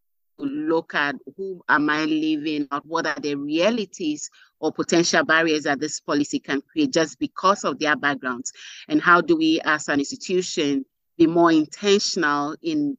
look 0.45 0.95
at 0.95 1.17
who 1.37 1.63
am 1.69 1.91
I 1.91 2.05
living 2.05 2.69
or 2.73 2.81
what 2.85 3.07
are 3.07 3.21
the 3.21 3.35
realities 3.35 4.31
or 4.61 4.73
potential 4.73 5.25
barriers 5.25 5.65
that 5.65 5.81
this 5.81 6.01
policy 6.01 6.39
can 6.39 6.61
create 6.63 6.93
just 6.93 7.19
because 7.19 7.65
of 7.65 7.79
their 7.79 7.97
backgrounds, 7.97 8.53
and 8.89 9.01
how 9.01 9.21
do 9.21 9.37
we 9.37 9.61
as 9.65 9.89
an 9.89 10.01
institution 10.01 10.85
be 11.17 11.27
more 11.27 11.53
intentional 11.53 12.57
in 12.63 12.97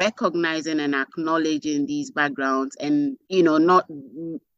recognizing 0.00 0.80
and 0.80 0.94
acknowledging 0.94 1.86
these 1.86 2.10
backgrounds 2.10 2.76
and 2.76 3.16
you 3.28 3.42
know 3.42 3.58
not 3.58 3.86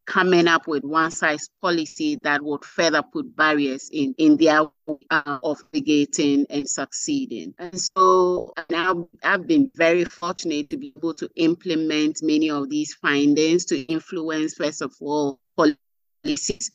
coming 0.08 0.48
up 0.48 0.66
with 0.66 0.82
one 0.84 1.10
size 1.10 1.50
policy 1.60 2.18
that 2.22 2.42
would 2.42 2.64
further 2.64 3.02
put 3.02 3.36
barriers 3.36 3.90
in, 3.92 4.14
in 4.16 4.38
their 4.38 4.62
uh, 5.10 5.38
of 5.42 5.62
navigating 5.74 6.46
and 6.48 6.66
succeeding. 6.66 7.54
And 7.58 7.78
so 7.78 8.54
now 8.70 9.06
I've 9.22 9.46
been 9.46 9.70
very 9.74 10.06
fortunate 10.06 10.70
to 10.70 10.78
be 10.78 10.94
able 10.96 11.12
to 11.12 11.28
implement 11.36 12.22
many 12.22 12.48
of 12.48 12.70
these 12.70 12.94
findings 12.94 13.66
to 13.66 13.80
influence, 13.80 14.54
first 14.54 14.80
of 14.80 14.94
all, 14.98 15.38
policies 15.58 16.70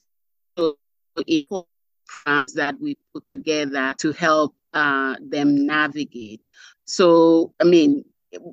that 0.56 2.76
we 2.80 2.98
put 3.14 3.24
together 3.34 3.96
to 3.98 4.12
help 4.12 4.54
uh, 4.76 5.16
them 5.20 5.66
navigate. 5.66 6.42
So, 6.86 7.52
I 7.60 7.64
mean, 7.64 8.06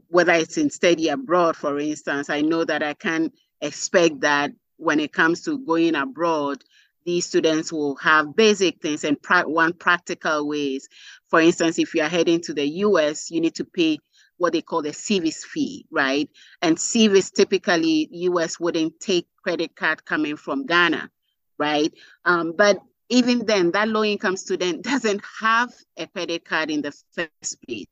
whether 0.09 0.33
it's 0.33 0.57
in 0.57 0.71
study 0.71 1.09
abroad, 1.09 1.55
for 1.55 1.79
instance, 1.79 2.31
I 2.31 2.41
know 2.41 2.65
that 2.65 2.83
I 2.83 2.95
can 2.95 3.31
expect 3.61 4.21
that 4.21 4.53
when 4.81 5.01
it 5.01 5.13
comes 5.13 5.43
to 5.43 5.59
going 5.59 5.95
abroad, 5.95 6.65
these 7.05 7.27
students 7.27 7.73
will 7.73 7.97
have 7.97 8.37
basic 8.37 8.81
things 8.81 9.05
and 9.05 9.21
pra- 9.21 9.49
one 9.49 9.73
practical 9.73 10.47
ways. 10.47 10.89
For 11.29 11.41
instance, 11.41 11.79
if 11.79 11.95
you 11.95 12.03
are 12.03 12.09
heading 12.09 12.41
to 12.43 12.55
the 12.55 12.67
US, 12.67 13.31
you 13.31 13.41
need 13.41 13.55
to 13.57 13.65
pay 13.65 13.99
what 14.37 14.53
they 14.53 14.63
call 14.63 14.83
the 14.83 14.93
SEVIS 14.93 15.45
fee, 15.45 15.87
right? 15.91 16.29
And 16.63 16.77
SEVIS 16.77 17.33
typically 17.33 18.09
US 18.11 18.59
wouldn't 18.59 18.99
take 19.01 19.27
credit 19.43 19.77
card 19.77 20.05
coming 20.05 20.37
from 20.37 20.67
Ghana, 20.67 21.11
right? 21.59 21.93
Um, 22.25 22.55
but 22.57 22.79
even 23.11 23.45
then, 23.45 23.73
that 23.73 23.89
low 23.89 24.05
income 24.05 24.37
student 24.37 24.83
doesn't 24.91 25.23
have 25.41 25.73
a 25.97 26.07
credit 26.07 26.45
card 26.45 26.71
in 26.71 26.83
the 26.83 26.93
first 27.13 27.59
place. 27.67 27.87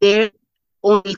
They're 0.00 0.30
only 0.82 1.16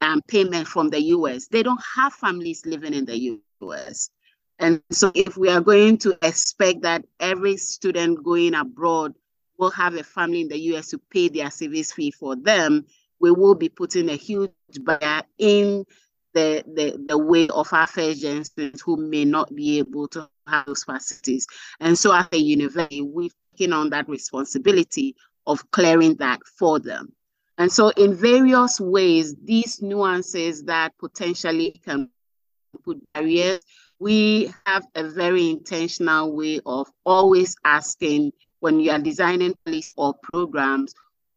um, 0.00 0.22
payment 0.22 0.66
from 0.66 0.90
the 0.90 1.00
US. 1.00 1.48
They 1.48 1.62
don't 1.62 1.82
have 1.96 2.14
families 2.14 2.64
living 2.66 2.94
in 2.94 3.04
the 3.04 3.16
US. 3.62 4.10
And 4.58 4.82
so, 4.90 5.12
if 5.14 5.36
we 5.36 5.48
are 5.48 5.60
going 5.60 5.98
to 5.98 6.18
expect 6.22 6.82
that 6.82 7.04
every 7.20 7.56
student 7.56 8.24
going 8.24 8.54
abroad 8.54 9.14
will 9.56 9.70
have 9.70 9.94
a 9.94 10.02
family 10.02 10.42
in 10.42 10.48
the 10.48 10.58
US 10.72 10.88
to 10.88 10.98
pay 10.98 11.28
their 11.28 11.46
SEVIS 11.46 11.92
fee 11.92 12.10
for 12.10 12.34
them, 12.36 12.86
we 13.20 13.30
will 13.30 13.54
be 13.54 13.68
putting 13.68 14.08
a 14.08 14.16
huge 14.16 14.50
barrier 14.80 15.22
in 15.38 15.84
the, 16.34 16.62
the, 16.66 17.04
the 17.08 17.18
way 17.18 17.48
of 17.48 17.72
our 17.72 17.86
first 17.86 18.20
gen 18.20 18.44
students 18.44 18.82
who 18.82 18.96
may 18.96 19.24
not 19.24 19.54
be 19.54 19.78
able 19.78 20.08
to 20.08 20.28
have 20.46 20.66
those 20.66 20.84
facilities. 20.84 21.46
And 21.80 21.98
so, 21.98 22.12
as 22.12 22.26
a 22.32 22.38
university, 22.38 23.02
we've 23.02 23.34
taken 23.56 23.72
on 23.72 23.90
that 23.90 24.08
responsibility 24.08 25.16
of 25.46 25.70
clearing 25.70 26.16
that 26.16 26.40
for 26.46 26.78
them. 26.78 27.12
And 27.58 27.72
so, 27.72 27.88
in 27.90 28.14
various 28.14 28.80
ways, 28.80 29.34
these 29.42 29.82
nuances 29.82 30.64
that 30.64 30.96
potentially 30.98 31.80
can 31.84 32.10
put 32.84 33.00
barriers, 33.12 33.60
we 33.98 34.52
have 34.66 34.86
a 34.94 35.04
very 35.08 35.50
intentional 35.50 36.34
way 36.34 36.60
of 36.64 36.88
always 37.04 37.56
asking 37.64 38.32
when 38.60 38.80
you 38.80 38.90
are 38.90 38.98
designing 38.98 39.54
policies 39.64 39.94
or 39.96 40.14
programs, 40.22 40.94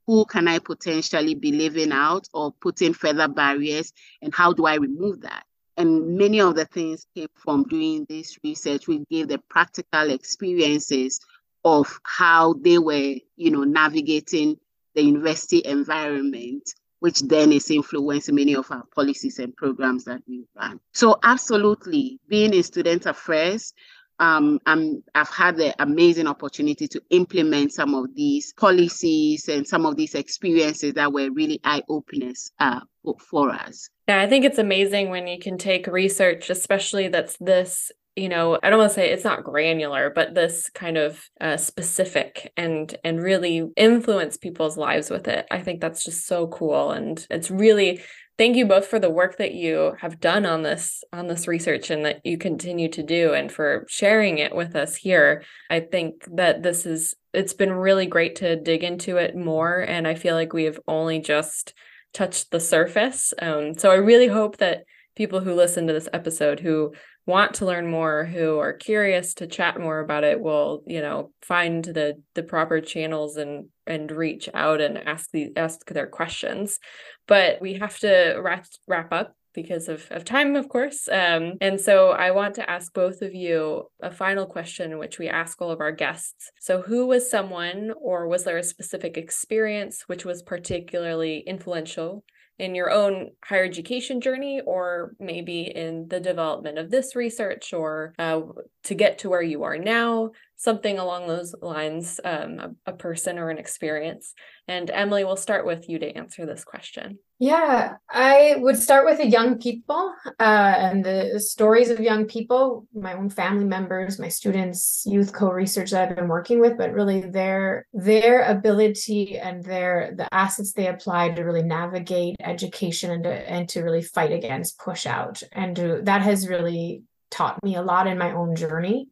who 0.08 0.26
can 0.26 0.48
I 0.48 0.60
potentially 0.60 1.36
be 1.36 1.52
leaving 1.52 1.92
out 1.92 2.28
or 2.34 2.52
putting 2.62 2.94
further 2.94 3.28
barriers, 3.28 3.94
and 4.22 4.34
how 4.34 4.54
do 4.54 4.66
I 4.66 4.76
remove 4.76 5.22
that? 5.22 5.44
And 5.78 6.18
many 6.18 6.42
of 6.42 6.56
the 6.56 6.66
things 6.66 7.06
came 7.16 7.30
from 7.36 7.64
doing 7.64 8.06
this 8.10 8.38
research. 8.44 8.88
We 8.88 9.06
gave 9.10 9.28
the 9.30 9.40
practical 9.50 10.12
experiences 10.12 11.20
of 11.64 12.00
how 12.04 12.54
they 12.54 12.78
were, 12.78 13.16
you 13.38 13.52
know, 13.52 13.64
navigating 13.64 14.58
the 14.96 15.04
university 15.04 15.62
environment, 15.64 16.74
which 17.02 17.20
then 17.22 17.52
is 17.52 17.72
influencing 17.72 18.36
many 18.36 18.56
of 18.56 18.70
our 18.72 18.84
policies 18.95 19.39
and 19.39 19.56
programs 19.56 20.06
that 20.06 20.22
we 20.28 20.45
run. 20.56 20.80
So, 20.93 21.18
absolutely, 21.24 22.20
being 22.28 22.54
in 22.54 22.62
student 22.62 23.08
affairs, 23.08 23.74
um, 24.20 24.60
I'm, 24.68 25.04
I've 25.16 25.30
had 25.30 25.58
the 25.58 25.74
amazing 25.82 26.28
opportunity 26.28 26.88
to 26.89 27.02
implement 27.10 27.74
some 27.74 27.95
of 27.95 28.14
these 28.16 28.54
policies 28.54 29.49
and 29.49 29.68
some 29.68 29.88
of 29.88 29.95
these 29.95 30.14
experiences 30.14 30.93
that 30.93 31.12
were 31.12 31.32
really 31.32 31.60
eye 31.64 31.82
openers 31.89 32.52
uh, 32.60 32.82
for 33.20 33.49
us. 33.49 33.89
Yeah, 34.08 34.22
I 34.22 34.28
think 34.28 34.45
it's 34.45 34.60
amazing 34.60 35.10
when 35.10 35.28
you 35.28 35.39
can 35.39 35.58
take 35.58 35.88
research, 35.88 36.52
especially 36.52 37.08
that's 37.08 37.36
this 37.39 37.91
you 38.16 38.28
know 38.28 38.59
i 38.62 38.70
don't 38.70 38.80
want 38.80 38.89
to 38.89 38.95
say 38.95 39.09
it's 39.09 39.24
not 39.24 39.43
granular 39.43 40.09
but 40.09 40.34
this 40.34 40.70
kind 40.70 40.97
of 40.97 41.30
uh, 41.39 41.57
specific 41.57 42.51
and 42.57 42.95
and 43.03 43.22
really 43.22 43.70
influence 43.76 44.38
people's 44.38 44.78
lives 44.78 45.09
with 45.09 45.28
it. 45.28 45.45
I 45.51 45.62
think 45.62 45.82
that's 45.82 46.03
just 46.03 46.26
so 46.26 46.47
cool 46.47 46.91
and 46.91 47.26
it's 47.30 47.51
really 47.51 48.01
thank 48.38 48.55
you 48.55 48.66
both 48.66 48.88
for 48.88 48.99
the 48.99 49.09
work 49.09 49.38
that 49.38 49.53
you 49.53 49.95
have 49.99 50.20
done 50.20 50.45
on 50.45 50.64
this 50.64 51.03
on 51.14 51.28
this 51.28 51.47
research 51.47 51.89
and 51.89 52.05
that 52.05 52.26
you 52.26 52.38
continue 52.38 52.89
to 52.89 53.03
do 53.03 53.34
and 53.34 53.51
for 53.51 53.86
sharing 53.88 54.38
it 54.39 54.55
with 54.55 54.76
us 54.76 54.95
here. 54.95 55.43
I 55.70 55.82
think 55.82 56.26
that 56.36 56.64
this 56.64 56.86
is 56.86 57.16
it's 57.34 57.53
been 57.53 57.72
really 57.72 58.07
great 58.07 58.38
to 58.38 58.55
dig 58.55 58.84
into 58.84 59.18
it 59.18 59.36
more 59.36 59.80
and 59.80 60.05
i 60.05 60.16
feel 60.16 60.36
like 60.36 60.53
we 60.53 60.66
have 60.66 60.80
only 60.88 61.20
just 61.20 61.74
touched 62.14 62.51
the 62.51 62.59
surface. 62.59 63.34
Um, 63.41 63.78
so 63.78 63.91
i 63.91 63.95
really 63.95 64.28
hope 64.28 64.57
that 64.57 64.84
people 65.16 65.41
who 65.41 65.53
listen 65.53 65.88
to 65.88 65.93
this 65.93 66.09
episode 66.14 66.59
who 66.59 66.93
want 67.26 67.56
to 67.56 67.66
learn 67.66 67.90
more 67.90 68.26
who 68.26 68.58
are 68.58 68.74
curious 68.74 69.36
to 69.36 69.48
chat 69.48 69.80
more 69.80 70.00
about 70.00 70.24
it 70.24 70.40
will 70.40 70.84
you 70.88 71.02
know 71.02 71.32
find 71.42 71.86
the 71.86 72.22
the 72.34 72.44
proper 72.44 72.82
channels 72.82 73.38
and 73.38 73.66
and 73.86 74.12
reach 74.12 74.50
out 74.54 74.82
and 74.82 74.98
ask 74.98 75.30
the 75.32 75.52
ask 75.56 75.86
their 75.90 76.08
questions 76.08 76.80
but 77.28 77.62
we 77.62 77.76
have 77.76 77.98
to 78.00 78.40
wrap 78.42 78.66
wrap 78.88 79.12
up 79.14 79.36
because 79.54 79.90
of, 79.90 80.08
of 80.12 80.24
time, 80.24 80.56
of 80.56 80.70
course. 80.70 81.08
Um, 81.10 81.54
and 81.62 81.80
so 81.80 82.12
I 82.12 82.32
want 82.32 82.56
to 82.56 82.70
ask 82.70 82.94
both 82.94 83.22
of 83.22 83.34
you 83.34 83.90
a 84.02 84.12
final 84.12 84.46
question, 84.46 84.98
which 84.98 85.20
we 85.20 85.28
ask 85.28 85.62
all 85.62 85.72
of 85.72 85.82
our 85.82 85.92
guests. 85.92 86.52
So, 86.60 86.82
who 86.82 87.06
was 87.08 87.30
someone, 87.30 87.92
or 88.00 88.28
was 88.28 88.44
there 88.44 88.58
a 88.58 88.64
specific 88.64 89.18
experience 89.18 90.04
which 90.08 90.26
was 90.26 90.42
particularly 90.42 91.40
influential 91.40 92.24
in 92.62 92.76
your 92.76 92.91
own 92.91 93.32
higher 93.43 93.64
education 93.64 94.22
journey 94.22 94.62
or 94.64 95.16
maybe 95.20 95.64
in 95.64 96.07
the 96.07 96.20
development 96.20 96.78
of 96.78 96.91
this 96.91 97.16
research 97.16 97.74
or 97.74 98.14
uh, 98.20 98.39
to 98.84 98.93
get 98.93 99.18
to 99.18 99.30
where 99.30 99.41
you 99.41 99.64
are 99.64 99.80
now 99.80 100.30
something 100.62 100.99
along 100.99 101.28
those 101.28 101.55
lines 101.62 102.20
um, 102.24 102.59
a, 102.59 102.91
a 102.91 102.93
person 102.93 103.39
or 103.39 103.49
an 103.49 103.57
experience. 103.57 104.34
And 104.68 104.89
emily 104.91 105.24
we'll 105.24 105.36
start 105.36 105.66
with 105.66 105.89
you 105.89 105.97
to 105.99 106.18
answer 106.18 106.45
this 106.45 106.64
question. 106.64 107.20
Yeah 107.39 107.95
i 108.12 108.55
would 108.57 108.78
start 108.78 109.03
with 109.03 109.18
the 109.18 109.26
young 109.26 109.57
people 109.57 110.14
uh, 110.39 110.76
and 110.78 111.03
the 111.03 111.39
stories 111.39 111.89
of 111.89 111.99
young 111.99 112.26
people 112.26 112.86
my 112.93 113.14
own 113.14 113.30
family 113.32 113.66
members 113.66 114.20
my 114.20 114.30
students 114.30 115.03
youth 115.07 115.34
co-research 115.34 115.89
that 115.89 116.09
i've 116.09 116.16
been 116.16 116.28
working 116.28 116.59
with 116.59 116.78
but 116.78 116.93
really 116.93 117.22
their 117.22 117.88
their 117.93 118.43
ability 118.43 119.39
and 119.39 119.64
their 119.64 120.14
the 120.16 120.32
assets 120.32 120.74
they 120.74 120.86
apply 120.88 121.30
to 121.30 121.41
really 121.41 121.64
navigate 121.64 122.36
education 122.43 123.09
and 123.09 123.24
to, 123.24 123.49
and 123.49 123.68
to 123.70 123.82
really 123.82 124.03
fight 124.03 124.32
against 124.32 124.78
push 124.78 125.05
out. 125.05 125.41
And 125.51 125.76
to, 125.76 126.01
that 126.03 126.22
has 126.22 126.47
really 126.47 127.03
taught 127.30 127.64
me 127.64 127.76
a 127.76 127.82
lot 127.82 128.07
in 128.07 128.18
my 128.18 128.32
own 128.34 128.55
journey 128.55 129.07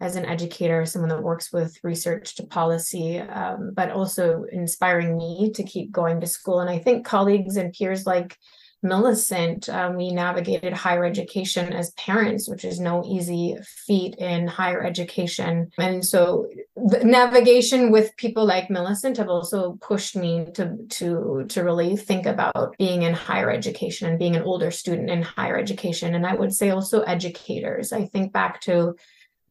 as 0.00 0.16
an 0.16 0.24
educator, 0.24 0.86
someone 0.86 1.10
that 1.10 1.22
works 1.22 1.52
with 1.52 1.78
research 1.82 2.36
to 2.36 2.46
policy, 2.46 3.18
um, 3.18 3.72
but 3.74 3.90
also 3.90 4.44
inspiring 4.50 5.16
me 5.16 5.52
to 5.54 5.62
keep 5.62 5.92
going 5.92 6.20
to 6.20 6.26
school. 6.26 6.60
And 6.60 6.70
I 6.70 6.78
think 6.78 7.06
colleagues 7.06 7.56
and 7.56 7.72
peers 7.72 8.06
like 8.06 8.38
Millicent, 8.82 9.68
um, 9.68 9.96
we 9.96 10.10
navigated 10.10 10.72
higher 10.72 11.04
education 11.04 11.70
as 11.74 11.90
parents, 11.92 12.48
which 12.48 12.64
is 12.64 12.80
no 12.80 13.04
easy 13.04 13.54
feat 13.62 14.14
in 14.16 14.46
higher 14.46 14.82
education. 14.82 15.70
And 15.76 16.02
so, 16.02 16.48
navigation 16.76 17.90
with 17.90 18.16
people 18.16 18.46
like 18.46 18.70
Millicent 18.70 19.18
have 19.18 19.28
also 19.28 19.76
pushed 19.82 20.16
me 20.16 20.46
to 20.54 20.78
to 20.88 21.44
to 21.46 21.62
really 21.62 21.94
think 21.94 22.24
about 22.24 22.74
being 22.78 23.02
in 23.02 23.12
higher 23.12 23.50
education 23.50 24.08
and 24.08 24.18
being 24.18 24.34
an 24.34 24.44
older 24.44 24.70
student 24.70 25.10
in 25.10 25.20
higher 25.20 25.58
education. 25.58 26.14
And 26.14 26.26
I 26.26 26.34
would 26.34 26.54
say 26.54 26.70
also 26.70 27.02
educators. 27.02 27.92
I 27.92 28.06
think 28.06 28.32
back 28.32 28.62
to 28.62 28.94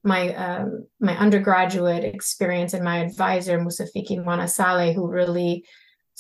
my 0.03 0.33
um, 0.33 0.87
my 0.99 1.17
undergraduate 1.17 2.03
experience 2.03 2.73
and 2.73 2.83
my 2.83 2.99
advisor 2.99 3.59
Musafiki 3.59 4.23
Mwanasale, 4.23 4.93
who 4.93 5.07
really 5.07 5.65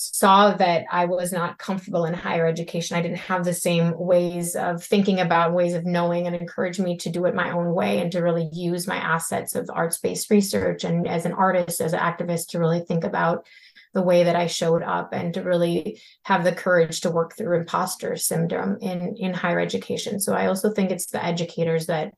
saw 0.01 0.53
that 0.53 0.85
I 0.89 1.05
was 1.05 1.33
not 1.33 1.57
comfortable 1.57 2.05
in 2.05 2.13
higher 2.13 2.47
education. 2.47 2.95
I 2.95 3.01
didn't 3.01 3.17
have 3.17 3.43
the 3.43 3.53
same 3.53 3.93
ways 3.97 4.55
of 4.55 4.81
thinking 4.81 5.19
about 5.19 5.53
ways 5.53 5.73
of 5.73 5.85
knowing 5.85 6.25
and 6.25 6.33
encouraged 6.33 6.79
me 6.79 6.95
to 6.97 7.09
do 7.09 7.25
it 7.25 7.35
my 7.35 7.51
own 7.51 7.73
way 7.73 7.99
and 7.99 8.09
to 8.13 8.21
really 8.21 8.49
use 8.53 8.87
my 8.87 8.95
assets 8.95 9.55
of 9.55 9.69
arts-based 9.73 10.29
research 10.29 10.85
and 10.85 11.05
as 11.05 11.25
an 11.25 11.33
artist, 11.33 11.81
as 11.81 11.91
an 11.91 11.99
activist, 11.99 12.47
to 12.49 12.59
really 12.59 12.79
think 12.79 13.03
about 13.03 13.45
the 13.93 14.01
way 14.01 14.23
that 14.23 14.37
I 14.37 14.47
showed 14.47 14.83
up 14.83 15.11
and 15.11 15.33
to 15.33 15.41
really 15.41 15.99
have 16.23 16.45
the 16.45 16.53
courage 16.53 17.01
to 17.01 17.11
work 17.11 17.35
through 17.35 17.59
imposter 17.59 18.15
syndrome 18.15 18.77
in 18.79 19.17
in 19.17 19.33
higher 19.33 19.59
education. 19.59 20.21
So 20.21 20.33
I 20.33 20.47
also 20.47 20.71
think 20.71 20.91
it's 20.91 21.07
the 21.07 21.23
educators 21.23 21.87
that 21.87 22.13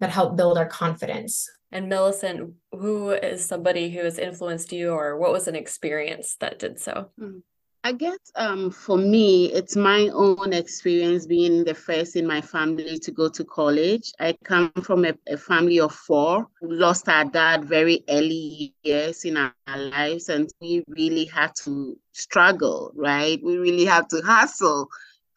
that 0.00 0.10
help 0.10 0.36
build 0.36 0.58
our 0.58 0.66
confidence. 0.66 1.48
And 1.72 1.88
Millicent, 1.88 2.54
who 2.72 3.10
is 3.10 3.46
somebody 3.46 3.90
who 3.90 4.00
has 4.00 4.18
influenced 4.18 4.72
you, 4.72 4.90
or 4.90 5.16
what 5.18 5.32
was 5.32 5.46
an 5.46 5.54
experience 5.54 6.36
that 6.40 6.58
did 6.58 6.80
so? 6.80 7.10
Hmm. 7.18 7.38
I 7.82 7.92
guess 7.92 8.18
um, 8.36 8.70
for 8.70 8.98
me, 8.98 9.46
it's 9.52 9.74
my 9.74 10.10
own 10.12 10.52
experience 10.52 11.24
being 11.26 11.64
the 11.64 11.74
first 11.74 12.14
in 12.14 12.26
my 12.26 12.42
family 12.42 12.98
to 12.98 13.10
go 13.10 13.30
to 13.30 13.42
college. 13.42 14.12
I 14.20 14.36
come 14.44 14.70
from 14.82 15.06
a, 15.06 15.14
a 15.26 15.38
family 15.38 15.80
of 15.80 15.94
four 15.94 16.46
who 16.60 16.72
lost 16.72 17.08
our 17.08 17.24
dad 17.24 17.64
very 17.64 18.04
early 18.10 18.74
years 18.82 19.24
in 19.24 19.38
our, 19.38 19.54
our 19.66 19.78
lives, 19.78 20.28
and 20.28 20.50
we 20.60 20.84
really 20.88 21.24
had 21.24 21.52
to 21.62 21.98
struggle, 22.12 22.92
right? 22.94 23.40
We 23.42 23.56
really 23.56 23.86
had 23.86 24.10
to 24.10 24.20
hustle 24.20 24.88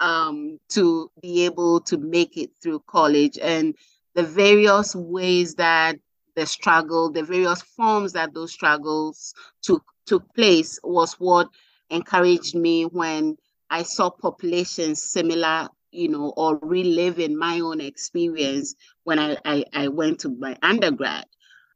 um, 0.02 0.60
to 0.70 1.10
be 1.22 1.46
able 1.46 1.80
to 1.82 1.98
make 1.98 2.36
it 2.36 2.52
through 2.62 2.84
college. 2.88 3.40
And 3.42 3.74
the 4.16 4.24
various 4.24 4.96
ways 4.96 5.56
that 5.56 5.98
the 6.36 6.46
struggle, 6.46 7.12
the 7.12 7.24
various 7.24 7.62
forms 7.62 8.14
that 8.14 8.34
those 8.34 8.52
struggles 8.52 9.34
took 9.62 9.84
took 10.06 10.34
place 10.36 10.80
was 10.84 11.14
what 11.14 11.48
encouraged 11.90 12.56
me 12.56 12.84
when 12.84 13.38
I 13.70 13.84
saw 13.84 14.10
populations 14.10 15.02
similar, 15.02 15.70
you 15.92 16.10
know, 16.10 16.34
or 16.36 16.60
reliving 16.62 17.38
my 17.38 17.60
own 17.60 17.82
experience 17.82 18.76
when 19.04 19.20
I, 19.20 19.38
I, 19.46 19.64
I 19.74 19.88
went 19.88 20.20
to 20.20 20.30
my 20.30 20.58
undergrad. 20.62 21.26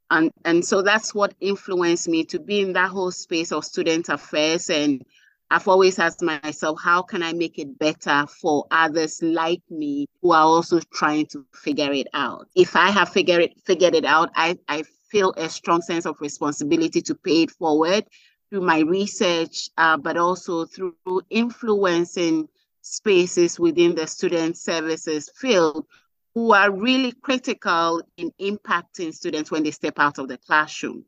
And, 0.10 0.32
and 0.46 0.64
so 0.64 0.82
that's 0.82 1.14
what 1.14 1.34
influenced 1.40 2.08
me 2.08 2.24
to 2.26 2.40
be 2.40 2.62
in 2.62 2.74
that 2.74 2.90
whole 2.90 3.12
space 3.12 3.52
of 3.52 3.66
student 3.66 4.10
affairs. 4.10 4.70
And 4.70 5.04
I've 5.50 5.68
always 5.68 5.98
asked 5.98 6.22
myself, 6.22 6.80
how 6.84 7.02
can 7.02 7.24
I 7.24 7.32
make 7.32 7.58
it 7.58 7.80
better 7.80 8.26
for 8.28 8.66
others 8.70 9.22
like 9.24 9.62
me 9.70 10.08
who 10.22 10.34
are 10.34 10.44
also 10.44 10.80
trying 10.94 11.26
to 11.28 11.46
figure 11.54 11.92
it 11.92 12.08
out? 12.14 12.48
If 12.56 12.76
I 12.76 12.90
have 12.90 13.10
figured 13.10 13.42
it, 13.42 13.62
figured 13.66 13.96
it 13.96 14.04
out, 14.04 14.30
I, 14.36 14.58
I 14.68 14.84
feel 15.10 15.34
a 15.38 15.48
strong 15.48 15.82
sense 15.82 16.06
of 16.06 16.20
responsibility 16.20 17.02
to 17.02 17.16
pay 17.16 17.44
it 17.44 17.52
forward 17.52 18.06
through 18.50 18.62
my 18.62 18.80
research, 18.80 19.70
uh, 19.78 19.98
but 19.98 20.18
also 20.18 20.66
through 20.66 20.96
influencing 21.30 22.50
spaces 22.82 23.60
within 23.60 23.96
the 23.96 24.08
student 24.08 24.58
services 24.58 25.30
field 25.36 25.86
who 26.34 26.54
are 26.54 26.72
really 26.72 27.14
critical 27.14 28.02
in 28.18 28.32
impacting 28.40 29.14
students 29.14 29.50
when 29.50 29.64
they 29.64 29.72
step 29.72 29.98
out 29.98 30.20
of 30.20 30.28
the 30.28 30.38
classroom. 30.38 31.04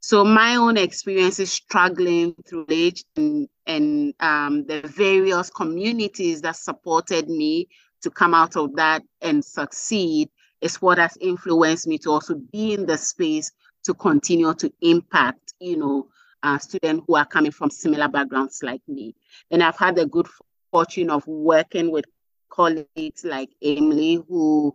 So 0.00 0.24
my 0.24 0.56
own 0.56 0.78
experiences 0.78 1.52
struggling 1.52 2.34
through 2.48 2.66
age 2.70 3.04
and, 3.16 3.48
and 3.66 4.14
um, 4.20 4.64
the 4.66 4.80
various 4.80 5.50
communities 5.50 6.40
that 6.40 6.56
supported 6.56 7.28
me 7.28 7.68
to 8.02 8.10
come 8.10 8.34
out 8.34 8.56
of 8.56 8.74
that 8.76 9.02
and 9.20 9.44
succeed 9.44 10.30
is 10.62 10.80
what 10.80 10.98
has 10.98 11.16
influenced 11.20 11.86
me 11.86 11.98
to 11.98 12.10
also 12.10 12.34
be 12.50 12.72
in 12.72 12.86
the 12.86 12.96
space 12.96 13.52
to 13.84 13.92
continue 13.94 14.54
to 14.54 14.72
impact, 14.80 15.52
you 15.60 15.76
know, 15.76 16.08
uh, 16.42 16.58
students 16.58 17.04
who 17.06 17.16
are 17.16 17.26
coming 17.26 17.52
from 17.52 17.70
similar 17.70 18.08
backgrounds 18.08 18.62
like 18.62 18.82
me. 18.88 19.14
And 19.50 19.62
I've 19.62 19.76
had 19.76 19.96
the 19.96 20.06
good 20.06 20.28
fortune 20.70 21.10
of 21.10 21.26
working 21.26 21.90
with 21.90 22.06
colleagues 22.50 23.24
like 23.24 23.50
Emily, 23.62 24.22
who 24.28 24.74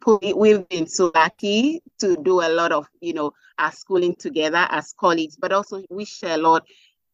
put, 0.00 0.36
we've 0.36 0.68
been 0.68 0.86
so 0.86 1.10
lucky 1.14 1.82
to 1.98 2.16
do 2.16 2.40
a 2.40 2.48
lot 2.48 2.72
of, 2.72 2.86
you 3.00 3.14
know, 3.14 3.32
our 3.58 3.72
schooling 3.72 4.14
together 4.16 4.66
as 4.70 4.92
colleagues, 4.98 5.36
but 5.36 5.52
also 5.52 5.82
we 5.90 6.04
share 6.04 6.34
a 6.34 6.42
lot 6.42 6.66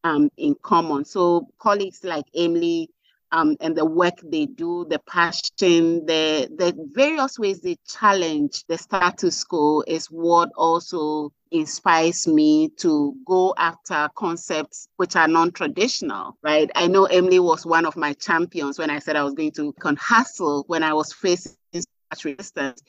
um, 0.04 0.30
in 0.36 0.54
common. 0.62 1.04
So 1.04 1.48
colleagues 1.58 2.04
like 2.04 2.24
Emily 2.34 2.90
um, 3.30 3.56
and 3.60 3.76
the 3.76 3.84
work 3.84 4.14
they 4.24 4.46
do, 4.46 4.86
the 4.88 4.98
passion, 5.00 6.06
the, 6.06 6.48
the 6.56 6.74
various 6.94 7.38
ways 7.38 7.60
they 7.60 7.76
challenge 7.86 8.64
the 8.68 8.78
status 8.78 9.44
quo 9.44 9.82
is 9.86 10.06
what 10.06 10.50
also 10.56 11.32
inspires 11.50 12.26
me 12.26 12.68
to 12.76 13.14
go 13.26 13.54
after 13.56 14.08
concepts 14.14 14.88
which 14.96 15.16
are 15.16 15.28
non-traditional, 15.28 16.36
right? 16.42 16.70
I 16.74 16.86
know 16.86 17.04
Emily 17.04 17.38
was 17.38 17.64
one 17.64 17.86
of 17.86 17.96
my 17.96 18.12
champions 18.14 18.78
when 18.78 18.90
I 18.90 18.98
said 18.98 19.16
I 19.16 19.24
was 19.24 19.34
going 19.34 19.52
to 19.52 19.72
con 19.74 19.96
hustle 19.96 20.64
when 20.66 20.82
I 20.82 20.92
was 20.94 21.12
facing 21.12 21.57
resistance. 22.24 22.82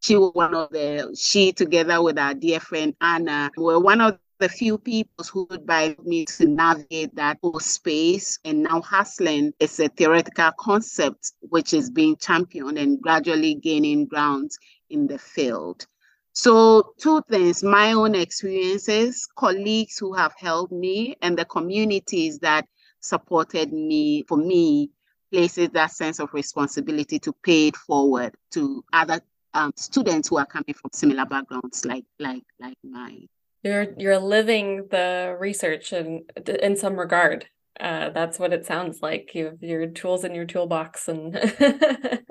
She 0.00 0.16
was 0.16 0.32
one 0.34 0.54
of 0.54 0.70
the, 0.70 1.16
she 1.18 1.52
together 1.52 2.02
with 2.02 2.18
our 2.18 2.34
dear 2.34 2.60
friend 2.60 2.94
Anna, 3.00 3.50
were 3.56 3.78
one 3.78 4.00
of 4.00 4.18
the 4.38 4.48
few 4.48 4.76
people 4.76 5.24
who 5.32 5.46
would 5.50 5.64
buy 5.64 5.96
me 6.04 6.24
to 6.24 6.46
navigate 6.46 7.14
that 7.14 7.38
whole 7.42 7.60
space. 7.60 8.38
And 8.44 8.64
now 8.64 8.80
hustling 8.80 9.52
is 9.60 9.78
a 9.78 9.88
theoretical 9.88 10.50
concept 10.58 11.32
which 11.40 11.72
is 11.72 11.90
being 11.90 12.16
championed 12.16 12.78
and 12.78 13.00
gradually 13.00 13.54
gaining 13.54 14.06
ground 14.06 14.50
in 14.90 15.06
the 15.06 15.18
field. 15.18 15.86
So, 16.34 16.94
two 16.98 17.22
things 17.30 17.62
my 17.62 17.92
own 17.92 18.14
experiences, 18.14 19.28
colleagues 19.36 19.98
who 19.98 20.14
have 20.14 20.32
helped 20.38 20.72
me, 20.72 21.14
and 21.20 21.38
the 21.38 21.44
communities 21.44 22.38
that 22.38 22.66
supported 23.00 23.72
me, 23.72 24.24
for 24.26 24.38
me, 24.38 24.90
places 25.32 25.70
that 25.70 25.90
sense 25.90 26.20
of 26.20 26.32
responsibility 26.34 27.18
to 27.20 27.32
pay 27.42 27.68
it 27.68 27.76
forward 27.76 28.34
to 28.52 28.84
other 28.92 29.20
um, 29.54 29.72
students 29.76 30.28
who 30.28 30.38
are 30.38 30.46
coming 30.46 30.74
from 30.74 30.90
similar 30.92 31.26
backgrounds 31.26 31.84
like 31.84 32.04
like 32.18 32.44
like 32.60 32.78
mine. 32.82 33.28
You're 33.62 33.88
you're 33.96 34.18
living 34.18 34.88
the 34.90 35.36
research 35.38 35.92
in 35.92 36.24
in 36.46 36.76
some 36.76 36.96
regard. 36.96 37.46
Uh, 37.80 38.10
that's 38.10 38.38
what 38.38 38.52
it 38.52 38.66
sounds 38.66 39.00
like. 39.00 39.34
You 39.34 39.46
have 39.46 39.62
your 39.62 39.86
tools 39.86 40.24
in 40.24 40.34
your 40.34 40.44
toolbox, 40.44 41.08
and 41.08 41.36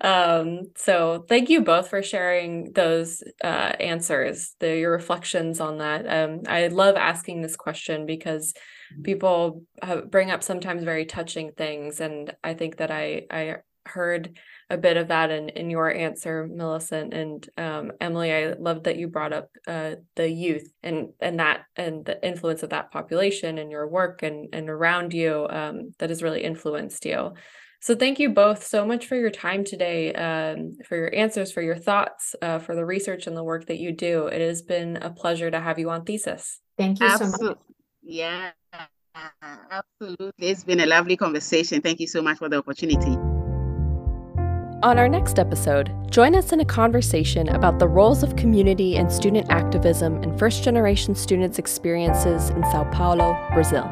um, 0.00 0.72
so 0.76 1.24
thank 1.28 1.48
you 1.48 1.62
both 1.62 1.88
for 1.88 2.02
sharing 2.02 2.72
those 2.72 3.22
uh, 3.44 3.72
answers, 3.78 4.54
the, 4.58 4.76
your 4.76 4.90
reflections 4.90 5.60
on 5.60 5.78
that. 5.78 6.06
Um, 6.06 6.42
I 6.48 6.66
love 6.66 6.96
asking 6.96 7.42
this 7.42 7.56
question 7.56 8.06
because 8.06 8.54
people 9.02 9.62
bring 10.10 10.30
up 10.30 10.42
sometimes 10.42 10.84
very 10.84 11.06
touching 11.06 11.52
things, 11.52 12.00
and 12.00 12.34
I 12.42 12.54
think 12.54 12.76
that 12.76 12.90
I 12.90 13.26
I 13.30 13.56
heard 13.86 14.36
a 14.68 14.76
bit 14.76 14.96
of 14.96 15.08
that 15.08 15.30
in, 15.30 15.48
in 15.50 15.70
your 15.70 15.92
answer, 15.92 16.46
Millicent 16.46 17.14
and 17.14 17.48
um, 17.56 17.92
Emily. 18.00 18.32
I 18.32 18.54
love 18.58 18.82
that 18.84 18.96
you 18.96 19.08
brought 19.08 19.32
up 19.32 19.48
uh, 19.66 19.92
the 20.16 20.28
youth 20.28 20.68
and 20.82 21.10
and 21.20 21.38
that 21.38 21.64
and 21.76 22.04
the 22.04 22.24
influence 22.26 22.62
of 22.62 22.70
that 22.70 22.90
population 22.90 23.58
and 23.58 23.70
your 23.70 23.88
work 23.88 24.22
and 24.22 24.48
and 24.52 24.68
around 24.68 25.12
you 25.14 25.46
um, 25.50 25.94
that 25.98 26.10
has 26.10 26.22
really 26.22 26.42
influenced 26.42 27.04
you. 27.04 27.32
So 27.80 27.94
thank 27.94 28.18
you 28.18 28.30
both 28.30 28.66
so 28.66 28.84
much 28.84 29.06
for 29.06 29.14
your 29.14 29.30
time 29.30 29.62
today, 29.62 30.12
um, 30.14 30.78
for 30.88 30.96
your 30.96 31.14
answers, 31.14 31.52
for 31.52 31.62
your 31.62 31.76
thoughts, 31.76 32.34
uh, 32.42 32.58
for 32.58 32.74
the 32.74 32.84
research 32.84 33.26
and 33.26 33.36
the 33.36 33.44
work 33.44 33.66
that 33.66 33.78
you 33.78 33.92
do. 33.92 34.26
It 34.26 34.40
has 34.40 34.62
been 34.62 34.96
a 34.96 35.10
pleasure 35.10 35.50
to 35.50 35.60
have 35.60 35.78
you 35.78 35.90
on 35.90 36.04
Thesis. 36.04 36.60
Thank 36.78 37.00
you 37.00 37.06
Absolutely. 37.06 37.38
so 37.38 37.48
much. 37.50 37.58
Yeah, 38.02 38.50
Ah, 39.16 39.60
absolutely. 39.70 40.48
It's 40.48 40.64
been 40.64 40.80
a 40.80 40.86
lovely 40.86 41.16
conversation. 41.16 41.80
Thank 41.80 42.00
you 42.00 42.06
so 42.06 42.20
much 42.20 42.38
for 42.38 42.48
the 42.48 42.58
opportunity. 42.58 43.16
On 44.82 44.98
our 44.98 45.08
next 45.08 45.38
episode, 45.38 45.90
join 46.10 46.34
us 46.34 46.52
in 46.52 46.60
a 46.60 46.64
conversation 46.64 47.48
about 47.48 47.78
the 47.78 47.88
roles 47.88 48.22
of 48.22 48.36
community 48.36 48.96
and 48.98 49.10
student 49.10 49.50
activism 49.50 50.22
in 50.22 50.36
first 50.36 50.62
generation 50.62 51.14
students' 51.14 51.58
experiences 51.58 52.50
in 52.50 52.62
Sao 52.64 52.84
Paulo, 52.92 53.34
Brazil. 53.54 53.90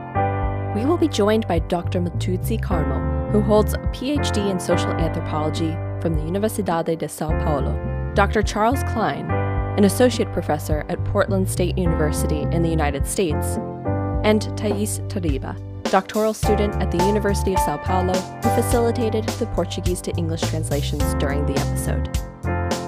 We 0.75 0.85
will 0.85 0.99
be 0.99 1.09
joined 1.09 1.49
by 1.49 1.61
Dr. 1.61 2.01
Mututsi 2.01 2.61
Carmo, 2.61 3.33
who 3.33 3.41
holds 3.41 3.72
a 3.72 3.79
PhD 3.79 4.51
in 4.51 4.61
social 4.61 4.91
anthropology 4.91 5.72
from 6.03 6.16
the 6.16 6.22
Universidade 6.22 6.99
de 6.99 7.09
Sao 7.09 7.31
Paulo, 7.45 7.72
Dr. 8.14 8.43
Charles 8.43 8.83
Klein, 8.93 9.31
an 9.79 9.85
associate 9.85 10.31
professor 10.33 10.85
at 10.91 11.03
Portland 11.07 11.49
State 11.49 11.79
University 11.79 12.43
in 12.53 12.62
the 12.62 12.68
United 12.68 13.07
States, 13.07 13.59
and 14.25 14.43
Thais 14.59 14.99
Tariba, 15.09 15.57
doctoral 15.91 16.35
student 16.35 16.75
at 16.83 16.91
the 16.91 17.05
University 17.07 17.55
of 17.55 17.61
Sao 17.61 17.77
Paulo, 17.77 18.14
who 18.14 18.62
facilitated 18.62 19.25
the 19.25 19.47
Portuguese 19.55 20.01
to 20.01 20.11
English 20.16 20.41
translations 20.43 21.14
during 21.14 21.47
the 21.47 21.59
episode. 21.61 22.11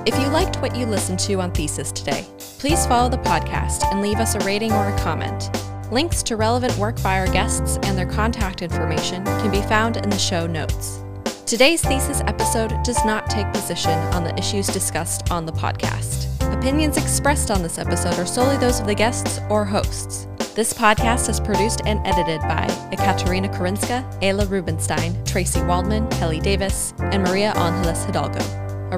If 0.06 0.18
you 0.18 0.28
liked 0.28 0.60
what 0.62 0.74
you 0.74 0.86
listened 0.86 1.18
to 1.20 1.40
on 1.40 1.52
Thesis 1.52 1.92
today, 1.92 2.26
please 2.58 2.86
follow 2.86 3.08
the 3.08 3.18
podcast 3.18 3.84
and 3.90 4.02
leave 4.02 4.18
us 4.18 4.34
a 4.34 4.40
rating 4.40 4.72
or 4.72 4.88
a 4.88 4.98
comment. 4.98 5.50
Links 5.92 6.22
to 6.24 6.36
relevant 6.36 6.76
work 6.78 7.00
by 7.02 7.18
our 7.18 7.26
guests 7.28 7.78
and 7.82 7.96
their 7.96 8.06
contact 8.06 8.62
information 8.62 9.24
can 9.24 9.50
be 9.50 9.62
found 9.62 9.96
in 9.96 10.10
the 10.10 10.18
show 10.18 10.46
notes. 10.46 11.02
Today's 11.44 11.82
thesis 11.82 12.22
episode 12.22 12.72
does 12.82 13.04
not 13.04 13.30
take 13.30 13.52
position 13.52 13.98
on 14.14 14.24
the 14.24 14.36
issues 14.36 14.66
discussed 14.66 15.30
on 15.30 15.46
the 15.46 15.52
podcast. 15.52 16.26
Opinions 16.52 16.96
expressed 16.96 17.50
on 17.52 17.62
this 17.62 17.78
episode 17.78 18.18
are 18.18 18.26
solely 18.26 18.56
those 18.56 18.80
of 18.80 18.86
the 18.86 18.94
guests 18.94 19.38
or 19.48 19.64
hosts. 19.64 20.26
This 20.56 20.72
podcast 20.72 21.28
is 21.28 21.38
produced 21.38 21.82
and 21.84 22.00
edited 22.06 22.40
by 22.40 22.66
Ekaterina 22.90 23.50
Korinska, 23.50 24.10
Ayla 24.22 24.48
Rubenstein, 24.48 25.22
Tracy 25.26 25.60
Waldman, 25.60 26.08
Kelly 26.08 26.40
Davis, 26.40 26.94
and 26.98 27.22
Maria 27.24 27.52
Angeles 27.52 28.04
Hidalgo. 28.04 28.40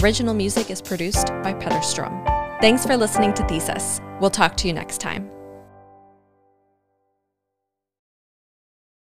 Original 0.01 0.35
music 0.35 0.71
is 0.71 0.81
produced 0.81 1.27
by 1.43 1.53
Petter 1.53 1.83
Strom. 1.83 2.25
Thanks 2.61 2.87
for 2.87 2.97
listening 2.97 3.35
to 3.35 3.45
Thesis. 3.49 4.01
We'll 4.21 4.31
talk 4.31 4.57
to 4.59 4.69
you 4.69 4.73
next 4.73 4.99
time. 5.01 5.29